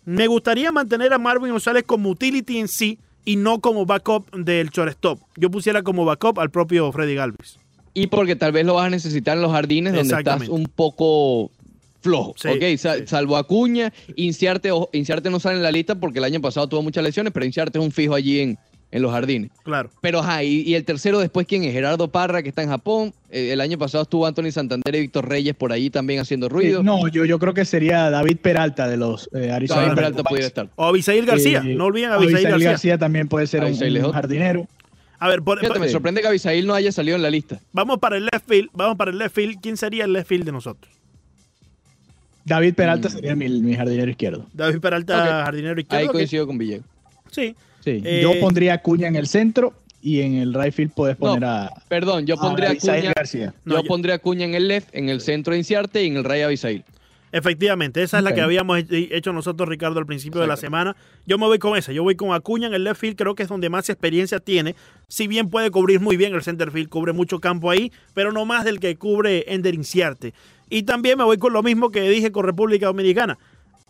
Me 0.06 0.28
gustaría 0.28 0.72
mantener 0.72 1.14
a 1.14 1.18
Marvin 1.18 1.52
González 1.52 1.84
como 1.86 2.10
utility 2.10 2.58
en 2.60 2.68
sí 2.68 3.00
y 3.26 3.36
no 3.36 3.60
como 3.60 3.86
backup 3.86 4.30
del 4.34 4.70
shortstop. 4.70 5.20
Yo 5.36 5.50
pusiera 5.52 5.82
como 5.84 6.06
backup 6.06 6.40
al 6.40 6.50
propio 6.50 6.92
Freddy 6.92 7.16
Galvis. 7.16 7.60
Y 7.98 8.08
porque 8.08 8.36
tal 8.36 8.52
vez 8.52 8.66
lo 8.66 8.76
vas 8.76 8.86
a 8.88 8.90
necesitar 8.90 9.36
en 9.38 9.42
los 9.42 9.52
jardines 9.52 9.94
donde 9.94 10.16
estás 10.16 10.48
un 10.50 10.66
poco 10.66 11.50
flojo. 12.02 12.36
Sí, 12.38 12.48
ok, 12.50 12.78
Sa- 12.78 12.98
sí. 12.98 13.04
salvo 13.08 13.38
Acuña, 13.38 13.92
Inciarte, 14.16 14.72
o- 14.72 14.90
Inciarte 14.94 15.30
no 15.30 15.40
sale 15.40 15.58
en 15.58 15.64
la 15.64 15.72
lista 15.72 15.96
porque 15.96 16.20
el 16.20 16.26
año 16.26 16.40
pasado 16.40 16.68
tuvo 16.68 16.84
muchas 16.84 17.04
lesiones, 17.04 17.34
pero 17.34 17.46
Inciarte 17.46 17.80
es 17.80 17.84
un 17.84 17.92
fijo 17.92 18.14
allí 18.14 18.40
en, 18.40 18.58
en 18.92 19.02
los 19.02 19.12
jardines. 19.12 19.50
Claro. 19.64 19.90
Pero 20.00 20.20
ajá, 20.20 20.44
y, 20.44 20.62
y 20.62 20.76
el 20.76 20.86
tercero 20.86 21.20
después, 21.20 21.48
¿quién 21.48 21.64
es? 21.64 21.74
Gerardo 21.74 22.08
Parra, 22.08 22.44
que 22.44 22.50
está 22.50 22.62
en 22.64 22.70
Japón. 22.70 23.14
Eh, 23.32 23.50
el 23.52 23.60
año 23.62 23.78
pasado 23.78 24.04
estuvo 24.04 24.26
Anthony 24.26 24.52
Santander 24.52 24.96
y 24.96 25.02
Víctor 25.02 25.28
Reyes 25.28 25.56
por 25.56 25.72
ahí 25.74 25.90
también 25.90 26.20
haciendo 26.20 26.48
ruido. 26.50 26.82
Eh, 26.82 26.84
no, 26.84 27.08
yo, 27.10 27.26
yo 27.26 27.40
creo 27.40 27.54
que 27.54 27.66
sería 27.66 28.10
David 28.10 28.38
Peralta 28.42 28.88
de 28.88 28.96
los 28.96 29.28
eh, 29.34 29.52
Arizona 29.52 29.82
David 29.82 29.96
Peralta 29.96 30.24
pudiera 30.24 30.48
estar. 30.48 30.70
O 30.76 30.86
Abisail 30.86 31.26
García. 31.26 31.64
Eh, 31.66 31.74
no 31.76 31.86
olviden 31.86 32.12
a 32.12 32.16
Abisail 32.16 32.46
Abisail 32.46 32.64
García. 32.64 32.98
también 32.98 33.28
puede 33.28 33.48
ser 33.48 33.64
un, 33.66 33.76
jardinero. 34.14 34.68
A 35.20 35.28
ver, 35.30 35.42
por- 35.42 35.60
Fíjate, 35.60 35.80
me 35.80 35.90
sorprende 35.90 36.22
que 36.22 36.28
Abisail 36.28 36.66
no 36.68 36.74
haya 36.76 36.92
salido 36.92 37.16
en 37.16 37.24
la 37.24 37.30
lista. 37.30 37.60
vamos 37.72 37.98
para 38.00 38.18
el 38.18 38.26
left 38.26 38.48
field. 38.48 38.70
Vamos 38.74 38.98
para 38.98 39.12
el 39.12 39.18
left 39.18 39.36
field. 39.36 39.60
¿Quién 39.62 39.76
sería 39.78 40.06
el 40.06 40.14
left 40.14 40.28
field 40.30 40.46
de 40.46 40.52
nosotros? 40.52 40.94
David 42.46 42.76
Peralta 42.76 43.10
Mm. 43.10 43.12
sería 43.12 43.36
mi, 43.36 43.50
mi 43.50 43.76
jardinero 43.76 44.10
izquierdo. 44.10 44.46
David 44.54 44.80
Peralta, 44.80 45.44
jardinero 45.46 45.74
Ahí 45.76 45.82
izquierdo. 45.82 46.08
que- 46.08 46.14
coincido 46.14 46.48
con 46.48 46.58
Villegas. 46.58 46.86
Sí. 47.32 47.56
Sí. 47.84 48.02
Eh, 48.06 48.20
yo 48.24 48.40
pondría 48.40 48.74
a 48.76 48.78
Cuña 48.82 49.08
en 49.08 49.16
el 49.16 49.28
centro 49.28 49.74
y 50.02 50.22
en 50.22 50.36
el 50.36 50.54
right 50.54 50.74
field 50.74 50.92
puedes 50.94 51.20
No, 51.20 51.28
poner 51.28 51.46
a, 51.46 51.72
Perdón, 51.90 52.26
yo 52.26 52.36
a 52.36 52.38
pondría 52.42 52.68
a 52.70 52.72
Abisail 52.72 52.98
Acuña, 53.00 53.14
García. 53.16 53.54
No, 53.66 53.76
yo 53.76 53.82
yo- 53.82 53.88
pondría 53.88 54.14
a 54.14 54.18
Acuña 54.18 54.46
en 54.46 54.54
el 54.56 54.68
left, 54.68 54.90
en 54.96 55.10
el 55.10 55.20
centro 55.22 55.54
de 55.54 55.60
Inciarte 55.60 56.04
y 56.04 56.08
en 56.08 56.18
el 56.18 56.24
Rey 56.24 56.42
Abisail. 56.42 56.84
Efectivamente, 57.38 58.02
esa 58.02 58.18
es 58.18 58.24
la 58.24 58.34
que 58.34 58.42
habíamos 58.42 58.80
he- 58.80 59.10
hecho 59.16 59.32
nosotros, 59.32 59.70
Ricardo, 59.70 60.00
al 60.00 60.06
principio 60.06 60.42
de 60.42 60.48
la 60.48 60.58
semana. 60.58 60.96
Yo 61.26 61.38
me 61.38 61.46
voy 61.46 61.60
con 61.60 61.78
esa. 61.78 61.92
Yo 61.92 62.02
voy 62.04 62.16
con 62.16 62.34
Acuña 62.34 62.68
en 62.68 62.74
el 62.74 62.84
left 62.84 63.00
field. 63.00 63.16
Creo 63.16 63.36
que 63.36 63.44
es 63.44 63.50
donde 63.50 63.70
más 63.70 63.90
experiencia 63.90 64.40
tiene. 64.40 64.76
Si 65.08 65.28
bien 65.28 65.50
puede 65.50 65.70
cubrir 65.72 66.00
muy 66.00 66.18
bien 66.18 66.34
el 66.34 66.42
center 66.42 66.72
field, 66.72 66.90
cubre 66.90 67.14
mucho 67.14 67.40
campo 67.40 67.70
ahí, 67.70 67.92
pero 68.14 68.32
no 68.32 68.46
más 68.46 68.66
del 68.66 68.80
que 68.80 68.96
cubre 68.96 69.46
Ender 69.54 69.76
Inciarte. 69.76 70.34
Y 70.70 70.84
también 70.84 71.18
me 71.18 71.24
voy 71.24 71.38
con 71.38 71.54
lo 71.54 71.62
mismo 71.64 71.92
que 71.92 72.02
dije 72.10 72.32
con 72.32 72.44
República 72.46 72.88
Dominicana. 72.88 73.38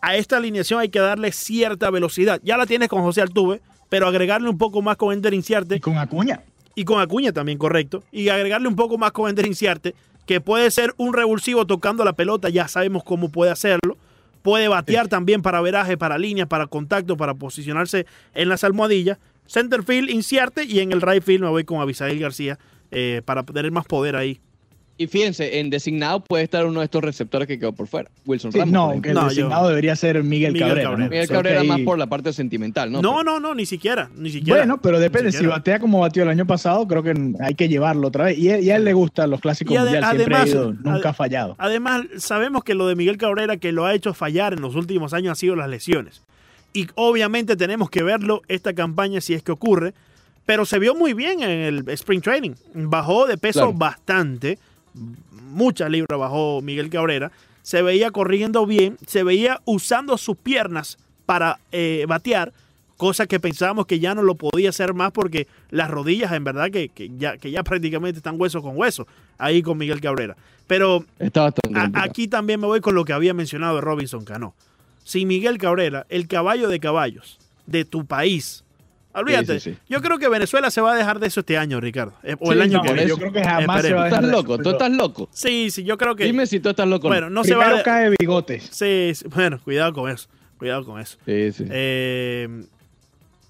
A 0.00 0.14
esta 0.16 0.36
alineación 0.36 0.80
hay 0.80 0.90
que 0.90 1.00
darle 1.00 1.32
cierta 1.32 1.90
velocidad. 1.90 2.40
Ya 2.44 2.56
la 2.56 2.66
tienes 2.66 2.88
con 2.88 3.02
José 3.02 3.20
Altuve, 3.22 3.60
pero 3.88 4.06
agregarle 4.06 4.48
un 4.48 4.58
poco 4.58 4.82
más 4.82 4.96
con 4.96 5.12
Ender 5.12 5.34
Inciarte 5.34 5.76
Y 5.76 5.80
con 5.80 5.96
Acuña. 5.98 6.42
y 6.74 6.84
con 6.84 7.00
Acuña 7.00 7.32
también, 7.32 7.58
correcto. 7.58 8.04
Y 8.12 8.28
agregarle 8.28 8.68
un 8.68 8.76
poco 8.76 8.96
más 8.98 9.10
con 9.12 9.28
Ender 9.28 9.46
Inciarte, 9.46 9.94
que 10.28 10.42
puede 10.42 10.70
ser 10.70 10.94
un 10.98 11.14
revulsivo 11.14 11.66
tocando 11.66 12.04
la 12.04 12.12
pelota, 12.12 12.50
ya 12.50 12.68
sabemos 12.68 13.02
cómo 13.02 13.30
puede 13.30 13.50
hacerlo. 13.50 13.96
Puede 14.42 14.68
batear 14.68 15.08
también 15.08 15.40
para 15.40 15.62
veraje, 15.62 15.96
para 15.96 16.18
líneas, 16.18 16.46
para 16.46 16.66
contacto, 16.66 17.16
para 17.16 17.32
posicionarse 17.32 18.04
en 18.34 18.50
las 18.50 18.62
almohadillas. 18.62 19.18
Center 19.46 19.82
field, 19.82 20.10
Inciarte 20.10 20.64
y 20.64 20.80
en 20.80 20.92
el 20.92 21.00
right 21.00 21.22
field 21.22 21.44
me 21.44 21.48
voy 21.48 21.64
con 21.64 21.80
Abisail 21.80 22.18
García 22.20 22.58
eh, 22.90 23.22
para 23.24 23.42
tener 23.42 23.72
más 23.72 23.86
poder 23.86 24.16
ahí. 24.16 24.38
Y 25.00 25.06
fíjense, 25.06 25.60
en 25.60 25.70
designado 25.70 26.18
puede 26.24 26.42
estar 26.42 26.66
uno 26.66 26.80
de 26.80 26.86
estos 26.86 27.02
receptores 27.04 27.46
que 27.46 27.56
quedó 27.56 27.72
por 27.72 27.86
fuera. 27.86 28.10
Wilson 28.26 28.50
Sí, 28.50 28.58
Ramos. 28.58 28.72
no, 28.96 29.00
que 29.00 29.10
el 29.10 29.14
No, 29.14 29.20
yo- 29.22 29.28
designado 29.28 29.68
debería 29.68 29.94
ser 29.94 30.24
Miguel, 30.24 30.52
Miguel 30.52 30.68
Cabrera. 30.68 30.88
Cabrera. 30.90 31.04
¿no? 31.06 31.10
Miguel 31.10 31.28
Cabrera 31.28 31.62
más 31.64 31.80
por 31.82 31.98
la 31.98 32.06
parte 32.08 32.32
sentimental, 32.32 32.90
¿no? 32.90 33.00
No, 33.00 33.22
no, 33.22 33.38
no, 33.38 33.54
ni 33.54 33.64
siquiera, 33.64 34.10
ni 34.16 34.30
siquiera. 34.30 34.58
Bueno, 34.58 34.80
pero 34.82 34.98
depende. 34.98 35.30
Si 35.30 35.46
batea 35.46 35.78
como 35.78 36.00
batió 36.00 36.24
el 36.24 36.28
año 36.30 36.46
pasado, 36.46 36.88
creo 36.88 37.04
que 37.04 37.14
hay 37.40 37.54
que 37.54 37.68
llevarlo 37.68 38.08
otra 38.08 38.24
vez. 38.24 38.38
Y, 38.38 38.50
a- 38.50 38.58
y 38.60 38.70
a 38.70 38.76
él 38.76 38.84
le 38.84 38.92
gustan 38.92 39.30
los 39.30 39.40
clásicos 39.40 39.76
ade- 39.76 39.82
mundiales. 39.84 40.10
Siempre 40.10 40.34
además- 40.34 40.48
ha 40.50 40.52
ido, 40.52 40.72
nunca 40.82 41.08
ha 41.10 41.14
fallado. 41.14 41.54
Además, 41.58 42.02
sabemos 42.16 42.64
que 42.64 42.74
lo 42.74 42.88
de 42.88 42.96
Miguel 42.96 43.18
Cabrera 43.18 43.56
que 43.56 43.70
lo 43.70 43.86
ha 43.86 43.94
hecho 43.94 44.14
fallar 44.14 44.52
en 44.54 44.60
los 44.62 44.74
últimos 44.74 45.12
años 45.14 45.30
ha 45.30 45.34
sido 45.36 45.54
las 45.54 45.70
lesiones. 45.70 46.22
Y 46.72 46.88
obviamente 46.96 47.56
tenemos 47.56 47.88
que 47.88 48.02
verlo 48.02 48.42
esta 48.48 48.72
campaña 48.74 49.20
si 49.20 49.32
es 49.34 49.44
que 49.44 49.52
ocurre. 49.52 49.94
Pero 50.44 50.64
se 50.64 50.78
vio 50.78 50.94
muy 50.94 51.12
bien 51.12 51.42
en 51.42 51.50
el 51.50 51.88
Spring 51.90 52.22
Training. 52.22 52.52
Bajó 52.74 53.26
de 53.26 53.36
peso 53.36 53.60
Claro. 53.60 53.72
bastante. 53.74 54.58
Muchas 55.50 55.90
libras 55.90 56.18
bajó 56.18 56.60
Miguel 56.62 56.90
Cabrera. 56.90 57.30
Se 57.62 57.82
veía 57.82 58.10
corriendo 58.10 58.66
bien. 58.66 58.96
Se 59.06 59.22
veía 59.22 59.60
usando 59.64 60.16
sus 60.18 60.36
piernas 60.36 60.98
para 61.26 61.58
eh, 61.72 62.04
batear. 62.08 62.52
Cosa 62.96 63.26
que 63.28 63.38
pensábamos 63.38 63.86
que 63.86 64.00
ya 64.00 64.14
no 64.14 64.22
lo 64.22 64.34
podía 64.34 64.70
hacer 64.70 64.92
más 64.92 65.12
porque 65.12 65.46
las 65.70 65.88
rodillas 65.88 66.32
en 66.32 66.42
verdad 66.42 66.70
que, 66.70 66.88
que 66.88 67.10
ya, 67.16 67.36
que 67.38 67.50
ya 67.52 67.62
prácticamente 67.62 68.18
están 68.18 68.40
hueso 68.40 68.60
con 68.60 68.76
hueso 68.76 69.06
ahí 69.38 69.62
con 69.62 69.78
Miguel 69.78 70.00
Cabrera. 70.00 70.36
Pero 70.66 71.04
a- 71.76 72.02
aquí 72.02 72.26
también 72.26 72.58
me 72.60 72.66
voy 72.66 72.80
con 72.80 72.94
lo 72.96 73.04
que 73.04 73.12
había 73.12 73.34
mencionado 73.34 73.76
de 73.76 73.82
Robinson 73.82 74.24
Cano. 74.24 74.54
Si 75.04 75.24
Miguel 75.26 75.58
Cabrera, 75.58 76.06
el 76.08 76.26
caballo 76.26 76.68
de 76.68 76.80
caballos 76.80 77.38
de 77.66 77.84
tu 77.84 78.04
país, 78.04 78.64
olvídate, 79.18 79.60
sí, 79.60 79.72
sí. 79.72 79.78
yo 79.88 80.00
creo 80.02 80.18
que 80.18 80.28
Venezuela 80.28 80.70
se 80.70 80.80
va 80.80 80.92
a 80.92 80.96
dejar 80.96 81.18
de 81.20 81.26
eso 81.28 81.40
este 81.40 81.56
año, 81.58 81.80
Ricardo. 81.80 82.14
Eh, 82.22 82.36
o 82.40 82.52
el 82.52 82.58
Sí, 82.58 82.64
año 82.64 82.78
no, 82.78 82.82
que 82.84 82.92
viene. 82.92 83.08
yo 83.08 83.16
creo 83.18 83.32
que 83.32 83.42
jamás 83.44 83.82
se 83.82 83.92
va 83.92 84.06
a 84.06 84.08
Tú 84.08 84.14
dejar 84.14 84.24
estás 84.24 84.26
de 84.26 84.30
loco, 84.32 84.54
eso, 84.54 84.56
tú 84.56 84.62
pero 84.64 84.70
estás 84.72 84.90
loco. 84.92 85.28
Sí, 85.32 85.70
sí, 85.70 85.84
yo 85.84 85.98
creo 85.98 86.16
que. 86.16 86.24
Dime 86.24 86.46
si 86.46 86.60
tú 86.60 86.68
estás 86.70 86.86
loco. 86.88 87.08
no. 87.08 87.14
bueno, 87.14 87.30
no 87.30 87.44
se 87.44 87.54
va 87.54 87.64
Primero 87.64 87.80
a. 87.80 87.84
cae 87.84 88.10
bigotes. 88.18 88.68
Sí, 88.70 89.12
sí, 89.14 89.24
bueno, 89.34 89.60
cuidado 89.62 89.92
con 89.92 90.10
eso. 90.10 90.28
Cuidado 90.58 90.84
con 90.84 91.00
eso. 91.00 91.18
Sí, 91.26 91.52
sí. 91.52 91.64
Eh, 91.70 92.48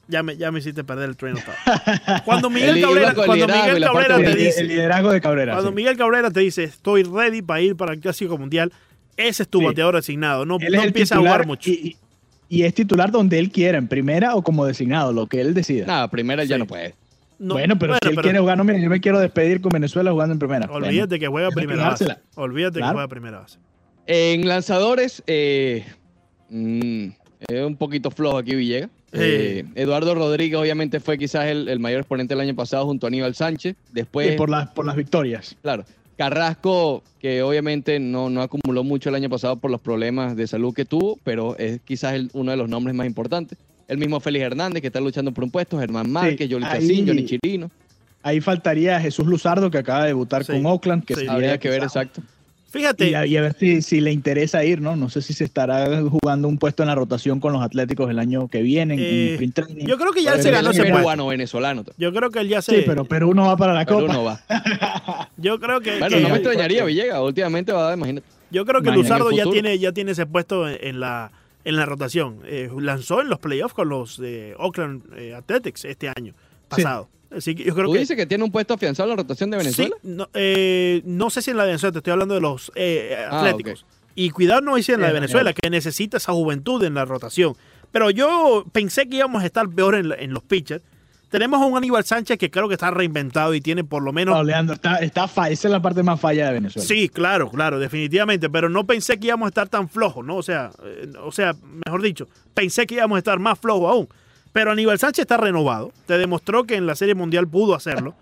ya, 0.09 0.23
me, 0.23 0.37
ya 0.37 0.51
me 0.51 0.59
hiciste 0.61 0.85
perder 0.85 1.09
el 1.11 1.17
tren. 1.17 1.37
Cuando 2.25 2.51
Miguel 2.51 2.77
El 2.79 2.83
Cabrera, 2.83 3.15
cuando 3.15 3.47
Miguel 3.47 3.83
Cabrera 3.83 4.17
te 4.17 4.35
dice. 4.37 4.61
el 4.63 4.69
liderazgo 4.69 5.11
de 5.13 5.21
Cabrera. 5.21 5.53
Cuando 5.53 5.71
sí. 5.71 5.75
Miguel 5.77 5.97
Cabrera 5.97 6.31
te 6.31 6.41
dice, 6.41 6.65
estoy 6.65 7.03
ready 7.03 7.43
para 7.43 7.61
ir 7.61 7.77
para 7.77 7.93
el 7.93 8.01
Clásico 8.01 8.39
Mundial, 8.39 8.73
ese 9.17 9.43
es 9.43 9.49
tu 9.49 9.59
Sí. 9.61 9.65
bateador 9.67 9.97
designado. 9.97 10.47
No, 10.47 10.59
no 10.59 10.83
empieza 10.83 11.17
a 11.17 11.19
jugar 11.19 11.47
mucho. 11.47 11.71
Y, 11.71 11.97
y- 12.49 12.63
es 12.63 12.75
titular 12.75 13.11
donde 13.11 13.39
él 13.39 13.51
quiera, 13.51 13.79
en 13.79 13.89
primera 13.89 14.35
o 14.35 14.43
como 14.43 14.65
designado, 14.67 15.13
lo 15.13 15.27
que 15.27 15.41
él 15.41 15.55
decida. 15.55 15.87
Nada, 15.87 16.09
primera 16.09 16.45
ya 16.45 16.59
no 16.59 16.67
puede. 16.67 16.95
No, 17.39 17.55
bueno, 17.55 17.79
pero 17.79 17.95
si 18.03 18.09
él 18.09 18.17
quiere 18.17 18.39
jugar, 18.41 18.59
no, 18.59 18.65
mira, 18.65 18.79
yo 18.81 18.91
me 18.91 19.01
quiero 19.01 19.21
despedir 19.21 19.61
con 19.61 19.71
Venezuela 19.71 20.11
jugando 20.11 20.33
en 20.33 20.39
primera. 20.41 20.67
Bueno, 20.67 20.87
Olvídate 20.89 21.19
que 21.21 21.29
juega 21.29 21.49
que 21.51 21.55
primera 21.55 21.91
base. 21.91 22.07
Olvídate 22.35 22.75
que 22.75 22.79
Claro. 22.81 22.95
juega 22.95 23.09
primera 23.09 23.39
base. 23.41 23.59
En 24.09 24.49
lanzadores, 24.49 25.23
eh, 25.27 25.85
mm, 26.51 27.09
Es 27.49 27.65
un 27.65 27.77
poquito 27.77 28.11
flojo 28.11 28.37
aquí 28.39 28.57
Villegas. 28.57 28.91
Sí. 29.13 29.19
Eh, 29.21 29.65
Eduardo 29.77 30.13
Rodríguez 30.17 30.59
obviamente 30.59 30.99
fue 30.99 31.17
quizás 31.17 31.47
el, 31.47 31.69
el 31.69 31.79
mayor 31.79 32.01
exponente 32.01 32.35
el 32.35 32.41
año 32.41 32.57
pasado 32.57 32.85
junto 32.87 33.07
a 33.07 33.09
Aníbal 33.09 33.35
Sánchez. 33.37 33.77
Después, 33.93 34.31
Sí, 34.33 34.37
por, 34.37 34.51
las, 34.51 34.69
por 34.71 34.85
las 34.85 34.97
victorias. 34.97 35.57
claro, 35.63 35.85
Carrasco, 36.19 37.05
que 37.21 37.43
obviamente 37.43 38.01
no, 38.01 38.29
no 38.29 38.43
acumuló 38.43 38.83
mucho 38.83 39.09
el 39.09 39.15
año 39.15 39.31
pasado 39.31 39.57
por 39.57 39.71
los 39.71 39.81
problemas 39.81 40.37
de 40.37 40.49
salud 40.49 40.75
que 40.75 40.85
tuvo, 40.85 41.17
pero 41.23 41.57
es 41.59 41.81
quizás 41.85 42.15
el- 42.15 42.29
uno 42.33 42.51
de 42.51 42.57
los 42.57 42.69
nombres 42.69 42.95
más 42.97 43.07
importantes. 43.07 43.57
El 43.87 43.99
mismo 43.99 44.19
Félix 44.19 44.45
Hernández, 44.45 44.81
que 44.83 44.89
está 44.89 45.01
luchando 45.01 45.33
por 45.33 45.45
un 45.45 45.51
puesto, 45.53 45.79
Germán 45.79 46.11
Márquez, 46.11 46.49
Yoli 46.49 46.65
ahí- 46.67 46.81
Chacín, 46.81 47.07
Johnny 47.07 47.25
Chirino. 47.25 47.71
Ahí 48.25 48.41
faltaría 48.41 49.01
Jesús 49.01 49.27
Luzardo, 49.29 49.71
que 49.71 49.79
acaba 49.79 50.03
de 50.03 50.09
debutar 50.09 50.45
Sí. 50.45 50.53
con 50.53 50.67
Oakland, 50.67 51.05
que 51.05 51.15
Sí. 51.15 51.27
Habría 51.29 51.57
que 51.59 51.71
ver 51.71 51.85
exacto. 51.85 52.21
Fíjate, 52.71 53.09
Y 53.11 53.15
a, 53.15 53.25
y 53.25 53.37
a 53.37 53.41
ver 53.41 53.57
si, 53.59 53.81
si 53.81 54.01
le 54.01 54.13
interesa 54.13 54.63
ir, 54.65 54.81
¿no? 54.83 54.95
No 54.95 55.09
sé 55.09 55.23
si 55.23 55.33
se 55.33 55.45
estará 55.45 56.03
jugando 56.03 56.49
un 56.49 56.59
puesto 56.59 56.83
en 56.83 56.89
la 56.89 56.95
rotación 56.95 57.41
con 57.41 57.53
los 57.55 57.63
Atléticos 57.63 58.11
el 58.11 58.19
año 58.19 58.49
que 58.49 58.61
viene 58.61 58.95
en, 58.95 59.01
en 59.01 59.43
Eh, 59.43 59.51
training. 59.55 59.87
yo 59.87 59.97
creo 59.97 60.13
que 60.13 60.23
ya 60.23 60.35
él 60.35 60.43
se 60.43 60.51
ganó 60.51 60.71
ese 60.71 60.83
peruano 60.83 61.27
venezolano. 61.29 61.83
yo 61.97 62.13
creo 62.13 62.31
que 62.31 62.41
él 62.41 62.49
ya 62.49 62.61
se. 62.61 62.77
Sí, 62.77 62.83
pero 62.85 63.05
Perú 63.07 63.33
no 63.35 63.47
va 63.47 63.57
para 63.57 63.73
la 63.73 63.87
Perú 63.87 64.01
Copa. 64.01 64.13
no 64.13 64.25
va. 64.25 64.41
Yo 65.39 65.59
creo 65.61 65.81
que. 65.81 65.99
Bueno, 65.99 66.17
que- 66.17 66.23
no 66.23 66.29
me 66.31 66.35
extrañaría, 66.37 66.85
Villegas. 66.85 67.21
Últimamente 67.21 67.73
va, 67.73 67.95
imagínate. 67.95 68.27
Yo 68.51 68.65
creo 68.67 68.83
que 68.83 68.89
Imagina, 68.89 69.19
Luzardo 69.19 69.31
ya 69.31 69.45
tiene, 69.51 69.79
ya 69.79 69.93
tiene 69.93 70.13
ese 70.13 70.27
puesto 70.27 70.69
en, 70.69 70.77
en 70.81 71.01
la, 71.01 71.31
en 71.65 71.77
la 71.77 71.87
rotación. 71.87 72.41
Eh, 72.45 72.69
lanzó 72.81 73.21
en 73.21 73.29
los 73.29 73.39
playoffs 73.39 73.73
con 73.75 73.89
los 73.89 74.19
de 74.19 74.55
Oakland 74.59 75.03
eh, 75.17 75.35
Athletics 75.35 75.85
este 75.85 76.09
año 76.15 76.35
pasado. 76.69 77.09
Así 77.31 77.55
que 77.55 77.65
yo 77.65 77.75
creo 77.75 77.87
¿Tú 77.87 77.93
que. 77.93 77.99
dices 77.99 78.17
que 78.17 78.27
tiene 78.27 78.43
un 78.45 78.51
puesto 78.51 78.75
afianzado 78.75 79.11
en 79.11 79.17
la 79.17 79.23
rotación 79.23 79.51
de 79.51 79.59
Venezuela? 79.59 79.95
Sí, 80.03 80.09
no, 80.09 80.29
eh, 80.35 81.03
no 81.05 81.29
sé 81.31 81.43
si 81.43 81.51
en 81.51 81.57
la 81.59 81.65
de 81.65 81.69
Venezuela, 81.71 81.93
te 81.93 81.99
estoy 81.99 82.13
hablando 82.13 82.35
de 82.35 82.41
los 82.41 82.73
eh, 82.75 83.27
Ah, 83.31 83.39
Atléticos. 83.41 83.85
Y 84.15 84.31
cuidado 84.31 84.61
no 84.63 84.77
dice 84.77 84.95
en 84.95 85.01
la 85.03 85.09
de 85.09 85.13
Venezuela, 85.13 85.53
que 85.53 85.69
necesita 85.71 86.17
esa 86.17 86.33
juventud 86.33 86.83
en 86.85 86.95
la 86.95 87.05
rotación. 87.05 87.55
Pero 87.93 88.11
yo 88.11 88.65
pensé 88.73 89.09
que 89.09 89.17
íbamos 89.17 89.43
a 89.43 89.47
estar 89.47 89.69
peor 89.69 89.95
en, 89.95 90.09
la- 90.09 90.17
en 90.17 90.33
los 90.33 90.43
pitchers. 90.43 90.83
Tenemos 91.31 91.61
a 91.61 91.67
un 91.67 91.77
Aníbal 91.77 92.05
Sánchez 92.05 92.39
que 92.39 92.51
creo 92.51 92.67
que 92.69 92.75
está 92.75 92.91
reinventado 92.91 93.55
y 93.55 93.61
tiene 93.61 93.85
por 93.85 94.03
lo 94.03 94.13
menos 94.15 94.35
No, 94.35 94.43
Leandro, 94.43 94.75
está, 94.77 94.97
está 94.97 95.29
fa- 95.29 95.51
esa 95.51 95.69
es 95.69 95.73
la 95.73 95.83
parte 95.83 96.03
más 96.03 96.19
falla 96.19 96.47
de 96.49 96.55
Venezuela. 96.55 96.89
Sí, 96.89 97.11
claro, 97.11 97.51
claro, 97.51 97.79
definitivamente, 97.79 98.49
pero 98.49 98.71
no 98.71 98.87
pensé 98.87 99.21
que 99.21 99.27
íbamos 99.27 99.47
a 99.47 99.51
estar 99.51 99.69
tan 99.69 99.91
flojos, 99.91 100.25
¿no? 100.25 100.37
O 100.37 100.43
sea, 100.43 100.71
eh, 100.83 101.13
o 101.23 101.31
sea, 101.31 101.55
mejor 101.85 102.01
dicho, 102.01 102.27
pensé 102.55 102.87
que 102.87 102.95
íbamos 102.95 103.17
a 103.17 103.19
estar 103.19 103.39
más 103.39 103.59
flojos 103.59 103.91
aún. 103.93 104.09
Pero 104.53 104.73
Aníbal 104.73 104.99
Sánchez 104.99 105.23
está 105.23 105.37
renovado, 105.37 105.93
te 106.07 106.19
demostró 106.19 106.65
que 106.65 106.77
en 106.77 106.87
la 106.87 106.95
Serie 106.95 107.15
Mundial 107.15 107.47
pudo 107.47 107.75
hacerlo. 107.75 108.15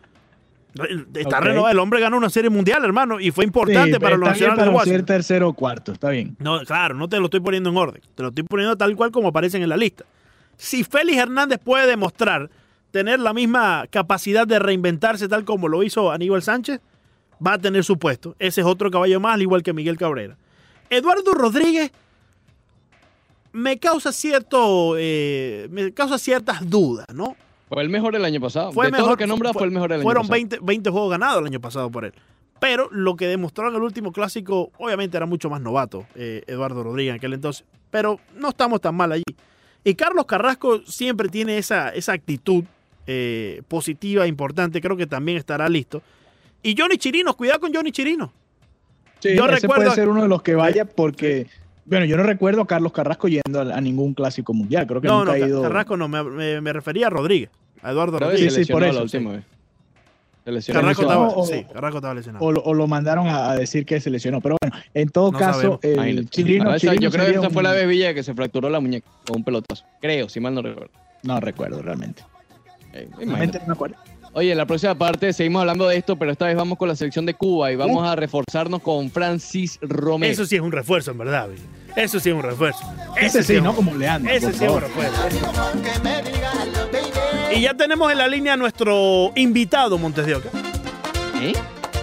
Está 1.15 1.41
renovado, 1.41 1.71
el 1.73 1.79
hombre 1.79 2.01
ganó 2.01 2.19
una 2.19 2.29
Serie 2.29 2.51
Mundial, 2.51 2.85
hermano, 2.85 3.19
y 3.19 3.31
fue 3.31 3.45
importante 3.45 3.95
Sí, 3.95 3.99
para 3.99 4.17
los 4.17 4.29
nacionales 4.29 4.65
de 4.65 4.71
Washington. 4.71 5.07
tercero 5.07 5.49
o 5.49 5.53
cuarto, 5.55 5.93
está 5.93 6.11
bien. 6.11 6.37
No, 6.39 6.61
claro, 6.65 6.95
no 6.95 7.09
te 7.09 7.19
lo 7.19 7.27
estoy 7.27 7.41
poniendo 7.41 7.71
en 7.71 7.77
orden, 7.79 8.03
te 8.15 8.23
lo 8.23 8.29
estoy 8.29 8.45
poniendo 8.45 8.77
tal 8.77 8.95
cual 8.95 9.11
como 9.11 9.29
aparecen 9.29 9.63
en 9.63 9.71
la 9.71 9.77
lista. 9.79 10.05
Si 10.59 10.85
Félix 10.85 11.17
Hernández 11.19 11.61
puede 11.65 11.87
demostrar 11.87 12.51
tener 12.91 13.21
la 13.21 13.33
misma 13.33 13.87
capacidad 13.91 14.47
de 14.47 14.59
reinventarse 14.59 15.29
tal 15.29 15.45
como 15.45 15.69
lo 15.69 15.83
hizo 15.83 16.13
Aníbal 16.13 16.43
Sánchez, 16.43 16.81
va 17.45 17.55
a 17.55 17.59
tener 17.59 17.83
su 17.85 17.99
puesto. 17.99 18.37
Ese 18.39 18.61
es 18.61 18.67
otro 18.67 18.91
caballo 18.91 19.19
más, 19.21 19.35
al 19.35 19.43
igual 19.43 19.63
que 19.63 19.73
Miguel 19.73 19.97
Cabrera. 19.97 20.37
Eduardo 20.91 21.33
Rodríguez 21.33 21.91
me 23.57 23.79
causa 23.79 24.13
cierto, 24.13 24.95
eh, 24.99 25.67
me 25.71 25.93
causa 25.93 26.19
ciertas 26.19 26.69
dudas, 26.69 27.07
¿no? 27.15 27.37
Fue 27.69 27.83
el 27.83 27.89
mejor 27.89 28.15
el 28.15 28.25
año 28.25 28.41
pasado. 28.41 28.71
Fue 28.73 28.87
de 28.87 28.93
todo 28.93 29.01
mejor 29.01 29.11
lo 29.13 29.17
que 29.17 29.27
nombra 29.27 29.53
fue, 29.53 29.65
el 29.65 29.71
mejor 29.73 29.91
el 29.93 29.97
año 30.01 30.03
Fueron 30.05 30.23
pasado. 30.23 30.35
20, 30.35 30.59
20 30.63 30.91
juegos 30.91 31.11
ganados 31.11 31.41
el 31.41 31.47
año 31.47 31.61
pasado 31.61 31.91
por 31.91 32.05
él. 32.05 32.13
Pero 32.61 32.89
lo 32.93 33.17
que 33.17 33.27
demostró 33.27 33.69
en 33.69 33.75
el 33.75 33.83
último 33.83 34.13
clásico, 34.13 34.71
obviamente 34.79 35.17
era 35.17 35.27
mucho 35.27 35.51
más 35.51 35.61
novato, 35.61 36.07
eh, 36.15 36.43
Eduardo 36.47 36.83
Rodríguez 36.85 37.11
en 37.13 37.17
aquel 37.17 37.33
entonces. 37.33 37.65
Pero 37.91 38.21
no 38.35 38.51
estamos 38.51 38.81
tan 38.81 38.95
mal 38.95 39.13
allí. 39.13 39.25
Y 39.85 39.95
Carlos 39.95 40.27
Carrasco 40.27 40.81
siempre 40.87 41.29
tiene 41.29 41.59
esa, 41.59 41.89
esa 41.91 42.13
actitud 42.13 42.65
eh, 43.07 43.63
positiva, 43.69 44.27
importante. 44.27 44.81
Creo 44.81 44.97
que 44.97 45.07
también 45.07 45.39
estará 45.39 45.69
listo. 45.69 46.03
Y 46.63 46.75
Johnny 46.77 46.99
Chirino, 46.99 47.35
cuidado 47.37 47.61
con 47.61 47.73
Johnny 47.75 47.91
Chirino. 47.93 48.33
Sí, 49.21 49.35
Yo 49.37 49.45
ese 49.47 49.61
recuerdo- 49.63 49.85
puede 49.85 49.95
ser 49.95 50.09
uno 50.09 50.23
de 50.23 50.29
los 50.29 50.43
que 50.43 50.55
vaya 50.55 50.85
porque, 50.85 51.47
bueno, 51.87 52.05
yo 52.07 52.17
no 52.17 52.23
recuerdo 52.25 52.63
a 52.63 52.67
Carlos 52.67 52.93
Carrasco 52.93 53.29
yendo 53.29 53.61
a, 53.61 53.77
a 53.77 53.81
ningún 53.81 54.13
clásico 54.15 54.53
mundial. 54.53 54.87
Creo 54.87 55.01
que 55.01 55.09
No, 55.09 55.21
nunca 55.25 55.39
no, 55.39 55.45
ha 55.45 55.49
ido. 55.49 55.63
Carrasco 55.63 55.97
no, 55.97 56.09
me, 56.09 56.23
me- 56.23 56.61
me 56.61 56.73
refería 56.73 57.07
a 57.07 57.11
Rodríguez, 57.11 57.51
a 57.83 57.91
Eduardo 57.93 58.19
Creo 58.19 58.31
Rodríguez. 58.31 58.55
Sí, 58.55 58.65
sí, 58.65 58.73
por 58.73 58.83
eso, 58.85 58.93
la 58.95 59.03
última 59.03 59.31
sí. 59.31 59.37
vez. 59.37 59.45
Carrasco 60.67 61.03
estaba, 61.03 61.29
o- 61.29 61.45
sí, 61.47 61.65
Carrasco 61.73 61.99
estaba 61.99 62.15
lesionado. 62.15 62.45
O, 62.45 62.53
lo- 62.53 62.63
o 62.63 62.73
lo 62.75 62.87
mandaron 62.87 63.27
a, 63.27 63.51
a 63.51 63.57
decir 63.57 63.85
que 63.85 64.01
se 64.01 64.11
lesionó. 64.11 64.41
Pero 64.41 64.57
bueno, 64.61 64.77
en 64.95 65.09
todo 65.09 65.33
No 65.33 65.39
caso, 65.39 65.55
sabemos. 65.59 65.81
el 65.83 65.95
Imagínate. 65.95 66.29
Chirino, 66.29 66.71
A 66.71 66.73
veces 66.75 66.91
Chirino 66.91 67.03
yo 67.03 67.11
creo 67.11 67.27
que 67.27 67.39
esa 67.39 67.51
fue 67.51 67.63
la 67.65 67.73
vez 67.73 67.89
Villa 67.89 68.15
que 68.15 68.23
se 68.23 68.33
fracturó 68.35 68.71
la 68.71 68.79
muñeca 68.79 69.09
con 69.27 69.39
un 69.39 69.45
pelotazo. 69.45 69.85
Creo, 70.01 70.29
si 70.29 70.39
mal 70.39 70.55
no 70.55 70.63
recuerdo. 70.63 70.93
No 71.25 71.41
recuerdo 71.41 71.83
realmente. 71.83 72.23
Eh, 72.93 73.09
Realmente 73.19 73.59
no 73.61 73.67
me 73.67 73.73
acuerdo. 73.73 73.97
Oye, 74.37 74.53
en 74.53 74.59
la 74.59 74.67
próxima 74.67 74.95
parte 74.95 75.33
seguimos 75.33 75.61
hablando 75.61 75.89
de 75.89 75.97
esto, 75.97 76.15
pero 76.17 76.31
esta 76.31 76.45
vez 76.45 76.55
vamos 76.55 76.77
con 76.77 76.89
la 76.89 76.95
selección 76.95 77.25
de 77.25 77.33
Cuba 77.33 77.73
y 77.73 77.77
vamos 77.77 78.07
a 78.07 78.15
reforzarnos 78.15 78.83
con 78.83 79.11
Francis 79.11 79.79
Romero. 79.81 80.31
Eso 80.31 80.45
sí 80.45 80.57
es 80.57 80.61
un 80.61 80.73
refuerzo, 80.73 81.13
en 81.13 81.17
verdad. 81.17 81.49
Billy. 81.49 81.63
Eso 81.97 82.21
sí 82.21 82.29
es 82.29 82.35
un 82.35 82.43
refuerzo. 82.43 82.85
Ese 83.19 83.43
sí, 83.43 83.55
es 83.55 83.63
¿no? 83.63 83.75
Como 83.75 83.95
Leandro. 83.95 84.31
Ese 84.31 84.53
sí 84.53 84.67
es 84.67 84.71
un 84.71 84.83
refuerzo. 84.83 85.23
Y 87.51 87.63
ya 87.63 87.73
tenemos 87.73 88.13
en 88.13 88.19
la 88.19 88.29
línea 88.29 88.53
a 88.53 88.57
nuestro 88.59 89.33
invitado, 89.37 89.97
Montes 89.97 90.27
de 90.27 90.35
Oca. 90.35 90.51
¿Eh? 91.41 91.55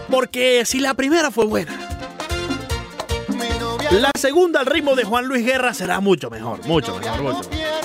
Porque 0.09 0.65
si 0.65 0.79
la 0.79 0.95
primera 0.95 1.29
fue 1.29 1.45
buena, 1.45 1.77
la 3.91 4.09
segunda 4.17 4.61
al 4.61 4.65
ritmo 4.65 4.95
de 4.95 5.03
Juan 5.03 5.27
Luis 5.27 5.45
Guerra 5.45 5.75
será 5.75 5.99
mucho 5.99 6.31
mejor, 6.31 6.65
mucho 6.65 6.97
mejor, 6.97 7.21
mucho 7.21 7.49
mejor. 7.51 7.82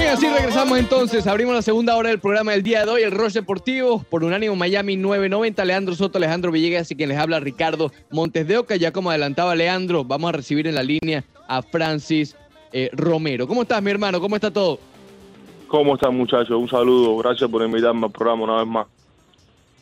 Bien, 0.00 0.12
así 0.14 0.26
regresamos 0.30 0.78
entonces. 0.78 1.26
Abrimos 1.26 1.54
la 1.54 1.60
segunda 1.60 1.94
hora 1.94 2.08
del 2.08 2.18
programa 2.18 2.52
del 2.52 2.62
día 2.62 2.86
de 2.86 2.90
hoy, 2.90 3.02
el 3.02 3.10
Rush 3.10 3.34
Deportivo, 3.34 4.02
por 4.08 4.24
Unánimo 4.24 4.56
Miami 4.56 4.96
990. 4.96 5.62
Leandro 5.62 5.94
Soto, 5.94 6.16
Alejandro 6.16 6.50
Villegas 6.50 6.90
y 6.90 6.96
quien 6.96 7.10
les 7.10 7.18
habla 7.18 7.38
Ricardo 7.38 7.92
Montes 8.10 8.48
de 8.48 8.56
Oca. 8.56 8.76
Ya 8.76 8.92
como 8.92 9.10
adelantaba 9.10 9.54
Leandro, 9.54 10.02
vamos 10.02 10.30
a 10.30 10.32
recibir 10.32 10.66
en 10.66 10.74
la 10.74 10.82
línea 10.82 11.22
a 11.46 11.60
Francis 11.60 12.34
eh, 12.72 12.88
Romero. 12.94 13.46
¿Cómo 13.46 13.60
estás, 13.60 13.82
mi 13.82 13.90
hermano? 13.90 14.22
¿Cómo 14.22 14.36
está 14.36 14.50
todo? 14.50 14.80
¿Cómo 15.68 15.96
están, 15.96 16.16
muchachos? 16.16 16.58
Un 16.58 16.68
saludo. 16.70 17.18
Gracias 17.18 17.50
por 17.50 17.62
invitarme 17.62 18.06
al 18.06 18.12
programa 18.12 18.44
una 18.44 18.56
vez 18.56 18.66
más. 18.68 18.86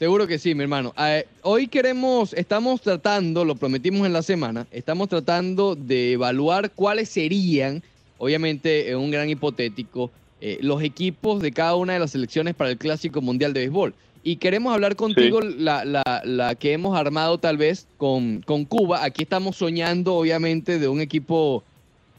Seguro 0.00 0.26
que 0.26 0.40
sí, 0.40 0.52
mi 0.52 0.64
hermano. 0.64 0.92
Eh, 0.98 1.28
hoy 1.42 1.68
queremos, 1.68 2.32
estamos 2.32 2.80
tratando, 2.80 3.44
lo 3.44 3.54
prometimos 3.54 4.04
en 4.04 4.12
la 4.12 4.22
semana, 4.22 4.66
estamos 4.72 5.08
tratando 5.08 5.76
de 5.76 6.14
evaluar 6.14 6.72
cuáles 6.72 7.08
serían, 7.08 7.84
obviamente, 8.18 8.90
en 8.90 8.98
un 8.98 9.10
gran 9.10 9.28
hipotético, 9.30 10.10
eh, 10.40 10.58
los 10.60 10.82
equipos 10.82 11.40
de 11.40 11.50
cada 11.52 11.74
una 11.74 11.94
de 11.94 11.98
las 12.00 12.10
selecciones 12.12 12.54
para 12.54 12.70
el 12.70 12.78
Clásico 12.78 13.20
Mundial 13.20 13.52
de 13.52 13.60
Béisbol. 13.60 13.94
Y 14.22 14.36
queremos 14.36 14.74
hablar 14.74 14.94
contigo 14.96 15.40
la, 15.40 15.84
la- 15.84 16.22
la 16.24 16.54
que 16.54 16.72
hemos 16.72 16.96
armado 16.98 17.38
tal 17.38 17.56
vez 17.56 17.86
con, 17.96 18.42
con 18.42 18.64
Cuba. 18.64 19.04
Aquí 19.04 19.22
estamos 19.22 19.56
soñando, 19.56 20.14
obviamente, 20.14 20.78
de 20.78 20.88
un 20.88 21.00
equipo 21.00 21.64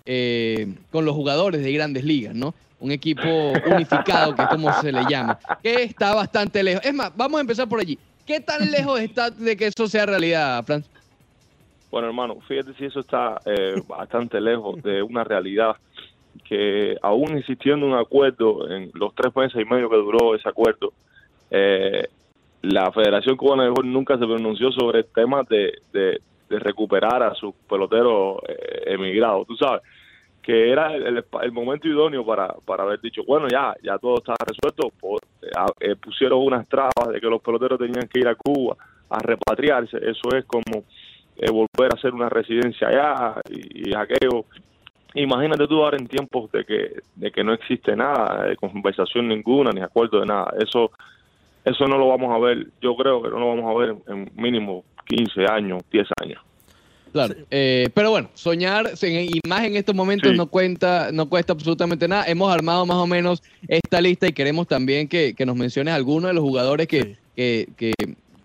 eh, 0.06 0.74
con 0.92 1.06
los 1.06 1.14
jugadores 1.16 1.62
de 1.62 1.72
grandes 1.72 2.04
ligas, 2.04 2.34
¿no? 2.34 2.56
Un 2.80 2.92
equipo 2.92 3.54
unificado, 3.70 4.34
que 4.34 4.44
es 4.44 4.48
como 4.50 4.72
se 4.74 4.92
le 4.92 5.06
llama, 5.08 5.38
que 5.62 5.84
está 5.84 6.16
bastante 6.16 6.64
lejos. 6.64 6.84
Es 6.86 6.94
más, 6.94 7.16
vamos 7.16 7.38
a 7.38 7.42
empezar 7.42 7.68
por 7.68 7.80
allí. 7.80 8.00
¿Qué 8.26 8.40
tan 8.40 8.72
lejos 8.72 9.00
está 9.02 9.30
de 9.30 9.56
que 9.58 9.68
eso 9.68 9.88
sea 9.88 10.06
realidad, 10.06 10.64
Franz? 10.66 10.90
Bueno, 11.92 12.08
hermano, 12.08 12.40
fíjate 12.48 12.74
si 12.76 12.86
eso 12.86 13.00
está 13.02 13.42
eh, 13.46 13.82
bastante 13.88 14.40
lejos 14.40 14.82
de 14.84 15.02
una 15.04 15.24
realidad 15.24 15.76
que 16.50 16.98
aún 17.04 17.38
existiendo 17.38 17.86
un 17.86 17.94
acuerdo 17.94 18.68
en 18.72 18.90
los 18.96 19.14
tres 19.14 19.36
meses 19.36 19.62
y 19.62 19.66
medio 19.66 19.88
que 19.88 19.98
duró 19.98 20.34
ese 20.34 20.50
acuerdo, 20.50 20.92
eh, 21.52 22.08
la 22.64 22.92
Federación 22.92 23.38
Cubana 23.38 23.64
de 23.64 23.70
Béisbol 23.70 23.94
nunca 23.94 24.18
se 24.18 24.26
pronunció 24.26 24.72
sobre 24.72 25.00
el 25.02 25.06
tema 25.14 25.44
de, 25.48 25.74
de- 25.94 26.20
de 26.50 26.58
recuperar 26.58 27.22
a 27.22 27.36
sus 27.36 27.54
peloteros 27.70 28.40
eh, 28.48 28.86
emigrados, 28.88 29.46
tú 29.46 29.56
sabes, 29.56 29.84
que 30.42 30.72
era 30.72 30.96
el, 30.96 31.24
momento 31.52 31.88
idóneo 31.88 32.26
para, 32.26 32.48
para 32.66 32.82
haber 32.82 33.00
dicho, 33.00 33.22
bueno, 33.28 33.48
ya, 33.48 33.76
ya 33.84 34.00
todo 34.00 34.16
está 34.18 34.34
resuelto, 34.44 34.92
a- 35.56 35.72
eh, 35.80 35.96
pusieron 35.96 36.40
unas 36.44 36.68
trabas 36.68 37.10
de 37.14 37.22
que 37.22 37.28
los 37.28 37.40
peloteros 37.44 37.78
tenían 37.78 38.08
que 38.08 38.20
ir 38.22 38.28
a 38.28 38.34
Cuba 38.34 38.76
a 39.12 39.20
repatriarse, 39.20 39.98
eso 39.98 40.36
es 40.36 40.46
como 40.46 40.84
eh, 41.38 41.52
volver 41.52 41.92
a 41.92 41.96
hacer 41.96 42.16
una 42.16 42.30
residencia 42.30 42.88
allá 42.88 43.36
y, 43.52 43.92
y 43.92 43.94
aquello. 43.94 44.46
Imagínate 45.16 45.68
tú 45.68 45.84
ahora 45.84 45.98
en 45.98 46.08
tiempos 46.08 46.52
de 46.52 46.66
que, 46.66 46.92
de 47.16 47.32
que 47.32 47.44
no 47.44 47.54
existe 47.54 47.96
nada, 47.96 48.44
de 48.46 48.56
conversación 48.56 49.28
ninguna, 49.28 49.72
ni 49.72 49.82
acuerdo 49.82 50.20
de 50.20 50.28
nada. 50.28 50.54
Eso, 50.60 50.92
eso 51.66 51.88
no 51.88 51.98
lo 51.98 52.08
vamos 52.10 52.34
a 52.36 52.38
ver, 52.40 52.68
yo 52.82 52.96
creo 52.96 53.22
que 53.22 53.30
no 53.30 53.40
lo 53.40 53.48
vamos 53.56 53.76
a 53.76 53.80
ver 53.80 53.96
en, 54.08 54.20
en 54.20 54.32
mínimo 54.36 54.84
15 55.06 55.46
años, 55.52 55.82
10 55.92 56.08
años. 56.22 56.42
Claro. 57.12 57.34
Eh, 57.50 57.90
pero 57.96 58.12
bueno, 58.12 58.30
soñar 58.36 58.92
en- 59.02 59.26
y 59.26 59.40
más 59.48 59.64
en 59.66 59.76
estos 59.76 59.96
momentos 59.96 60.30
Sí. 60.30 60.38
no 60.38 60.46
cuenta, 60.46 61.10
no 61.12 61.28
cuesta 61.28 61.54
absolutamente 61.54 62.08
nada. 62.08 62.26
Hemos 62.28 62.54
armado 62.54 62.86
más 62.86 62.98
o 62.98 63.08
menos 63.08 63.42
esta 63.68 64.00
lista 64.00 64.28
y 64.28 64.32
queremos 64.34 64.68
también 64.68 65.08
que, 65.08 65.34
que 65.34 65.44
nos 65.44 65.56
menciones 65.56 65.96
algunos 65.96 66.30
de 66.30 66.36
los 66.36 66.44
jugadores 66.44 66.88
que, 66.88 67.02
Sí. 67.02 67.16
que, 67.36 67.68
que, 67.78 67.94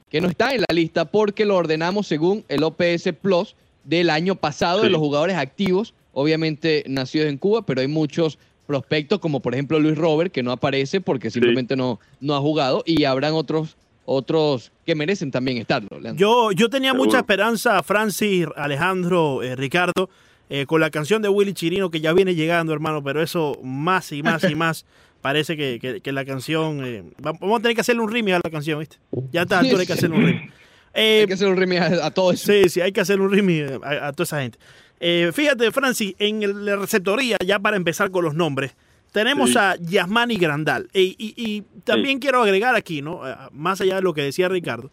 que 0.08 0.20
no 0.22 0.28
están 0.28 0.52
en 0.54 0.60
la 0.66 0.74
lista 0.74 1.04
porque 1.04 1.44
lo 1.44 1.56
ordenamos 1.56 2.06
según 2.06 2.42
el 2.48 2.62
OPS 2.64 3.12
Plus 3.20 3.54
del 3.84 4.08
año 4.08 4.34
pasado 4.36 4.80
de 4.80 4.88
los 4.88 4.98
jugadores 5.00 5.36
activos 5.36 5.92
obviamente 6.14 6.84
nacidos 6.86 7.28
en 7.28 7.36
Cuba, 7.38 7.66
pero 7.66 7.80
hay 7.82 7.88
muchos 7.88 8.38
prospectos 8.66 9.18
como 9.18 9.40
por 9.40 9.52
ejemplo 9.54 9.78
Luis 9.78 9.98
Robert 9.98 10.32
que 10.32 10.42
no 10.42 10.50
aparece 10.50 11.00
porque 11.02 11.30
simplemente 11.30 11.76
no, 11.76 12.00
no 12.20 12.34
ha 12.34 12.40
jugado 12.40 12.82
y 12.86 13.04
habrán 13.04 13.34
otros 13.34 13.76
otros 14.06 14.70
que 14.86 14.94
merecen 14.94 15.30
también 15.30 15.58
estarlo. 15.58 15.88
Leandro. 16.00 16.14
Yo, 16.20 16.52
yo 16.52 16.68
tenía 16.70 16.90
Seguro. 16.92 17.06
mucha 17.06 17.18
esperanza, 17.18 17.82
Francis, 17.82 18.46
Alejandro, 18.56 19.42
eh, 19.42 19.56
Ricardo, 19.56 20.10
eh, 20.50 20.66
con 20.66 20.80
la 20.80 20.90
canción 20.90 21.22
de 21.22 21.28
Willy 21.30 21.54
Chirino 21.54 21.90
que 21.90 22.00
ya 22.00 22.12
viene 22.12 22.34
llegando, 22.34 22.72
hermano, 22.74 23.02
pero 23.02 23.22
eso 23.22 23.58
más 23.62 24.12
y 24.12 24.22
más 24.22 24.44
y 24.44 24.54
más 24.54 24.84
parece 25.22 25.56
que, 25.56 25.78
que- 25.80 26.00
que 26.02 26.12
la 26.12 26.24
canción... 26.26 26.84
eh, 26.84 27.02
va- 27.26 27.32
vamos 27.32 27.58
a 27.58 27.62
tener 27.62 27.74
que 27.74 27.80
hacerle 27.80 28.02
un 28.02 28.12
remix 28.12 28.34
a 28.36 28.40
la 28.44 28.50
canción, 28.50 28.78
¿viste? 28.78 28.98
Ya 29.32 29.42
esta 29.42 29.58
altura 29.60 29.80
hay 29.80 29.86
que 29.86 29.92
hacerle 29.94 30.16
un 30.16 30.24
remix. 30.26 30.52
Eh, 30.96 31.18
Hay 31.22 31.26
que 31.26 31.32
hacer 31.34 31.48
un 31.48 31.56
remix 31.56 31.80
a, 31.80 32.06
a 32.06 32.10
todo 32.12 32.30
eso. 32.30 32.52
Sí, 32.52 32.68
sí, 32.68 32.80
hay 32.80 32.92
que 32.92 33.00
hacer 33.00 33.20
un 33.20 33.28
remix 33.32 33.68
a, 33.82 34.08
a 34.08 34.12
toda 34.12 34.24
esa 34.24 34.42
gente. 34.42 34.58
Eh, 35.06 35.32
fíjate, 35.34 35.70
Francis, 35.70 36.14
en 36.18 36.64
la 36.64 36.76
receptoría, 36.76 37.36
ya 37.44 37.58
para 37.58 37.76
empezar 37.76 38.10
con 38.10 38.24
los 38.24 38.34
nombres, 38.34 38.74
tenemos 39.12 39.50
Sí. 39.50 39.58
a 39.58 39.76
Yasmani 39.76 40.36
Grandal. 40.38 40.88
Y, 40.94 41.14
y- 41.18 41.34
y 41.36 41.62
también 41.84 42.18
quiero 42.18 42.42
agregar 42.42 42.74
aquí, 42.74 43.02
¿no? 43.02 43.28
Eh, 43.28 43.34
Más 43.52 43.82
allá 43.82 43.96
de 43.96 44.00
lo 44.02 44.14
que 44.14 44.22
decía 44.22 44.48
Ricardo, 44.48 44.90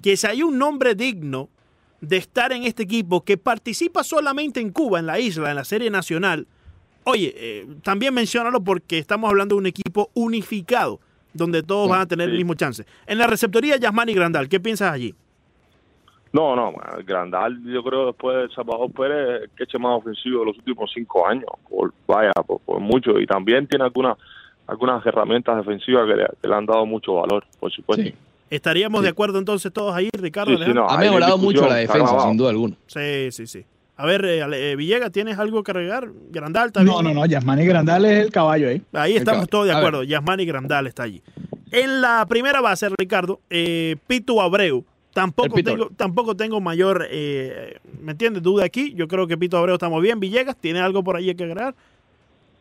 que 0.00 0.16
si 0.16 0.28
hay 0.28 0.44
un 0.44 0.58
nombre 0.58 0.94
digno 0.94 1.48
de 2.00 2.18
estar 2.18 2.52
en 2.52 2.62
este 2.62 2.84
equipo 2.84 3.24
que 3.24 3.36
participa 3.36 4.04
solamente 4.04 4.60
en 4.60 4.70
Cuba, 4.70 5.00
en 5.00 5.06
la 5.06 5.18
isla, 5.18 5.50
en 5.50 5.56
la 5.56 5.64
serie 5.64 5.90
nacional, 5.90 6.46
oye, 7.02 7.34
eh, 7.36 7.66
también 7.82 8.14
menciónalo 8.14 8.62
porque 8.62 8.98
estamos 8.98 9.28
hablando 9.28 9.56
de 9.56 9.58
un 9.58 9.66
equipo 9.66 10.10
unificado, 10.14 11.00
donde 11.34 11.64
todos 11.64 11.88
van 11.88 12.02
a 12.02 12.06
tener 12.06 12.28
el 12.30 12.36
mismo 12.36 12.54
chance. 12.54 12.84
En 13.08 13.18
la 13.18 13.26
receptoría, 13.26 13.76
Yasmani 13.76 14.14
Grandal, 14.14 14.48
¿qué 14.48 14.60
piensas 14.60 14.92
allí? 14.92 15.16
No, 16.32 16.54
no, 16.54 16.74
el 16.96 17.04
Grandal, 17.04 17.58
yo 17.64 17.82
creo 17.82 18.06
después 18.06 18.36
de 18.48 18.54
Salvador 18.54 18.90
Pérez, 18.92 19.42
el 19.44 19.50
que 19.56 19.64
eche 19.64 19.78
más 19.78 19.98
ofensivo 19.98 20.40
de 20.40 20.46
los 20.46 20.58
últimos 20.58 20.90
cinco 20.94 21.26
años, 21.26 21.46
por, 21.68 21.92
vaya, 22.06 22.32
por, 22.46 22.60
por 22.60 22.80
mucho. 22.80 23.18
Y 23.18 23.26
también 23.26 23.66
tiene 23.66 23.84
algunas 23.84 24.16
algunas 24.66 25.04
herramientas 25.06 25.56
defensivas 25.56 26.06
que 26.06 26.14
le, 26.14 26.26
que 26.42 26.46
le 26.46 26.54
han 26.54 26.66
dado 26.66 26.84
mucho 26.84 27.14
valor, 27.14 27.42
por 27.58 27.72
supuesto. 27.72 28.04
Sí. 28.04 28.14
¿Estaríamos 28.50 29.00
Sí. 29.00 29.04
de 29.04 29.10
acuerdo 29.10 29.38
entonces 29.38 29.72
todos 29.72 29.94
ahí, 29.94 30.10
Ricardo? 30.12 30.56
Sí, 30.58 30.72
no, 30.74 30.86
Ha 30.88 30.98
mejorado 30.98 31.38
mucho 31.38 31.66
la 31.66 31.76
defensa, 31.76 32.20
sin 32.20 32.36
duda 32.36 32.50
alguna. 32.50 32.76
sí, 32.86 33.30
sí, 33.32 33.46
sí. 33.46 33.64
A 33.96 34.06
ver, 34.06 34.24
eh, 34.26 34.70
eh, 34.72 34.76
Villegas, 34.76 35.10
¿tienes 35.10 35.38
algo 35.38 35.62
que 35.64 35.70
agregar? 35.72 36.08
Grandal, 36.30 36.68
¿está 36.68 36.82
bien? 36.82 36.92
No, 36.94 37.02
no, 37.02 37.12
no, 37.14 37.26
Yasmani 37.26 37.64
Grandal 37.66 38.04
es 38.04 38.18
el 38.26 38.30
caballo 38.30 38.68
ahí. 38.68 38.80
Ahí 38.92 39.16
estamos 39.16 39.38
caballo. 39.40 39.46
todos 39.48 39.66
de 39.66 39.72
acuerdo. 39.72 40.02
Yasmani 40.04 40.44
Grandal 40.44 40.86
está 40.86 41.02
allí. 41.04 41.20
En 41.72 42.00
la 42.00 42.24
primera 42.28 42.60
base, 42.60 42.88
Ricardo, 42.96 43.40
eh, 43.50 43.96
Pito 44.06 44.40
Abreu. 44.40 44.84
Tampoco 45.14 45.62
tengo, 45.62 45.90
tampoco 45.96 46.36
tengo 46.36 46.60
mayor, 46.60 47.06
eh, 47.10 47.78
¿me 48.02 48.12
entiendes? 48.12 48.42
Duda 48.42 48.64
aquí. 48.64 48.92
Yo 48.94 49.08
creo 49.08 49.26
que 49.26 49.36
Pito 49.36 49.56
Abreu 49.56 49.74
estamos 49.74 50.00
bien. 50.02 50.20
Villegas, 50.20 50.56
¿tiene 50.56 50.80
algo 50.80 51.02
por 51.02 51.16
ahí 51.16 51.34
que 51.34 51.44
agregar? 51.44 51.74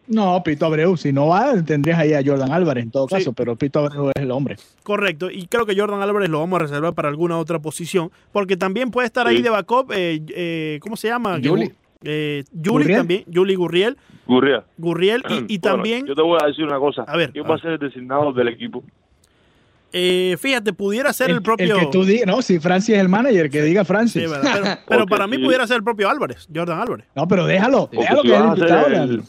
No, 0.07 0.41
Pito 0.41 0.65
Abreu, 0.65 0.95
si 0.95 1.11
no 1.11 1.27
va, 1.27 1.61
tendrías 1.63 1.99
ahí 1.99 2.13
a 2.13 2.23
Jordan 2.25 2.51
Álvarez 2.51 2.85
en 2.85 2.91
todo 2.91 3.07
Sí. 3.09 3.15
caso, 3.15 3.33
pero 3.33 3.57
Pito 3.57 3.79
Abreu 3.79 4.09
es 4.15 4.21
el 4.23 4.31
hombre. 4.31 4.55
Correcto. 4.83 5.29
Y 5.29 5.47
creo 5.47 5.65
que 5.65 5.77
Jordan 5.77 6.01
Álvarez 6.01 6.29
lo 6.29 6.39
vamos 6.39 6.59
a 6.59 6.63
reservar 6.63 6.93
para 6.93 7.09
alguna 7.09 7.37
otra 7.37 7.59
posición. 7.59 8.09
Porque 8.31 8.55
también 8.55 8.89
puede 8.89 9.05
estar 9.07 9.27
ahí 9.27 9.41
de 9.41 9.49
backup, 9.49 9.91
eh, 9.93 10.21
eh, 10.29 10.79
¿cómo 10.81 10.95
se 10.95 11.09
llama? 11.09 11.37
Yuli. 11.39 11.71
Eh, 12.03 12.43
Gurriel. 12.53 12.97
también. 12.99 13.23
Yuli 13.27 13.55
Gurriel. 13.55 13.97
Gurria. 14.25 14.63
Gurriel. 14.77 15.23
Y, 15.29 15.55
y 15.55 15.57
Bueno, 15.59 15.75
también... 15.75 16.05
Yo 16.05 16.15
te 16.15 16.21
voy 16.21 16.37
a 16.41 16.47
decir 16.47 16.63
una 16.63 16.79
cosa. 16.79 17.01
A 17.03 17.17
ver, 17.17 17.31
¿Quién 17.33 17.43
a 17.45 17.49
va 17.49 17.55
ver. 17.55 17.59
a 17.59 17.63
ser 17.63 17.71
el 17.73 17.79
designado 17.79 18.31
del 18.31 18.47
equipo? 18.47 18.83
Eh, 19.93 20.35
fíjate, 20.39 20.73
pudiera 20.73 21.13
ser 21.13 21.29
el, 21.29 21.41
propio. 21.41 21.79
que 21.79 21.85
tú 21.88 22.03
digas, 22.03 22.27
no, 22.27 22.41
si 22.41 22.59
Francis 22.59 22.95
es 22.95 23.01
el 23.01 23.09
manager, 23.09 23.49
que 23.49 23.61
diga 23.61 23.85
Francis. 23.85 24.29
Pero, 24.88 25.05
para 25.09 25.27
mí 25.27 25.38
sí. 25.38 25.43
pudiera 25.43 25.65
ser 25.65 25.77
el 25.77 25.83
propio 25.83 26.09
Álvarez, 26.09 26.47
Jordan 26.53 26.79
Álvarez. 26.79 27.05
no, 27.15 27.27
pero 27.27 27.45
déjalo, 27.45 27.89
Porque 27.89 27.99
déjalo 27.99 28.21
si 28.21 28.27
que 28.27 28.33
es 28.33 28.39
el 28.39 28.43
vas 28.47 28.49
a 28.49 28.55
invitado. 28.57 28.79
hacer 28.81 28.91
Leandro. 28.91 29.23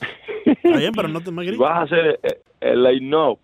el, 0.45 0.53
Está 0.53 0.77
bien, 0.79 0.93
pero 0.95 1.09
no 1.09 1.21
te 1.21 1.31
me 1.31 1.43
grites. 1.43 1.59
vas 1.61 1.79
a 1.79 1.83
hacer 1.83 2.19
el, 2.23 2.37
el 2.61 2.83
line-up 2.83 3.39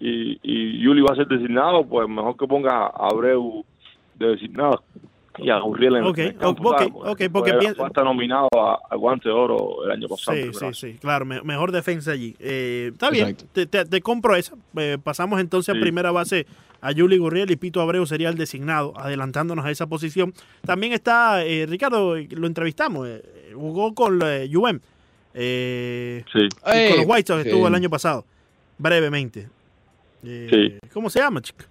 y, 0.00 0.38
y 0.42 0.80
Yuli 0.82 1.02
va 1.02 1.12
a 1.12 1.16
ser 1.16 1.26
designado, 1.26 1.84
pues 1.86 2.08
mejor 2.08 2.36
que 2.36 2.46
ponga 2.46 2.86
a 2.86 3.08
Abreu 3.10 3.64
de 4.18 4.26
designado 4.28 4.82
y 5.38 5.50
a 5.50 5.58
Gurriel 5.58 5.96
en 5.96 6.04
el 6.06 6.36
campo, 6.36 6.70
ok, 6.70 6.78
¿sabes? 6.78 6.92
ok, 6.94 7.22
porque 7.32 7.52
hasta 7.78 8.02
nominado 8.04 8.48
a, 8.56 8.78
a 8.90 8.96
Guante 8.96 9.28
de 9.28 9.34
Oro 9.34 9.84
el 9.84 9.90
año 9.90 10.08
pasado. 10.08 10.36
Sí, 10.36 10.50
sí, 10.52 10.66
sí, 10.72 10.98
claro, 11.00 11.24
me- 11.24 11.42
mejor 11.42 11.72
defensa 11.72 12.12
allí. 12.12 12.36
Eh, 12.38 12.90
está 12.92 13.10
bien, 13.10 13.36
te, 13.52 13.66
te- 13.66 13.84
te 13.84 14.00
compro 14.00 14.36
esa. 14.36 14.54
Eh, 14.76 14.98
pasamos 15.02 15.40
entonces 15.40 15.74
a 15.74 15.78
primera 15.80 16.10
base 16.12 16.46
a 16.80 16.92
Juli 16.92 17.16
Gurriel 17.18 17.50
y 17.50 17.56
Pito 17.56 17.80
Abreu 17.80 18.06
sería 18.06 18.28
el 18.28 18.36
designado, 18.36 18.92
adelantándonos 18.96 19.64
a 19.64 19.70
esa 19.70 19.86
posición. 19.86 20.32
También 20.64 20.92
está 20.92 21.44
eh, 21.44 21.66
Ricardo, 21.66 22.16
lo 22.16 22.46
entrevistamos, 22.46 23.08
eh, 23.08 23.22
jugó 23.54 23.94
con 23.94 24.20
eh, 24.24 24.48
UM. 24.54 24.78
Eh, 25.34 26.24
Sí. 26.32 26.40
y 26.44 26.88
con 26.90 26.98
los 26.98 27.06
White 27.06 27.26
Sox 27.26 27.42
sí. 27.42 27.48
estuvo 27.48 27.66
el 27.68 27.74
año 27.74 27.90
pasado, 27.90 28.24
brevemente. 28.78 29.48
Eh, 30.22 30.46
Sí. 30.82 30.88
¿Cómo 30.92 31.10
se 31.10 31.18
llama, 31.20 31.40
chica? 31.42 31.64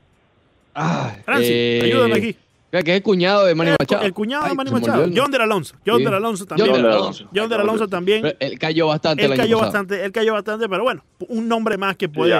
Ah, 0.75 1.15
Francis, 1.23 1.49
eh, 1.51 1.81
ayúdame 1.85 2.15
aquí. 2.15 2.35
Que 2.81 2.91
es 2.91 2.97
el 2.97 3.03
cuñado 3.03 3.45
de 3.45 3.53
Manny 3.53 3.71
El, 3.71 3.75
Machado. 3.79 4.01
el 4.03 4.13
cuñado 4.13 4.43
de 4.45 4.49
Ay, 4.49 4.55
Manny 4.55 4.69
se 4.69 4.73
me 4.75 4.79
Machado, 4.81 5.05
John 5.15 5.31
del 5.31 5.41
Alonso. 5.41 5.75
John 5.85 5.97
Sí. 5.99 6.03
del 6.05 6.13
Alonso 6.15 6.45
también. 6.45 6.67
John 6.69 6.75
del 6.75 6.83
del 6.83 6.91
Alonso. 6.93 7.29
John 7.35 7.49
del 7.49 7.61
Alonso 7.61 7.87
también. 7.87 8.21
Pero 8.23 8.37
Él 8.39 8.57
cayó 8.59 8.87
bastante 8.87 9.23
Él 9.25 9.31
el 9.31 9.33
año 9.33 9.43
cayó 9.43 9.57
pasado. 9.59 9.71
bastante, 9.71 10.05
él 10.05 10.11
cayó 10.11 10.33
bastante, 10.33 10.69
pero 10.69 10.83
bueno, 10.83 11.03
un 11.29 11.47
nombre 11.47 11.77
más 11.77 11.95
que 11.95 12.07
puede 12.09 12.33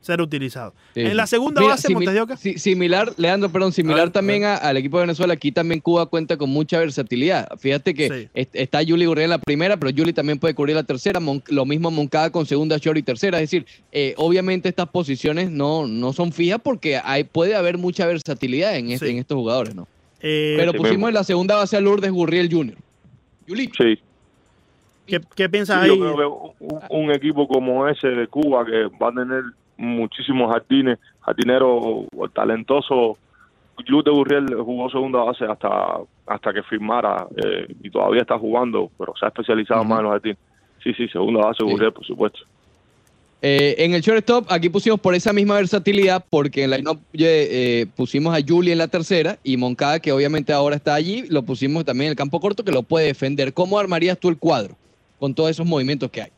ser 0.00 0.20
utilizado. 0.20 0.72
Sí. 0.94 1.00
En 1.00 1.16
la 1.16 1.26
segunda 1.26 1.60
Mira, 1.60 1.74
base, 1.74 1.88
simi- 1.88 2.36
si- 2.36 2.58
similar, 2.58 3.12
Leandro, 3.16 3.50
perdón, 3.50 3.70
A 3.70 3.72
similar 3.72 4.00
ver, 4.02 4.10
también 4.10 4.44
a 4.44 4.56
al 4.56 4.76
equipo 4.76 4.98
de 4.98 5.02
Venezuela. 5.04 5.34
Aquí 5.34 5.50
también 5.52 5.80
Cuba 5.80 6.06
cuenta 6.06 6.36
con 6.36 6.50
mucha 6.50 6.78
versatilidad. 6.78 7.48
Fíjate 7.58 7.94
que 7.94 8.08
Sí. 8.08 8.28
est- 8.34 8.54
está 8.54 8.80
Juli 8.86 9.06
Gurriel 9.06 9.24
en 9.24 9.30
la 9.30 9.38
primera, 9.38 9.76
pero 9.76 9.92
Juli 9.96 10.12
también 10.12 10.38
puede 10.38 10.54
cubrir 10.54 10.76
la 10.76 10.84
tercera. 10.84 11.18
Mon- 11.20 11.42
lo 11.48 11.64
mismo 11.66 11.90
Moncada 11.90 12.30
con 12.30 12.46
segunda, 12.46 12.78
short 12.78 12.98
y 12.98 13.02
tercera. 13.02 13.38
Es 13.40 13.50
decir, 13.50 13.66
eh, 13.92 14.14
obviamente 14.16 14.68
estas 14.68 14.88
posiciones 14.88 15.50
no, 15.50 15.86
no 15.86 16.12
son 16.12 16.32
fijas 16.32 16.60
porque 16.62 17.00
hay, 17.02 17.24
puede 17.24 17.54
haber 17.56 17.78
mucha 17.78 18.06
versatilidad 18.06 18.76
en, 18.76 18.90
este- 18.92 19.06
Sí. 19.06 19.12
en 19.12 19.18
estos 19.18 19.36
jugadores, 19.36 19.74
¿no? 19.74 19.88
Eh, 20.20 20.54
Pero 20.56 20.72
pusimos 20.72 21.08
en 21.08 21.14
la 21.14 21.24
segunda 21.24 21.56
base 21.56 21.76
a 21.76 21.80
Lourdes 21.80 22.10
Gurriel 22.10 22.48
Jr. 22.50 22.76
Juli. 23.48 23.70
Sí. 23.76 23.98
¿Qué, 25.06 25.20
qué 25.34 25.48
piensas 25.48 25.84
Sí, 25.84 25.90
ahí? 25.90 25.98
yo 25.98 26.14
creo 26.14 26.54
que 26.58 26.64
un, 26.64 27.04
un 27.04 27.10
equipo 27.12 27.46
como 27.48 27.86
ese 27.88 28.08
de 28.08 28.26
Cuba 28.28 28.64
que 28.64 28.84
va 29.00 29.08
a 29.08 29.12
tener 29.12 29.42
muchísimos 29.76 30.52
jardines, 30.52 30.98
jardineros 31.20 32.06
talentosos. 32.34 33.18
Luz 33.86 34.04
de 34.04 34.10
Gurriel 34.10 34.46
jugó 34.54 34.88
segunda 34.90 35.22
base 35.22 35.44
hasta 35.44 35.98
hasta 36.26 36.52
que 36.52 36.62
firmara 36.62 37.26
eh, 37.36 37.66
y 37.82 37.90
todavía 37.90 38.22
está 38.22 38.38
jugando, 38.38 38.90
pero 38.98 39.12
se 39.18 39.26
ha 39.26 39.28
especializado 39.28 39.84
más 39.84 39.98
en 39.98 40.04
los 40.04 40.12
jardines. 40.12 40.38
Sí, 40.82 40.92
sí, 40.94 41.08
segunda 41.08 41.40
base 41.46 41.58
Sí. 41.64 41.70
Gurriel, 41.70 41.92
por 41.92 42.04
supuesto. 42.06 42.38
Eh, 43.42 43.76
en 43.78 43.92
el 43.92 44.00
shortstop, 44.00 44.50
aquí 44.50 44.70
pusimos 44.70 44.98
por 44.98 45.14
esa 45.14 45.32
misma 45.32 45.56
versatilidad, 45.56 46.24
porque 46.30 46.64
en 46.64 46.70
la 46.70 46.78
line-up, 46.78 46.98
eh, 47.12 47.86
pusimos 47.94 48.34
a 48.36 48.40
Juli 48.44 48.72
en 48.72 48.78
la 48.78 48.88
tercera 48.88 49.38
y 49.44 49.56
Moncada, 49.58 50.00
que 50.00 50.10
obviamente 50.10 50.52
ahora 50.54 50.74
está 50.74 50.94
allí, 50.94 51.26
lo 51.28 51.42
pusimos 51.42 51.84
también 51.84 52.06
en 52.06 52.10
el 52.12 52.16
campo 52.16 52.40
corto, 52.40 52.64
que 52.64 52.72
lo 52.72 52.82
puede 52.82 53.06
defender. 53.06 53.52
¿Cómo 53.52 53.78
armarías 53.78 54.18
tú 54.18 54.30
el 54.30 54.38
cuadro 54.38 54.74
con 55.18 55.34
todos 55.34 55.50
esos 55.50 55.66
movimientos 55.66 56.10
que 56.10 56.22
hay? 56.22 56.30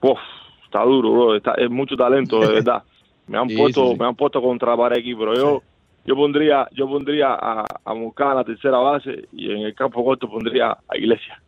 Uf, 0.00 0.18
está 0.64 0.82
duro, 0.84 1.12
bro. 1.12 1.36
Está, 1.36 1.52
es 1.54 1.70
mucho 1.70 1.96
talento, 1.96 2.38
de 2.40 2.54
verdad. 2.54 2.82
Me 3.26 3.38
han 3.38 3.48
Sí, 3.48 3.56
puesto, 3.56 3.86
sí, 3.86 3.92
sí. 3.92 3.98
me 4.00 4.06
han 4.06 4.16
puesto 4.16 4.42
contra 4.42 4.76
pared 4.76 4.98
aquí, 4.98 5.14
pero 5.14 5.34
yo, 5.34 5.62
yo 6.04 6.16
pondría, 6.16 6.68
yo 6.72 6.88
pondría 6.88 7.28
a, 7.28 7.64
a 7.84 7.94
Moncada 7.94 8.32
en 8.32 8.36
la 8.38 8.44
tercera 8.44 8.78
base 8.78 9.28
y 9.32 9.50
en 9.52 9.58
el 9.58 9.74
campo 9.76 10.04
corto 10.04 10.28
pondría 10.28 10.72
a 10.72 10.96
Iglesias. 10.98 11.38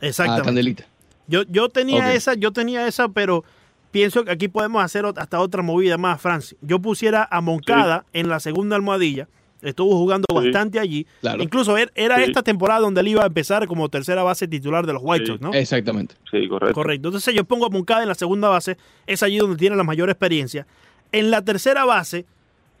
A 0.00 0.06
Exactamente. 0.06 0.44
Candelita. 0.46 0.84
Yo, 1.26 1.42
yo 1.48 1.68
tenía 1.68 2.14
esa, 2.14 2.34
yo 2.34 2.52
tenía 2.52 2.86
esa, 2.86 3.08
pero 3.08 3.42
pienso 3.90 4.24
que 4.24 4.30
aquí 4.30 4.46
podemos 4.46 4.82
hacer 4.84 5.04
hasta 5.16 5.40
otra 5.40 5.62
movida 5.62 5.98
más, 5.98 6.20
Francis. 6.20 6.56
Yo 6.62 6.78
pusiera 6.78 7.26
a 7.28 7.40
Moncada 7.40 8.04
en 8.12 8.28
la 8.28 8.38
segunda 8.38 8.76
almohadilla. 8.76 9.26
Estuvo 9.64 9.96
jugando 9.96 10.26
Sí. 10.28 10.34
bastante 10.34 10.78
allí. 10.78 11.06
Claro. 11.20 11.42
Incluso 11.42 11.76
er- 11.76 11.90
era 11.94 12.16
Sí. 12.18 12.24
esta 12.24 12.42
temporada 12.42 12.80
donde 12.80 13.00
él 13.00 13.08
iba 13.08 13.22
a 13.22 13.26
empezar 13.26 13.66
como 13.66 13.88
tercera 13.88 14.22
base 14.22 14.46
titular 14.46 14.86
de 14.86 14.92
los 14.92 15.02
White 15.04 15.24
Sí. 15.26 15.32
Sox, 15.32 15.40
¿no? 15.40 15.52
Exactamente. 15.54 16.14
Sí, 16.30 16.46
correcto. 16.48 16.74
Correcto. 16.74 17.08
Entonces 17.08 17.34
yo 17.34 17.44
pongo 17.44 17.66
a 17.66 17.70
Moncada 17.70 18.02
en 18.02 18.08
la 18.08 18.14
segunda 18.14 18.48
base, 18.48 18.76
es 19.06 19.22
allí 19.22 19.38
donde 19.38 19.56
tiene 19.56 19.74
la 19.76 19.84
mayor 19.84 20.10
experiencia. 20.10 20.66
En 21.12 21.30
la 21.30 21.42
tercera 21.42 21.84
base, 21.84 22.26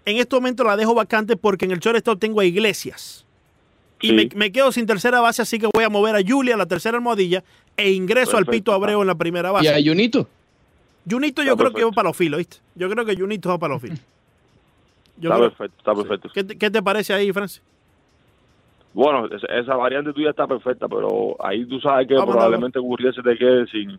en 0.04 0.18
este 0.18 0.36
momento 0.36 0.64
la 0.64 0.76
dejo 0.76 0.94
vacante 0.94 1.36
porque 1.36 1.64
en 1.64 1.70
el 1.72 1.78
shortstop 1.80 2.18
tengo 2.20 2.40
a 2.40 2.44
Iglesias. 2.44 3.24
Y 4.00 4.08
Sí. 4.08 4.14
me, 4.14 4.28
me 4.34 4.52
quedo 4.52 4.70
sin 4.72 4.84
tercera 4.86 5.20
base, 5.20 5.40
así 5.40 5.58
que 5.58 5.66
voy 5.72 5.84
a 5.84 5.88
mover 5.88 6.14
a 6.16 6.20
Julia 6.26 6.54
a 6.54 6.58
la 6.58 6.66
tercera 6.66 6.98
almohadilla 6.98 7.42
e 7.76 7.90
ingreso 7.92 8.36
al. 8.36 8.44
Pito 8.44 8.72
Abreu 8.72 9.00
en 9.00 9.06
la 9.06 9.14
primera 9.14 9.48
¿Y 9.62 9.66
a 9.66 9.72
base. 9.72 9.84
Junito? 9.88 10.28
Junito 11.08 11.42
yo 11.42 11.52
Está 11.52 11.64
creo 11.64 11.74
que 11.74 11.84
va 11.84 11.90
para 11.92 12.08
los 12.08 12.16
filos, 12.16 12.38
¿viste? 12.38 12.58
Yo 12.74 12.90
creo 12.90 13.04
que 13.04 13.16
Junito 13.16 13.48
va 13.48 13.58
para 13.58 13.74
los 13.74 13.82
filos. 13.82 13.98
Yo 15.16 15.30
está 15.30 15.36
creo- 15.36 15.50
perfecto, 15.50 15.74
está 15.78 15.94
perfecto. 15.94 16.28
¿Qué, 16.34 16.44
te, 16.44 16.58
qué 16.58 16.70
te 16.70 16.82
parece 16.82 17.12
ahí, 17.14 17.32
Francis? 17.32 17.62
Bueno, 18.92 19.26
esa, 19.26 19.46
esa 19.58 19.74
variante 19.76 20.12
tuya 20.12 20.30
está 20.30 20.46
perfecta, 20.46 20.86
pero 20.88 21.36
ahí 21.44 21.64
tú 21.66 21.80
sabes 21.80 22.06
que 22.06 22.14
Vamos 22.14 22.28
a 22.30 22.32
probablemente 22.32 22.78
Gurriel 22.78 23.14
se 23.14 23.22
te 23.22 23.36
quede 23.36 23.66
sin, 23.66 23.98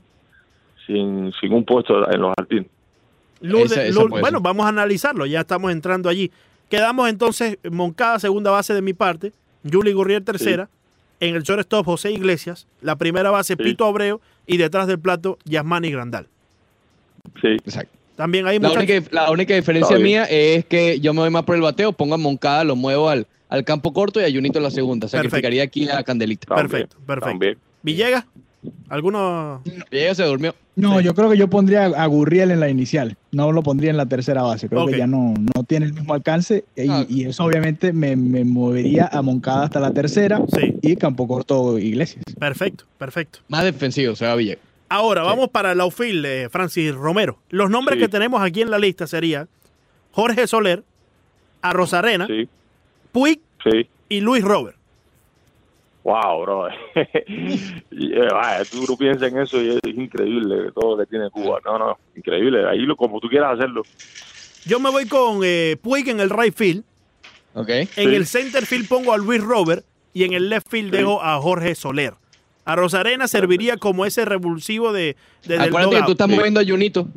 sin, 0.88 1.34
sin 1.40 1.54
un 1.54 1.66
puesto 1.66 2.10
en 2.10 2.22
los 2.22 2.34
jardines. 2.38 2.68
Lourdes- 3.42 3.72
Esa- 3.74 3.84
esa 3.86 4.00
Lourdes- 4.00 4.10
puede 4.10 4.22
bueno, 4.22 4.40
vamos 4.42 4.66
a 4.66 4.70
analizarlo, 4.70 5.26
ya 5.26 5.42
estamos 5.42 5.72
entrando 5.72 6.08
allí. 6.10 6.32
Quedamos 6.70 7.10
entonces 7.10 7.60
Moncada, 7.70 8.20
segunda 8.20 8.52
base 8.52 8.74
de 8.74 8.82
mi 8.82 8.94
parte, 8.94 9.34
Juli 9.70 9.92
Gurriel 9.94 10.24
tercera, 10.24 10.70
En 11.22 11.34
el 11.34 11.44
shortstop, 11.44 11.86
José 11.86 12.12
Iglesias. 12.12 12.68
La 12.82 12.98
primera 12.98 13.32
base, 13.32 13.56
Sí. 13.56 13.64
Pito 13.64 13.86
Abreu. 13.86 14.20
Y 14.46 14.58
detrás 14.58 14.86
del 14.86 15.00
plato, 15.00 15.38
Yasmani 15.46 15.90
Grandal. 15.90 16.28
Sí. 17.42 17.48
Exacto. 17.54 17.98
También 18.16 18.48
hay 18.48 18.60
La 18.60 18.72
única, 18.72 18.94
la 19.12 19.32
única 19.32 19.54
diferencia 19.56 19.98
mía 20.00 20.24
es 20.26 20.66
que 20.66 21.00
yo 21.00 21.14
me 21.14 21.20
voy 21.22 21.30
más 21.30 21.44
por 21.44 21.56
el 21.56 21.62
bateo, 21.62 21.92
pongo 21.94 22.16
a 22.16 22.18
Moncada, 22.18 22.64
lo 22.64 22.76
muevo 22.76 23.10
al, 23.10 23.28
al 23.50 23.64
campo 23.66 23.92
corto 23.94 24.22
y 24.22 24.24
a 24.24 24.32
Junito 24.32 24.60
en 24.60 24.64
la 24.64 24.72
segunda. 24.72 25.08
Sacrificaría 25.08 25.64
aquí 25.64 25.90
a 25.90 26.02
Candelita. 26.04 26.48
También, 26.48 26.68
Perfecto, 26.70 26.98
perfecto. 27.06 27.30
También. 27.30 27.58
Villegas, 27.84 28.26
¿alguno? 28.90 29.62
Ella 29.92 30.16
se 30.16 30.24
durmió. 30.24 30.56
No, 30.78 31.00
Sí. 31.00 31.06
yo 31.06 31.14
creo 31.16 31.30
que 31.30 31.38
yo 31.38 31.50
pondría 31.50 31.86
a 31.86 32.06
Gurriel 32.08 32.52
en 32.52 32.60
la 32.60 32.68
inicial. 32.70 33.16
No 33.32 33.52
lo 33.54 33.64
pondría 33.64 33.92
en 33.92 33.98
la 33.98 34.08
tercera 34.08 34.42
base. 34.44 34.68
Creo 34.68 34.88
que 34.88 34.98
ya 34.98 35.08
no, 35.08 35.34
no 35.56 35.64
tiene 35.64 35.86
el 35.86 35.94
mismo 35.94 36.14
alcance. 36.14 36.66
Y, 36.76 36.90
Ah. 36.90 37.06
y 37.08 37.24
eso 37.26 37.46
obviamente 37.46 37.94
me, 37.94 38.16
me 38.18 38.44
movería 38.44 39.10
a 39.12 39.22
Moncada 39.22 39.64
hasta 39.66 39.80
la 39.80 39.92
tercera 39.94 40.42
Sí, 40.54 40.76
y 40.82 40.96
Campo 40.98 41.28
Corto 41.28 41.80
Iglesias. 41.80 42.24
perfecto, 42.40 42.86
perfecto. 42.98 43.40
Más 43.48 43.64
defensivo, 43.64 44.16
se 44.16 44.26
va 44.26 44.36
Villegas. 44.36 44.64
Ahora, 44.90 45.24
vamos 45.24 45.50
para 45.50 45.72
el 45.72 45.82
outfield, 45.82 46.26
eh, 46.26 46.50
Francis 46.50 46.94
Romero. 46.94 47.40
Los 47.50 47.70
nombres 47.70 47.98
Sí. 47.98 48.04
que 48.04 48.10
tenemos 48.10 48.42
aquí 48.42 48.62
en 48.62 48.70
la 48.72 48.78
lista 48.80 49.08
serían 49.08 49.50
Jorge 50.12 50.48
Soler, 50.48 50.84
a 51.62 51.74
Rosarena, 51.74 52.28
Sí, 52.28 52.48
Puig 53.12 53.40
sí. 53.64 53.88
y 54.10 54.22
Luis 54.22 54.44
Robert. 54.44 54.78
Wow, 56.04 56.42
bro. 56.44 56.68
eh, 56.96 58.28
vaya, 58.32 58.64
tú 58.66 58.86
no 58.88 58.96
piensas 58.96 59.32
en 59.32 59.40
eso 59.40 59.60
y 59.60 59.70
es, 59.72 59.80
increíble 59.86 60.72
todo 60.80 60.92
lo 60.96 61.04
que 61.04 61.10
tiene 61.10 61.32
Cuba. 61.32 61.60
No, 61.66 61.80
no, 61.80 61.98
increíble. 62.16 62.68
Ahí 62.70 62.80
lo, 62.82 62.96
como 62.96 63.20
tú 63.20 63.28
quieras 63.28 63.58
hacerlo. 63.58 63.82
Yo 64.66 64.80
me 64.80 64.92
voy 64.92 65.08
con 65.08 65.40
eh, 65.44 65.78
Puig 65.82 66.08
en 66.10 66.20
el 66.20 66.30
right 66.30 66.54
field. 66.56 66.84
¿Ok? 67.56 67.70
En 67.70 67.88
Sí. 67.88 68.02
el 68.04 68.26
center 68.28 68.66
field 68.68 68.88
pongo 68.88 69.14
a 69.14 69.18
Luis 69.18 69.42
Robert 69.44 69.84
y 70.14 70.26
en 70.26 70.34
el 70.34 70.50
left 70.50 70.70
field 70.70 70.92
Sí. 70.92 70.98
dejo 70.98 71.24
a 71.24 71.40
Jorge 71.42 71.74
Soler. 71.74 72.14
A 72.66 72.76
Rosarena 72.76 73.28
serviría 73.28 73.78
como 73.78 74.06
ese 74.06 74.26
revulsivo 74.26 74.92
de, 74.92 75.16
de 75.46 75.60
Acuérdate 75.60 75.98
que 75.98 76.04
tú 76.04 76.12
estás 76.14 76.28
moviendo 76.30 76.60
a 76.60 76.64
Junito. 76.66 77.08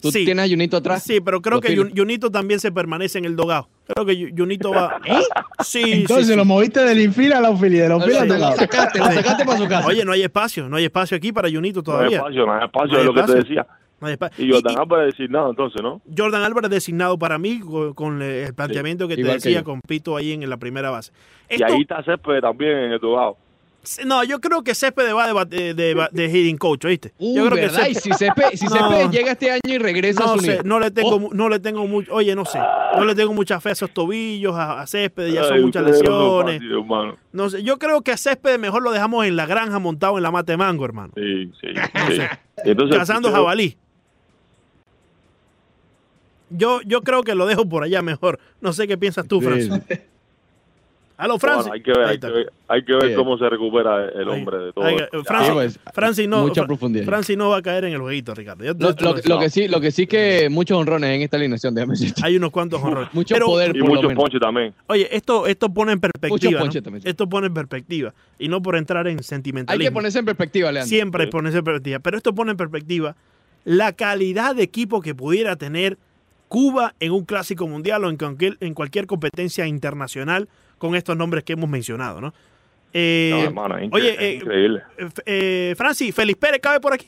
Tú 0.00 0.10
Sí. 0.10 0.24
tienes 0.24 0.46
a 0.46 0.48
Junito 0.48 0.78
atrás. 0.78 1.02
Sí, 1.02 1.20
pero 1.20 1.42
creo 1.42 1.60
Los 1.60 1.62
que 1.62 1.76
Junito 1.94 2.30
también 2.30 2.58
se 2.58 2.72
permanece 2.72 3.18
en 3.18 3.26
el 3.26 3.36
dogado. 3.36 3.68
Creo 3.86 4.06
que 4.06 4.32
Junito 4.34 4.70
va. 4.70 4.98
Sí, 5.62 5.82
sí, 5.82 5.92
Entonces 5.92 6.28
sí. 6.28 6.36
lo 6.36 6.46
moviste 6.46 6.80
del 6.82 6.98
infil 7.00 7.34
a 7.34 7.40
la 7.42 7.50
y 7.50 7.68
del 7.68 7.92
outfield 7.92 8.28
Lo 8.30 8.52
sacaste, 8.52 8.98
lo 8.98 9.04
sacaste 9.12 9.44
para 9.44 9.58
su 9.58 9.68
casa. 9.68 9.86
Oye, 9.86 10.02
no 10.06 10.12
hay 10.12 10.22
espacio, 10.22 10.68
no 10.70 10.76
hay 10.76 10.84
espacio 10.86 11.18
aquí 11.18 11.32
para 11.32 11.50
Junito 11.50 11.82
No 11.86 11.92
hay 11.92 11.96
todavía. 11.98 12.16
espacio, 12.18 12.46
no 12.46 12.52
hay 12.54 12.64
espacio 12.64 12.92
No 12.92 12.94
hay 12.94 13.00
de 13.00 13.04
lo 13.06 13.12
que 13.14 13.20
espacio. 13.20 13.42
te 13.42 13.48
decía. 13.48 13.66
No 14.00 14.06
hay 14.06 14.14
espa- 14.14 14.30
Y 14.38 14.50
Jordan 14.50 14.74
y 14.74 14.80
Álvarez 14.80 15.06
decir 15.12 15.30
nada, 15.30 15.50
entonces, 15.50 15.82
¿no? 15.82 16.00
Jordan 16.16 16.42
Álvarez 16.42 16.70
designado 16.70 17.18
para 17.18 17.36
mí 17.36 17.60
con, 17.60 17.92
con 17.92 18.22
el 18.22 18.54
planteamiento 18.54 19.06
que 19.06 19.16
te 19.16 19.20
igual 19.20 19.34
decía 19.36 19.62
con 19.62 19.82
Pito 19.82 20.16
ahí 20.16 20.32
en 20.32 20.48
la 20.48 20.56
primera 20.56 20.88
base. 20.88 21.12
Y 21.50 21.62
ahí 21.62 21.82
está 21.82 22.02
Césped 22.02 22.40
también 22.40 22.70
en 22.78 22.92
el 22.92 22.98
dogado. 22.98 23.36
No, 24.04 24.22
yo 24.24 24.40
creo 24.40 24.62
que 24.62 24.74
Céspedes 24.74 25.14
va 25.14 25.44
de, 25.46 25.74
de, 25.74 25.94
de, 25.94 26.08
de 26.12 26.28
hitting 26.30 26.58
coach, 26.58 26.84
¿oíste? 26.84 27.12
Uh, 27.18 27.34
yo 27.36 27.46
creo 27.48 27.56
que 27.68 27.74
Céspedes- 27.74 28.00
si 28.00 28.12
Cepe, 28.12 28.56
si 28.56 28.64
No. 28.68 28.70
Cepe 29.00 29.08
llega 29.16 29.32
este 29.32 29.50
año 29.50 29.60
y 29.64 29.78
regresa 29.78 30.22
a 30.22 30.26
no 30.26 30.32
su 30.34 30.40
sé, 30.40 30.60
no 30.64 30.78
le 30.78 30.90
tengo, 30.90 31.16
Oh. 31.16 31.30
no 31.32 31.48
le 31.48 31.58
tengo 31.60 31.86
mucho, 31.86 32.12
oye, 32.14 32.34
no 32.34 32.44
sé, 32.44 32.58
no 32.58 33.04
le 33.04 33.14
tengo 33.14 33.32
mucha 33.32 33.60
fe 33.60 33.70
a 33.70 33.72
esos 33.72 33.90
tobillos, 33.92 34.54
a, 34.54 34.82
a 34.82 34.86
Céspedes, 34.86 35.32
ya 35.32 35.44
son 35.44 35.62
muchas 35.62 35.82
no 35.82 35.88
lesiones. 35.88 36.62
No 37.32 37.48
sé, 37.48 37.62
yo 37.62 37.78
creo 37.78 38.02
que 38.02 38.12
a 38.12 38.16
Céspedes 38.16 38.58
mejor 38.58 38.82
lo 38.82 38.90
dejamos 38.92 39.24
en 39.26 39.36
la 39.36 39.46
granja 39.46 39.78
montado 39.78 40.16
en 40.18 40.22
la 40.24 40.30
mate 40.30 40.56
mango, 40.56 40.84
hermano. 40.84 41.12
Sí, 41.16 41.50
sí. 41.60 41.68
Sí. 42.08 42.16
sé. 42.16 42.28
Y 42.64 42.70
entonces, 42.70 42.96
Cazando 42.98 43.30
jabalí. 43.32 43.76
Yo, 46.50 46.80
yo 46.84 47.02
creo 47.02 47.22
que 47.22 47.34
lo 47.34 47.46
dejo 47.46 47.68
por 47.68 47.84
allá 47.84 48.02
mejor. 48.02 48.40
No 48.60 48.72
sé 48.72 48.88
qué 48.88 48.98
piensas 48.98 49.26
tú, 49.28 49.40
Sí, 49.40 49.70
Francis. 51.38 51.66
Bueno, 51.68 51.74
hay 51.74 51.82
que 51.82 51.90
ver, 51.92 52.00
Ahí 52.02 52.08
hay 52.08 52.14
está. 52.14 52.26
que 52.28 52.32
ver, 52.34 52.52
hay 52.68 52.84
que 52.84 52.92
ver 52.94 53.08
Sí. 53.10 53.14
cómo 53.14 53.38
se 53.38 53.48
recupera 53.48 54.04
el 54.08 54.28
Ahí. 54.28 54.38
hombre 54.38 54.58
de 54.58 54.72
todo. 54.72 54.86
Esto. 54.88 55.18
eh, 55.18 55.22
Francis, 55.24 55.52
pues, 55.52 55.78
Francis 55.94 56.28
no, 56.28 56.46
mucha 56.46 56.64
profundidad. 56.66 57.04
Francis 57.04 57.36
no 57.36 57.48
va 57.50 57.58
a 57.58 57.62
caer 57.62 57.84
en 57.84 57.92
el 57.94 58.00
jueguito, 58.00 58.34
Ricardo. 58.34 58.64
Yo- 58.64 58.72
Lo, 58.78 58.90
lo- 58.90 59.16
lo 59.16 59.22
lo 59.34 59.38
que 59.38 59.50
sí, 59.50 59.68
lo 59.68 59.80
que 59.80 59.90
sí 59.90 60.06
que 60.06 60.48
muchos 60.50 60.78
honrones 60.78 61.10
en 61.10 61.22
esta 61.22 61.36
alineación, 61.36 61.74
déjame 61.74 61.92
decirte. 61.92 62.20
Hay 62.24 62.36
unos 62.36 62.50
cuantos 62.50 62.80
honrones. 62.84 63.12
Mucho 63.12 63.34
Pero, 63.34 63.46
poder 63.46 63.76
Y 63.76 63.80
por 63.80 63.88
lo 63.88 63.94
muchos 63.94 64.08
menos. 64.08 64.22
ponches 64.22 64.40
también. 64.40 64.74
Oye, 64.86 65.08
esto, 65.14 65.46
esto 65.46 65.68
pone 65.72 65.92
en 65.92 66.00
perspectiva. 66.00 66.52
¿no? 66.52 66.58
ponche 66.60 66.82
también. 66.82 67.02
Esto 67.06 67.28
pone 67.28 67.46
en 67.48 67.54
perspectiva. 67.54 68.14
Y 68.38 68.48
no 68.48 68.62
por 68.62 68.76
entrar 68.76 69.06
en 69.08 69.18
Hay 69.18 69.22
sentimentalismo. 69.24 69.90
que 69.90 69.92
ponerse 69.94 70.18
en 70.18 70.24
perspectiva, 70.24 70.72
Leandro. 70.72 70.88
Siempre 70.88 71.24
Sí. 71.24 71.30
ponerse 71.30 71.58
en 71.58 71.64
perspectiva. 71.64 71.98
Pero 71.98 72.16
esto 72.16 72.34
pone 72.34 72.52
en 72.52 72.56
perspectiva 72.56 73.16
la 73.64 73.92
calidad 73.92 74.54
de 74.54 74.62
equipo 74.62 75.00
que 75.02 75.14
pudiera 75.14 75.56
tener 75.56 75.98
Cuba 76.48 76.94
en 76.98 77.12
un 77.12 77.24
clásico 77.24 77.68
mundial 77.68 78.04
o 78.04 78.10
en 78.10 78.16
cualquier, 78.16 78.56
en 78.60 78.74
cualquier 78.74 79.06
competencia 79.06 79.66
internacional 79.68 80.48
con 80.80 80.96
estos 80.96 81.16
nombres 81.16 81.44
que 81.44 81.52
hemos 81.52 81.68
mencionado, 81.70 82.20
¿no? 82.20 82.34
Eh, 82.92 83.30
No, 83.32 83.42
hermano, 83.44 83.78
es 83.78 83.88
oye, 83.92 84.10
es 84.14 84.20
eh, 84.20 84.34
increíble. 84.34 84.82
eh, 84.98 85.08
eh, 85.26 85.74
Francis, 85.76 86.12
Félix 86.12 86.38
Pérez 86.40 86.60
cabe 86.60 86.80
por 86.80 86.92
aquí. 86.92 87.06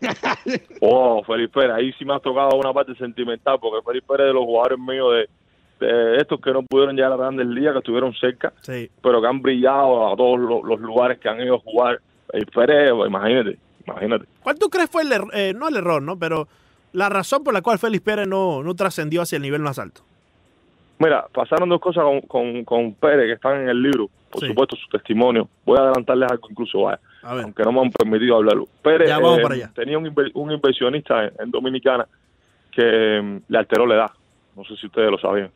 Oh, 0.80 1.22
Felipe 1.24 1.60
Pérez, 1.60 1.72
ahí 1.76 1.92
sí 1.98 2.04
me 2.04 2.14
has 2.14 2.22
tocado 2.22 2.56
una 2.56 2.72
parte 2.72 2.94
sentimental, 2.96 3.58
porque 3.60 3.84
Felipe 3.86 4.06
Pérez 4.08 4.24
es 4.26 4.28
de 4.30 4.34
los 4.34 4.44
jugadores 4.44 4.78
míos 4.78 5.12
de, 5.80 5.86
de 5.86 6.16
estos 6.16 6.40
que 6.40 6.52
no 6.52 6.62
pudieron 6.62 6.96
llegar 6.96 7.12
a 7.12 7.16
grandes 7.16 7.46
ligas, 7.46 7.72
que 7.74 7.78
estuvieron 7.78 8.12
cerca, 8.14 8.52
Sí. 8.62 8.90
pero 9.02 9.20
que 9.20 9.26
han 9.28 9.40
brillado 9.40 10.12
a 10.12 10.16
todos 10.16 10.38
los, 10.40 10.64
los 10.64 10.80
lugares 10.80 11.18
que 11.18 11.28
han 11.28 11.40
ido 11.40 11.56
a 11.56 11.60
jugar. 11.60 12.00
Pérez, 12.54 12.90
imagínate, 13.06 13.58
imagínate. 13.86 14.26
¿Cuál 14.42 14.58
tú 14.58 14.68
crees 14.68 14.90
fue 14.90 15.02
el 15.02 15.12
error? 15.12 15.30
eh, 15.32 15.52
no 15.56 15.68
el 15.68 15.76
error, 15.76 16.02
¿no? 16.02 16.18
Pero 16.18 16.48
la 16.92 17.08
razón 17.08 17.44
por 17.44 17.54
la 17.54 17.62
cual 17.62 17.78
Félix 17.78 18.02
Pérez 18.02 18.26
no, 18.26 18.62
no 18.62 18.74
trascendió 18.74 19.22
hacia 19.22 19.36
el 19.36 19.42
nivel 19.42 19.60
más 19.62 19.78
alto. 19.78 20.02
Mira, 20.98 21.26
pasaron 21.32 21.68
dos 21.68 21.80
cosas 21.80 22.04
con, 22.04 22.20
con, 22.22 22.64
con 22.64 22.94
Pérez 22.94 23.26
que 23.26 23.32
están 23.32 23.62
en 23.62 23.68
el 23.68 23.82
libro, 23.82 24.08
por 24.30 24.40
Sí. 24.40 24.48
supuesto 24.48 24.76
su 24.76 24.88
testimonio. 24.88 25.48
Voy 25.64 25.76
a 25.78 25.82
adelantarles 25.82 26.30
algo 26.30 26.48
incluso, 26.50 26.82
vaya, 26.82 26.98
A 27.22 27.34
ver. 27.34 27.44
aunque 27.44 27.62
no 27.64 27.72
me 27.72 27.80
han 27.82 27.90
permitido 27.90 28.36
hablarlo. 28.36 28.66
Pérez 28.82 29.08
Ya, 29.08 29.18
vamos 29.18 29.38
eh, 29.38 29.42
para 29.42 29.54
allá. 29.56 29.70
tenía 29.74 29.98
un, 29.98 30.12
un 30.34 30.52
inversionista 30.52 31.24
en, 31.24 31.32
en 31.38 31.50
Dominicana 31.50 32.06
que 32.72 33.20
mm, 33.22 33.36
le 33.52 33.58
alteró 33.58 33.86
la 33.86 33.94
edad. 33.96 34.10
No 34.56 34.64
sé 34.64 34.74
si 34.76 34.86
ustedes 34.86 35.10
lo 35.10 35.18
sabían. 35.18 35.50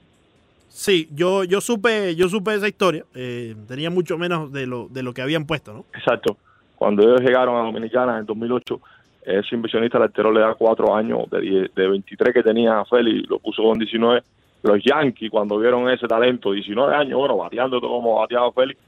Sí, 0.69 1.09
yo, 1.13 1.43
yo 1.45 1.61
supe, 1.61 2.15
yo 2.15 2.29
supe 2.29 2.55
esa 2.55 2.69
historia. 2.69 3.05
eh, 3.15 3.57
tenía 3.67 3.91
mucho 3.91 4.19
menos 4.19 4.53
de 4.53 4.67
lo, 4.67 4.89
de 4.89 5.03
lo 5.03 5.13
que 5.15 5.23
habían 5.23 5.47
puesto, 5.47 5.73
¿no? 5.73 5.85
Exacto. 5.95 6.37
Cuando 6.77 7.03
ellos 7.03 7.21
llegaron 7.23 7.57
a 7.57 7.65
Dominicana 7.65 8.19
en 8.19 8.27
2008, 8.27 8.81
ese 9.23 9.55
inversionista 9.55 9.99
le 9.99 10.05
alteró 10.05 10.31
le 10.33 10.41
da 10.41 10.55
cuatro 10.55 10.95
años, 10.95 11.29
de, 11.31 11.41
10 11.41 11.75
de 11.75 11.89
23 11.89 12.33
que 12.35 12.43
tenía 12.43 12.85
Félix, 12.85 13.29
lo 13.29 13.39
puso 13.39 13.63
con 13.63 13.79
19. 13.79 14.23
Los 14.63 14.83
Yankees, 14.85 15.31
cuando 15.31 15.59
vieron 15.59 15.89
ese 15.91 16.07
talento, 16.07 16.53
19 16.53 16.95
años, 16.95 17.19
bueno, 17.19 17.37
bateando 17.37 17.81
todo 17.81 17.91
como 17.91 18.17
bateaba 18.21 18.53
Félix, 18.53 18.79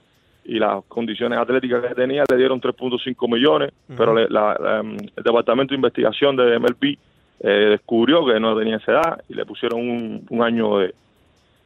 y 0.45 0.59
las 0.59 0.85
condiciones 0.87 1.39
atléticas 1.39 1.83
que 1.87 1.95
tenía, 1.95 2.25
le 2.29 2.37
dieron 2.37 2.61
3.5 2.61 3.29
millones, 3.29 3.73
Ujú. 3.89 3.97
pero 3.97 4.15
le- 4.15 4.29
la- 4.29 4.57
la, 4.61 4.81
um, 4.81 4.97
el 4.97 5.23
Departamento 5.25 5.71
de 5.71 5.77
Investigación 5.77 6.37
de 6.37 6.57
MLB 6.59 6.99
eh, 7.45 7.49
descubrió 7.71 8.25
que 8.27 8.39
no 8.39 8.57
tenía 8.59 8.77
esa 8.77 8.93
edad 8.93 9.25
y 9.29 9.35
le 9.35 9.45
pusieron 9.47 9.81
un, 9.81 10.27
un 10.31 10.43
año 10.43 10.79
de, 10.79 10.95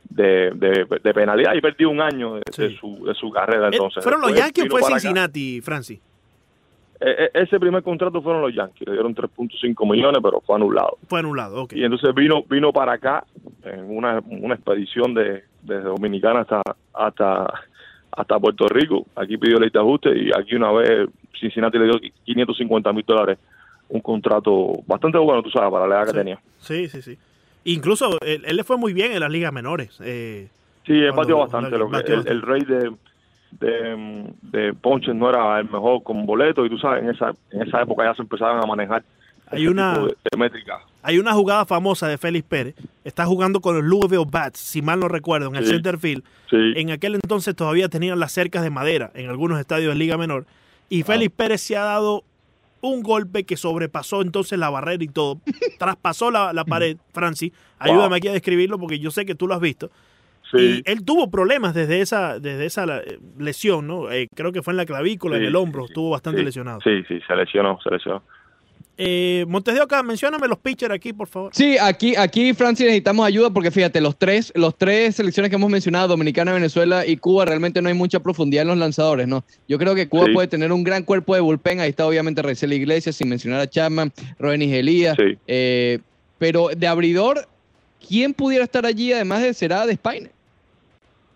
de, 0.09 0.51
de- 0.55 0.87
de 1.03 1.15
penalidad 1.15 1.55
y 1.55 1.61
perdió 1.61 1.91
un 1.91 2.01
año 2.01 2.35
de, 2.37 2.43
Sí. 2.53 2.77
su, 2.81 3.05
de 3.07 3.15
su 3.15 3.31
carrera 3.31 3.67
Eh, 3.67 3.71
entonces. 3.73 4.03
¿Fueron 4.03 4.21
los 4.21 4.33
Yankees 4.35 4.67
o 4.67 4.69
fue. 4.79 4.83
Cincinnati, 4.85 5.61
Francis? 5.61 6.01
E- 7.01 7.31
e- 7.35 7.43
ese 7.43 7.61
primer 7.61 7.83
contrato 7.83 8.23
fueron 8.23 8.43
los 8.43 8.55
Yankees, 8.55 8.87
le 8.87 8.95
dieron 8.95 9.15
3.5 9.15 9.91
millones, 9.91 10.21
pero 10.23 10.41
fue 10.41 10.57
anulado. 10.57 10.97
Fue 11.09 11.19
anulado, 11.19 11.63
ok. 11.65 11.73
Y 11.75 11.85
entonces 11.85 12.15
vino 12.15 12.43
vino 12.49 12.73
para 12.73 12.93
acá 12.95 13.25
en 13.65 13.95
una, 13.95 14.21
una 14.27 14.55
expedición 14.55 15.13
de, 15.15 15.45
desde 15.63 15.83
Dominicana 15.85 16.41
hasta 16.41 16.63
hasta 16.95 17.53
hasta 18.13 18.39
Puerto 18.41 18.67
Rico. 18.69 19.07
Aquí 19.15 19.37
pidió 19.37 19.59
ley 19.59 19.69
de 19.71 19.79
ajuste 19.79 20.11
y 20.19 20.31
aquí 20.35 20.55
una 20.55 20.73
vez 20.73 21.09
Cincinnati 21.39 21.79
le 21.79 21.85
dio 21.85 22.01
550 22.25 22.93
mil 22.95 23.05
dólares, 23.07 23.39
un 23.91 24.01
contrato 24.01 24.73
bastante 24.87 25.19
bueno, 25.19 25.43
tú 25.43 25.51
sabes, 25.51 25.71
para 25.71 25.87
la 25.87 25.97
edad 25.97 26.07
que 26.07 26.19
tenía. 26.19 26.39
Sí, 26.61 26.89
sí, 26.89 27.03
sí. 27.03 27.19
Incluso 27.65 28.17
él, 28.23 28.43
él 28.47 28.57
le 28.57 28.65
fue 28.65 28.79
muy 28.79 28.93
bien 28.95 29.13
en 29.13 29.21
las 29.21 29.31
ligas 29.31 29.53
menores. 29.53 29.99
eh, 30.03 30.49
Sí, 30.87 30.93
él 30.93 31.13
batió 31.13 31.37
bastante. 31.39 31.77
Lo 31.77 31.87
que, 31.91 31.93
batió 31.97 32.15
el, 32.15 32.29
el 32.29 32.43
rey 32.43 32.61
de, 32.63 32.93
de, 33.53 34.33
de 34.43 34.75
Ponches 34.75 35.15
no 35.15 35.29
era 35.31 35.59
el 35.59 35.65
mejor 35.71 36.03
con 36.03 36.27
boleto 36.27 36.65
y 36.67 36.71
tú 36.71 36.79
sabes, 36.79 37.03
en 37.05 37.11
esa, 37.11 37.33
en 37.51 37.63
esa 37.63 37.83
época 37.83 38.05
ya 38.05 38.15
se 38.15 38.23
empezaban 38.23 38.63
a 38.63 38.67
manejar 38.67 39.03
Hay 39.49 39.67
una- 39.67 39.95
tipo 39.95 40.07
de, 40.09 40.17
de 40.31 40.37
métricas. 40.39 40.83
hay 41.03 41.19
una 41.19 41.33
jugada 41.33 41.65
famosa 41.65 42.09
de 42.09 42.19
Félix 42.19 42.47
Pérez. 42.47 42.75
Está 43.05 43.25
jugando 43.25 43.61
con 43.61 43.75
los 43.77 43.85
Louisville 43.85 44.27
Bats, 44.31 44.59
si 44.59 44.83
mal 44.83 44.99
no 45.01 45.09
recuerdo, 45.09 45.49
en 45.49 45.57
el 45.57 45.67
center 45.67 45.99
field. 45.99 46.25
Sí. 46.51 46.57
En 46.77 46.91
aquel 46.91 47.15
entonces 47.15 47.55
todavía 47.55 47.89
tenían 47.89 48.19
las 48.19 48.33
cercas 48.33 48.63
de 48.63 48.71
madera 48.71 49.11
en 49.15 49.29
algunos 49.31 49.59
estadios 49.61 49.93
de 49.93 49.99
Liga 49.99 50.17
Menor. 50.19 50.45
Y 50.89 51.03
Félix 51.03 51.33
Pérez 51.35 51.61
se 51.63 51.77
ha 51.77 51.85
dado 51.85 52.25
un 52.83 53.03
golpe 53.03 53.45
que 53.45 53.57
sobrepasó 53.57 54.23
entonces 54.23 54.59
la 54.59 54.71
barrera 54.71 55.03
y 55.03 55.09
todo. 55.09 55.41
Traspasó 55.79 56.31
la, 56.31 56.53
la 56.53 56.65
pared, 56.65 56.97
Francis. 57.13 57.53
Ayúdame 57.79 58.09
Wow. 58.09 58.15
aquí 58.17 58.29
a 58.29 58.33
describirlo 58.33 58.79
porque 58.79 58.99
yo 58.99 59.11
sé 59.11 59.25
que 59.25 59.35
tú 59.35 59.47
lo 59.47 59.55
has 59.55 59.61
visto. 59.61 59.91
Sí. 60.59 60.83
Y 60.85 60.91
él 60.91 61.05
tuvo 61.05 61.31
problemas 61.31 61.75
desde 61.75 62.01
esa, 62.01 62.39
desde 62.39 62.67
esa 62.67 62.85
eh, 62.99 63.19
lesión, 63.39 63.87
¿no? 63.87 64.11
Eh, 64.11 64.29
creo 64.35 64.53
que 64.53 64.63
fue 64.63 64.73
en 64.73 64.79
la 64.79 64.87
clavícula, 64.87 65.37
en 65.37 65.45
el 65.45 65.57
hombro, 65.57 65.83
sí, 65.85 65.93
estuvo 65.93 66.11
bastante 66.11 66.41
sí, 66.41 66.45
lesionado. 66.45 66.81
Sí, 66.83 67.03
sí, 67.09 67.19
se 67.27 67.37
lesionó, 67.37 67.79
se 67.83 67.91
lesionó. 67.91 68.23
Eh, 68.99 69.45
Montes 69.47 69.75
de 69.75 69.83
Oca, 69.83 70.03
mencióname 70.03 70.49
los 70.49 70.57
pitchers 70.59 70.95
aquí, 70.95 71.13
por 71.13 71.29
favor. 71.29 71.51
Sí, 71.55 71.77
aquí, 71.79 72.17
aquí, 72.17 72.55
Francis, 72.55 72.87
necesitamos 72.87 73.27
ayuda 73.27 73.51
porque 73.51 73.71
fíjate, 73.71 74.01
los 74.01 74.17
tres, 74.19 74.53
los 74.55 74.75
tres 74.75 75.17
selecciones 75.17 75.51
que 75.51 75.57
hemos 75.57 75.71
mencionado, 75.71 76.09
Dominicana, 76.09 76.55
Venezuela 76.55 77.07
y 77.07 77.19
Cuba, 77.19 77.45
realmente 77.45 77.83
no 77.83 77.89
hay 77.89 77.95
mucha 77.95 78.21
profundidad 78.21 78.63
en 78.63 78.69
los 78.69 78.79
lanzadores, 78.79 79.29
¿no? 79.29 79.45
Yo 79.69 79.79
creo 79.79 79.95
que 79.95 80.09
Cuba 80.09 80.27
Sí. 80.27 80.33
puede 80.33 80.49
tener 80.49 80.73
un 80.73 80.83
gran 80.83 81.03
cuerpo 81.03 81.35
de 81.35 81.43
bullpen. 81.43 81.81
Ahí 81.81 81.91
está 81.91 82.07
obviamente 82.07 82.41
Raizel 82.41 82.73
Iglesias, 82.73 83.17
sin 83.17 83.29
mencionar 83.29 83.61
a 83.61 83.67
Chapman, 83.69 84.13
Roenis 84.39 84.73
Elías. 84.73 85.15
Sí. 85.19 85.37
Eh, 85.47 85.99
pero 86.39 86.69
de 86.75 86.87
abridor, 86.87 87.47
¿quién 88.09 88.33
pudiera 88.33 88.65
estar 88.65 88.87
allí 88.87 89.13
además 89.13 89.43
de 89.43 89.53
será 89.53 89.85
de 89.85 89.93
Spine? 89.95 90.31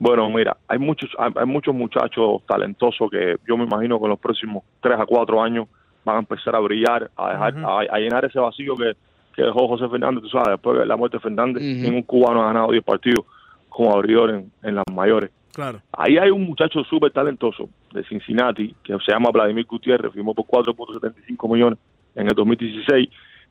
Bueno, 0.01 0.30
mira, 0.30 0.57
hay 0.66 0.78
muchos, 0.78 1.11
hay, 1.18 1.44
muchos 1.44 1.74
muchachos 1.74 2.40
talentosos 2.48 3.11
que 3.11 3.36
yo 3.46 3.57
me 3.59 3.64
imagino 3.64 3.98
que 3.98 4.05
en 4.05 4.11
los 4.11 4.18
próximos 4.18 4.64
tres 4.80 4.98
a 4.98 5.05
cuatro 5.05 5.42
años 5.42 5.68
van 6.07 6.16
a 6.16 6.18
empezar 6.20 6.57
a 6.57 6.59
brillar, 6.59 7.11
a 7.14 7.32
dejar, 7.32 7.59
a, 7.59 7.80
a 7.80 7.98
llenar 7.98 8.24
ese 8.24 8.38
vacío 8.38 8.74
que, 8.76 8.94
que 9.36 9.42
dejó 9.42 9.68
José 9.68 9.90
Fernández, 9.90 10.22
tú 10.22 10.30
sabes, 10.30 10.53
después 10.53 10.78
de 10.78 10.86
la 10.86 10.96
muerte 10.96 11.18
de 11.18 11.20
Fernández, 11.20 11.62
Ujú. 11.62 11.82
ningún 11.82 12.03
cubano 12.05 12.42
ha 12.42 12.46
ganado 12.46 12.72
10 12.72 12.82
partidos 12.82 13.26
como 13.68 13.94
abridor 13.94 14.30
en, 14.30 14.51
en 14.62 14.74
las 14.74 14.84
mayores. 14.90 15.30
Claro. 15.53 15.82
Ahí 15.92 16.16
hay 16.16 16.30
un 16.30 16.44
muchacho 16.44 16.82
súper 16.84 17.11
talentoso 17.11 17.68
de 17.92 18.03
Cincinnati 18.05 18.74
que 18.82 18.96
se 19.05 19.12
llama 19.12 19.28
Vladimir 19.30 19.66
Gutiérrez, 19.66 20.14
firmó 20.14 20.34
por 20.34 20.46
4.75 20.46 21.53
millones 21.53 21.78
en 22.14 22.26
el 22.26 22.34
2016. 22.34 23.07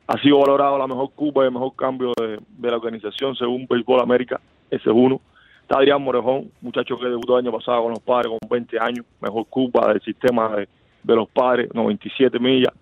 Ha 0.07 0.17
sido 0.19 0.39
valorado 0.39 0.79
la 0.79 0.87
mejor 0.87 1.11
Cuba 1.13 1.43
y 1.43 1.47
el 1.47 1.53
mejor 1.53 1.75
cambio 1.75 2.11
de, 2.19 2.39
de 2.57 2.71
la 2.71 2.77
organización 2.77 3.35
según 3.35 3.67
Béisbol 3.69 4.01
América, 4.01 4.41
ese 4.71 4.89
es 4.89 4.95
uno. 4.95 5.21
Está 5.69 5.81
Adrián 5.81 6.01
Morejón, 6.01 6.49
muchacho 6.61 6.97
que 6.97 7.05
debutó 7.05 7.37
el 7.37 7.45
año 7.45 7.55
pasado 7.55 7.83
con 7.83 7.91
los 7.91 7.99
padres 7.99 8.31
con 8.39 8.49
20 8.49 8.79
años, 8.79 9.05
mejor 9.21 9.45
Cuba 9.51 9.89
del 9.89 10.01
sistema 10.01 10.49
de, 10.55 10.67
de 11.03 11.15
los 11.15 11.29
padres, 11.29 11.69
97 11.75 12.39
millas. 12.39 12.73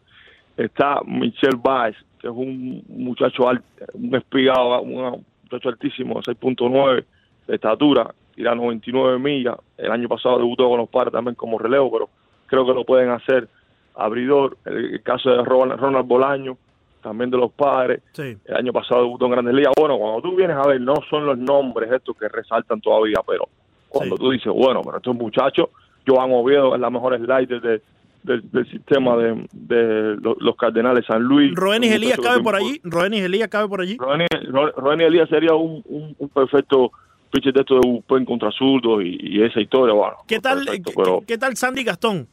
Está 0.56 1.02
Michel 1.06 1.58
Baez, 1.58 1.98
que 2.18 2.28
es 2.28 2.34
un 2.34 2.82
muchacho 2.88 3.50
alto, 3.50 3.66
un 3.94 4.16
espigado, 4.16 4.82
un 4.84 5.26
muchacho 5.44 5.68
altísimo, 5.68 6.22
6.9 6.22 7.04
de 7.48 7.56
estatura, 7.56 8.16
tira 8.34 8.56
99 8.56 9.20
millas. 9.20 9.58
El 9.78 9.92
año 9.92 10.08
pasado 10.08 10.38
debutó 10.38 10.70
con 10.70 10.78
los 10.78 10.88
padres 10.88 11.12
también 11.12 11.36
como 11.36 11.60
relevo, 11.60 11.92
pero 11.92 12.10
creo 12.46 12.66
que 12.66 12.74
lo 12.74 12.86
pueden 12.86 13.10
hacer 13.10 13.50
abridor. 13.96 14.56
El, 14.64 14.94
el 14.94 15.04
caso 15.04 15.30
de 15.30 15.44
Ronald, 15.44 15.82
Ronald 15.82 16.08
Bolaño, 16.08 16.58
también 17.02 17.30
de 17.30 17.38
los 17.38 17.52
padres. 17.52 18.02
Sí. 18.14 18.38
El 18.46 18.56
año 18.56 18.74
pasado 18.74 19.02
debutó 19.04 19.26
en 19.26 19.32
Grandes 19.32 19.54
Ligas. 19.56 19.74
Bueno, 19.80 19.98
cuando 19.98 20.22
tú 20.22 20.36
vienes 20.36 20.58
a 20.58 20.68
ver, 20.68 20.82
no 20.82 20.96
son 21.10 21.26
los 21.26 21.38
nombres 21.38 21.92
estos 21.92 22.16
que 22.18 22.28
resaltan 22.28 22.82
todavía, 22.82 23.20
pero 23.28 23.48
cuando 23.90 24.16
Sí. 24.18 24.22
tú 24.24 24.32
dices, 24.32 24.52
bueno, 24.54 24.82
pero 24.84 24.98
estos 24.98 25.16
muchachos, 25.16 25.70
Joan 26.08 26.32
Oviedo 26.32 26.74
es 26.76 26.82
la 26.82 26.90
mejor 26.90 27.16
slider 27.18 27.62
de, 27.62 27.82
del- 28.24 28.52
del 28.52 28.70
sistema 28.72 29.16
de, 29.18 29.48
de 29.54 30.16
los, 30.22 30.36
los 30.40 30.56
Cardenales 30.56 31.06
San 31.06 31.22
Luis. 31.24 31.54
Roenis 31.56 31.92
Elías 31.94 32.20
cabe 32.20 32.42
por 32.44 32.56
allí. 32.56 32.80
Roenis 32.84 33.22
Elías 33.24 33.48
cabe 33.48 33.68
por 33.70 33.82
allí. 33.82 33.98
Roenis 33.98 34.28
Ro- 34.50 34.72
Roenis 34.72 35.08
Elías 35.08 35.30
sería 35.30 35.54
un, 35.54 35.82
un, 35.86 36.16
un 36.18 36.30
perfecto 36.30 36.92
pitcher 37.32 37.54
de 37.54 37.60
esto 37.62 37.76
de 37.76 37.82
bullpen 37.88 38.26
contra 38.26 38.52
zurdos 38.52 39.04
y, 39.04 39.18
y 39.22 39.44
esa 39.44 39.60
historia, 39.62 39.94
bueno. 39.94 40.16
¿Qué 40.28 40.40
tal, 40.40 40.60
perfecto, 40.66 40.92
qué- 40.92 41.02
pero, 41.04 41.22
qué 41.28 41.38
tal 41.38 41.56
Sandy 41.58 41.84
Gastón? 41.84 42.28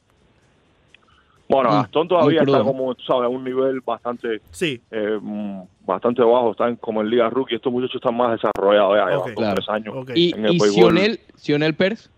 Bueno, 1.54 1.70
Mm, 1.70 1.82
Gastón 1.82 2.08
todavía 2.08 2.42
muy 2.42 2.52
está 2.52 2.64
como, 2.64 2.94
tú 2.94 3.02
sabes, 3.04 3.24
a 3.24 3.28
un 3.28 3.44
nivel 3.44 3.80
bastante 3.80 4.40
Sí. 4.50 4.80
eh, 4.90 5.18
mm, 5.20 5.60
bastante 5.86 6.22
bajo, 6.22 6.52
están 6.52 6.76
como 6.76 7.00
en 7.00 7.10
Liga 7.10 7.28
Rookie. 7.30 7.54
Estos 7.56 7.72
muchachos 7.72 7.96
están 7.96 8.16
más 8.16 8.32
desarrollados 8.40 8.96
ya, 8.96 9.04
llevan 9.06 9.18
Ok. 9.20 9.26
dos, 9.26 9.34
Claro. 9.36 9.54
tres 9.56 9.68
años. 9.68 9.94
Ok. 9.96 10.10
Y, 10.14 10.34
En 10.34 10.44
el 10.46 10.52
y. 10.54 10.60
Sionel, 10.60 11.20
Sionel 11.36 11.74
Pérez. 11.74 12.10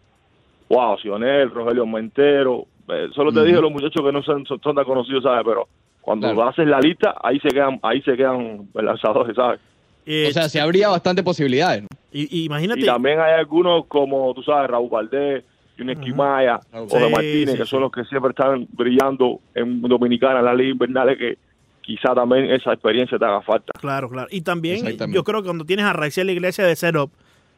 Wow, 0.69 0.99
Sionel, 0.99 1.51
Rogelio 1.51 1.87
Mentero. 1.87 2.67
eh, 2.89 3.09
solo 3.15 3.33
te 3.33 3.43
dije 3.45 3.61
los 3.61 3.73
muchachos 3.73 4.01
que 4.05 4.13
no 4.13 4.23
son, 4.23 4.47
son, 4.47 4.61
son 4.63 4.75
tan 4.77 4.85
conocidos, 4.85 5.25
¿sabes? 5.25 5.43
Pero 5.45 5.67
cuando 6.01 6.33
Claro. 6.33 6.49
haces 6.49 6.69
la 6.69 6.79
lista, 6.81 7.17
ahí 7.21 7.41
se 7.41 7.49
quedan, 7.49 7.81
ahí 7.83 8.01
se 8.03 8.17
quedan 8.17 8.69
lanzadores, 8.75 9.35
¿sabes? 9.35 9.59
Eh, 10.07 10.29
O 10.29 10.33
sea, 10.33 10.49
se 10.49 10.61
habría 10.61 10.89
bastante 10.89 11.25
posibilidades, 11.25 11.83
¿no? 11.83 11.89
y- 12.13 12.29
y 12.43 12.45
imagínate. 12.45 12.81
Y 12.81 12.85
también 12.85 13.19
hay 13.19 13.33
algunos 13.41 13.87
como, 13.87 14.33
tú 14.35 14.43
sabes, 14.45 14.71
Raúl 14.71 14.89
Valdés, 14.89 15.43
Junior 15.77 15.97
Ujú. 15.97 16.07
Quimaya, 16.07 16.61
Raúl. 16.73 16.89
Jorge 16.89 17.07
Sí, 17.07 17.13
Martínez, 17.13 17.51
sí, 17.53 17.57
que 17.59 17.65
sí. 17.65 17.71
son 17.71 17.81
los 17.83 17.93
que 17.93 18.05
siempre 18.05 18.31
están 18.31 18.67
brillando 18.73 19.41
en 19.55 19.81
Dominicana, 19.83 20.39
en 20.41 20.45
la 20.45 20.55
Liga 20.55 20.71
Invernales, 20.71 21.19
que 21.19 21.39
quizá 21.83 22.15
también 22.15 22.47
esa 22.51 22.73
experiencia 22.73 23.19
te 23.19 23.25
haga 23.25 23.43
falta. 23.43 23.73
Claro, 23.81 24.09
claro. 24.09 24.29
Y 24.31 24.41
también 24.41 24.85
yo 25.13 25.23
creo 25.25 25.43
que 25.43 25.47
cuando 25.47 25.65
tienes 25.65 25.85
a 25.87 25.93
Raizel 25.93 26.31
Iglesias 26.31 26.67
de 26.67 26.75
setup 26.77 27.11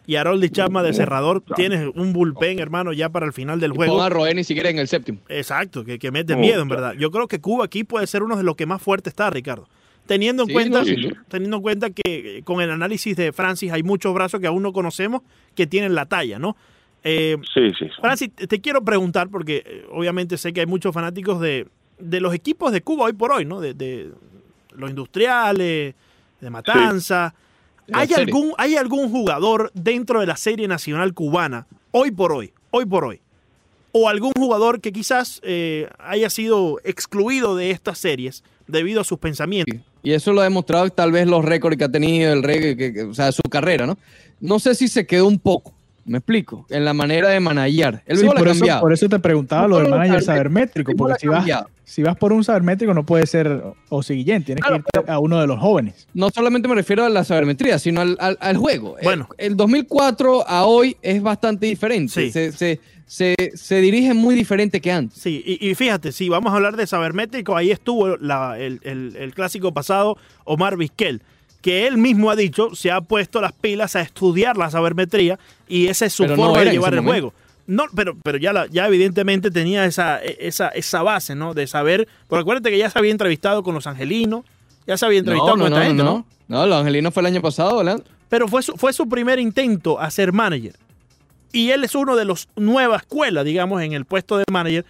y 0.06 0.16
a 0.16 0.24
Roldy 0.24 0.48
Chapman 0.50 0.84
de 0.84 0.92
cerrador, 0.94 1.42
tienes 1.54 1.86
un 1.94 2.12
bullpen, 2.12 2.58
hermano, 2.58 2.92
ya 2.92 3.08
para 3.10 3.26
el 3.26 3.32
final 3.32 3.60
del 3.60 3.72
Y 3.72 3.76
juego. 3.76 3.96
Pon 3.96 4.04
a 4.04 4.08
Roenis 4.08 4.46
si 4.46 4.54
quiere 4.54 4.70
en 4.70 4.78
el 4.78 4.88
séptimo. 4.88 5.18
Exacto, 5.28 5.84
que, 5.84 5.98
que 5.98 6.10
mete 6.10 6.32
No, 6.34 6.40
miedo, 6.40 6.62
en 6.62 6.68
claro. 6.68 6.82
verdad. 6.82 6.98
Yo 6.98 7.10
creo 7.10 7.28
que 7.28 7.40
Cuba 7.40 7.66
aquí 7.66 7.84
puede 7.84 8.06
ser 8.06 8.22
uno 8.22 8.36
de 8.36 8.42
los 8.42 8.56
que 8.56 8.66
más 8.66 8.80
fuerte 8.82 9.08
está, 9.10 9.30
Ricardo. 9.30 9.68
Teniendo 10.06 10.44
en 10.44 10.46
Sí, 10.48 10.52
cuenta, 10.54 10.82
no, 10.82 11.10
teniendo 11.28 11.56
en 11.58 11.62
cuenta 11.62 11.90
que 11.90 12.40
con 12.44 12.62
el 12.62 12.70
análisis 12.70 13.14
de 13.14 13.32
Francis 13.32 13.70
hay 13.70 13.82
muchos 13.82 14.14
brazos 14.14 14.40
que 14.40 14.46
aún 14.46 14.62
no 14.62 14.72
conocemos 14.72 15.20
que 15.54 15.66
tienen 15.66 15.94
la 15.94 16.06
talla, 16.06 16.38
¿no? 16.38 16.56
Eh, 17.08 17.36
Sí, 17.54 17.70
sí. 17.78 17.86
Francis, 18.00 18.30
te 18.34 18.60
quiero 18.60 18.82
preguntar, 18.84 19.28
porque 19.28 19.62
eh, 19.66 19.86
obviamente 19.90 20.36
sé 20.36 20.52
que 20.52 20.60
hay 20.60 20.66
muchos 20.66 20.92
fanáticos 20.94 21.40
de, 21.40 21.66
de 21.98 22.20
los 22.20 22.34
equipos 22.34 22.72
de 22.72 22.82
Cuba 22.82 23.04
hoy 23.06 23.12
por 23.12 23.32
hoy, 23.32 23.44
¿no? 23.44 23.60
De, 23.60 23.74
de 23.74 24.10
los 24.72 24.90
industriales, 24.90 25.94
de 26.40 26.50
Matanza. 26.50 27.34
¿Hay 27.92 28.08
serie. 28.08 28.24
algún, 28.24 28.52
¿Hay 28.58 28.76
algún 28.76 29.10
jugador 29.10 29.70
dentro 29.74 30.20
de 30.20 30.26
la 30.26 30.36
serie 30.36 30.68
nacional 30.68 31.14
cubana, 31.14 31.66
hoy 31.90 32.10
por 32.10 32.32
hoy, 32.32 32.52
hoy 32.70 32.84
por 32.84 33.04
hoy? 33.04 33.20
O 33.92 34.08
algún 34.10 34.32
jugador 34.36 34.80
que 34.82 34.92
quizás 34.92 35.40
eh, 35.42 35.88
haya 35.98 36.28
sido 36.28 36.78
excluido 36.84 37.56
de 37.56 37.70
estas 37.70 37.98
series 37.98 38.44
debido 38.66 39.00
a 39.00 39.04
sus 39.04 39.18
pensamientos. 39.18 39.74
Y 40.02 40.12
eso 40.12 40.32
lo 40.34 40.42
ha 40.42 40.44
demostrado 40.44 40.88
tal 40.90 41.10
vez 41.10 41.26
los 41.26 41.42
récords 41.44 41.78
que 41.78 41.84
ha 41.84 41.88
tenido, 41.90 42.32
el 42.34 42.42
que- 42.42 42.92
que- 42.92 43.02
o 43.04 43.14
sea, 43.14 43.32
su 43.32 43.40
carrera, 43.50 43.86
¿no? 43.86 43.96
No 44.40 44.58
sé 44.58 44.74
si 44.74 44.86
se 44.88 45.06
quedó 45.06 45.26
un 45.26 45.38
poco, 45.38 45.72
me 46.08 46.18
explico, 46.18 46.66
en 46.70 46.84
la 46.84 46.92
manera 46.94 47.28
de 47.28 47.40
manallar. 47.40 48.02
El 48.06 48.18
Sí, 48.18 48.26
ha 48.26 48.30
por, 48.32 48.48
eso, 48.48 48.64
por 48.80 48.92
eso 48.92 49.08
te 49.08 49.18
preguntaba 49.18 49.68
lo 49.68 49.76
del 49.76 49.84
No, 49.84 49.90
no, 49.90 49.96
manager 49.98 50.22
sabermétrico, 50.22 50.92
porque 50.96 51.16
si 51.20 51.26
vas, 51.28 51.38
cambiado. 51.38 51.68
si 51.84 52.02
vas 52.02 52.16
por 52.16 52.32
un 52.32 52.42
sabermétrico 52.44 52.92
no 52.94 53.04
puede 53.06 53.26
ser 53.26 53.62
o 53.88 54.02
siguiente, 54.02 54.46
tienes 54.46 54.64
Claro, 54.64 54.82
que 54.82 54.98
irte 55.00 55.10
a 55.10 55.18
uno 55.18 55.40
de 55.40 55.46
los 55.46 55.58
jóvenes. 55.60 56.08
No 56.14 56.30
solamente 56.30 56.66
me 56.68 56.74
refiero 56.74 57.04
a 57.04 57.08
la 57.08 57.24
sabermetría, 57.24 57.78
sino 57.78 58.00
al, 58.00 58.16
al- 58.20 58.38
al 58.40 58.56
juego. 58.56 58.96
Bueno. 59.02 59.28
El, 59.38 59.52
el 59.52 59.56
2004 59.56 60.48
a 60.48 60.64
hoy 60.66 60.96
es 61.02 61.22
bastante 61.22 61.66
diferente. 61.66 62.12
Sí. 62.12 62.30
Se, 62.32 62.52
se, 62.52 62.80
se, 63.06 63.34
se 63.54 63.80
dirige 63.80 64.12
muy 64.14 64.34
diferente 64.34 64.80
que 64.80 64.92
antes. 64.92 65.18
Sí, 65.18 65.42
y, 65.46 65.66
y 65.70 65.74
fíjate, 65.74 66.12
si 66.12 66.28
vamos 66.28 66.52
a 66.52 66.56
hablar 66.56 66.76
de 66.76 66.86
sabermétrico, 66.86 67.56
ahí 67.56 67.70
estuvo 67.70 68.16
la- 68.18 68.58
el, 68.58 68.80
el- 68.84 69.16
el 69.16 69.34
clásico 69.34 69.72
pasado 69.72 70.16
Omar 70.44 70.76
Vizquel, 70.76 71.22
que 71.60 71.86
él 71.86 71.98
mismo 71.98 72.30
ha 72.30 72.36
dicho, 72.36 72.74
se 72.74 72.90
ha 72.90 73.00
puesto 73.00 73.40
las 73.40 73.52
pilas 73.52 73.96
a 73.96 74.00
estudiar 74.00 74.56
la 74.56 74.70
sabermetría 74.70 75.38
y 75.68 75.88
esa 75.88 76.06
es 76.06 76.12
su 76.12 76.22
Pero 76.24 76.36
forma 76.36 76.60
de 76.60 76.70
llevar 76.70 76.94
el 76.94 77.02
momento. 77.02 77.30
juego. 77.30 77.34
No, 77.66 77.84
pero, 77.94 78.16
pero 78.22 78.38
ya, 78.38 78.52
la- 78.52 78.66
ya 78.66 78.86
evidentemente 78.86 79.50
tenía 79.50 79.84
esa, 79.84 80.18
esa, 80.22 80.68
esa 80.68 81.02
base, 81.02 81.34
¿no? 81.34 81.52
De 81.54 81.66
saber, 81.66 82.08
porque 82.26 82.40
acuérdate 82.42 82.70
que 82.70 82.78
ya 82.78 82.88
se 82.88 82.98
había 82.98 83.10
entrevistado 83.10 83.62
con 83.62 83.74
los 83.74 83.86
angelinos, 83.86 84.44
ya 84.86 84.96
se 84.96 85.04
había 85.04 85.18
entrevistado 85.18 85.56
No, 85.56 85.64
no, 85.64 85.64
con 85.64 85.72
esta 85.74 85.80
no, 85.80 85.86
gente, 85.88 86.02
no. 86.04 86.26
No, 86.48 86.66
los 86.66 86.78
angelinos 86.78 87.12
fue 87.12 87.20
el 87.20 87.26
año 87.26 87.42
pasado, 87.42 87.76
¿verdad? 87.76 88.02
Pero 88.30 88.48
fue 88.48 88.62
su, 88.62 88.72
fue 88.76 88.92
su 88.94 89.06
primer 89.08 89.38
intento 89.38 90.00
a 90.00 90.10
ser 90.10 90.32
manager. 90.32 90.76
Y 91.52 91.70
él 91.70 91.84
es 91.84 91.94
uno 91.94 92.14
de 92.16 92.24
los 92.24 92.48
nueva 92.56 92.96
escuela, 92.96 93.42
digamos, 93.44 93.82
en 93.82 93.92
el 93.92 94.04
puesto 94.06 94.38
de 94.38 94.44
manager. 94.50 94.84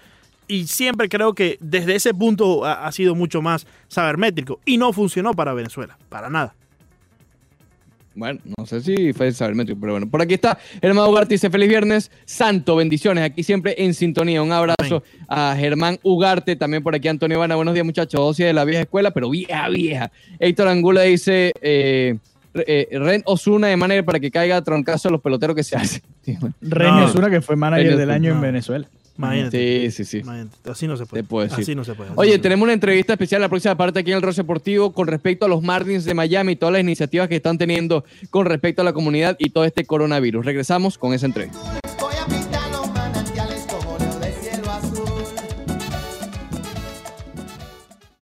Y 0.48 0.66
siempre 0.66 1.08
creo 1.08 1.34
que 1.34 1.58
desde 1.60 1.94
ese 1.94 2.14
punto 2.14 2.64
ha, 2.64 2.86
ha 2.86 2.92
sido 2.92 3.14
mucho 3.14 3.42
más 3.42 3.66
sabermétrico. 3.88 4.60
Y 4.64 4.78
no 4.78 4.92
funcionó 4.92 5.34
para 5.34 5.52
Venezuela, 5.54 5.98
para 6.08 6.28
nada. 6.30 6.54
Bueno, 8.18 8.40
no 8.58 8.66
sé 8.66 8.80
si 8.80 9.12
fue 9.12 9.30
sabermétrico, 9.30 9.80
pero 9.80 9.92
bueno. 9.92 10.10
Por 10.10 10.20
aquí 10.20 10.34
está 10.34 10.58
Germán 10.82 11.08
Ugarte, 11.08 11.34
dice 11.34 11.50
feliz 11.50 11.68
viernes, 11.68 12.10
santo, 12.24 12.74
bendiciones, 12.74 13.22
aquí 13.22 13.44
siempre 13.44 13.76
en 13.78 13.94
sintonía. 13.94 14.42
Un 14.42 14.50
abrazo 14.50 15.04
a 15.28 15.54
Germán 15.56 16.00
Ugarte, 16.02 16.56
también 16.56 16.82
por 16.82 16.96
aquí 16.96 17.06
Antonio 17.06 17.36
Ivana, 17.36 17.54
buenos 17.54 17.74
días 17.74 17.86
muchachos, 17.86 18.20
Osi 18.20 18.42
de 18.42 18.52
la 18.52 18.64
vieja 18.64 18.82
escuela, 18.82 19.12
pero 19.12 19.30
vieja, 19.30 19.68
vieja. 19.68 20.10
Héctor 20.40 20.66
Angula 20.66 21.02
dice, 21.02 21.52
eh, 21.62 22.16
eh, 22.54 22.88
Ren 22.90 23.22
Osuna 23.24 23.68
de 23.68 23.76
manera 23.76 24.02
para 24.02 24.18
que 24.18 24.32
caiga 24.32 24.56
a 24.56 24.62
troncazo 24.62 25.08
a 25.08 25.12
los 25.12 25.20
peloteros 25.20 25.54
que 25.54 25.62
se 25.62 25.76
hacen. 25.76 26.02
No. 26.60 27.04
Osuna, 27.06 27.30
que 27.30 27.40
fue 27.40 27.56
manager 27.56 27.96
del 27.96 28.00
Osuna, 28.00 28.14
año 28.14 28.32
en. 28.32 28.40
Venezuela. 28.40 28.88
Imagínate. 29.18 29.90
Sí, 29.90 29.90
sí, 29.90 30.04
sí. 30.04 30.18
Imagínate. 30.18 30.70
Así 30.70 30.86
no 30.86 30.96
se 30.96 31.04
puede. 31.04 31.52
Así 31.52 31.74
no 31.74 31.84
se 31.84 31.94
puede. 31.94 32.10
Oye, 32.14 32.36
no 32.36 32.40
tenemos 32.40 32.64
una 32.64 32.72
entrevista 32.72 33.14
especial 33.14 33.40
la 33.40 33.48
próxima 33.48 33.76
parte 33.76 33.98
aquí 33.98 34.12
en 34.12 34.16
el 34.16 34.22
Rose 34.22 34.42
Deportivo 34.42 34.92
con 34.92 35.08
respecto 35.08 35.44
a 35.44 35.48
los 35.48 35.62
Marlins 35.62 36.04
de 36.04 36.14
Miami 36.14 36.52
y 36.52 36.56
todas 36.56 36.72
las 36.72 36.82
iniciativas 36.82 37.28
que 37.28 37.36
están 37.36 37.58
teniendo 37.58 38.04
con 38.30 38.46
respecto 38.46 38.82
a 38.82 38.84
la 38.84 38.92
comunidad 38.92 39.36
y 39.38 39.50
todo 39.50 39.64
este 39.64 39.84
coronavirus. 39.84 40.44
Regresamos 40.46 40.98
con 40.98 41.12
esa 41.12 41.26
entrevista. 41.26 41.58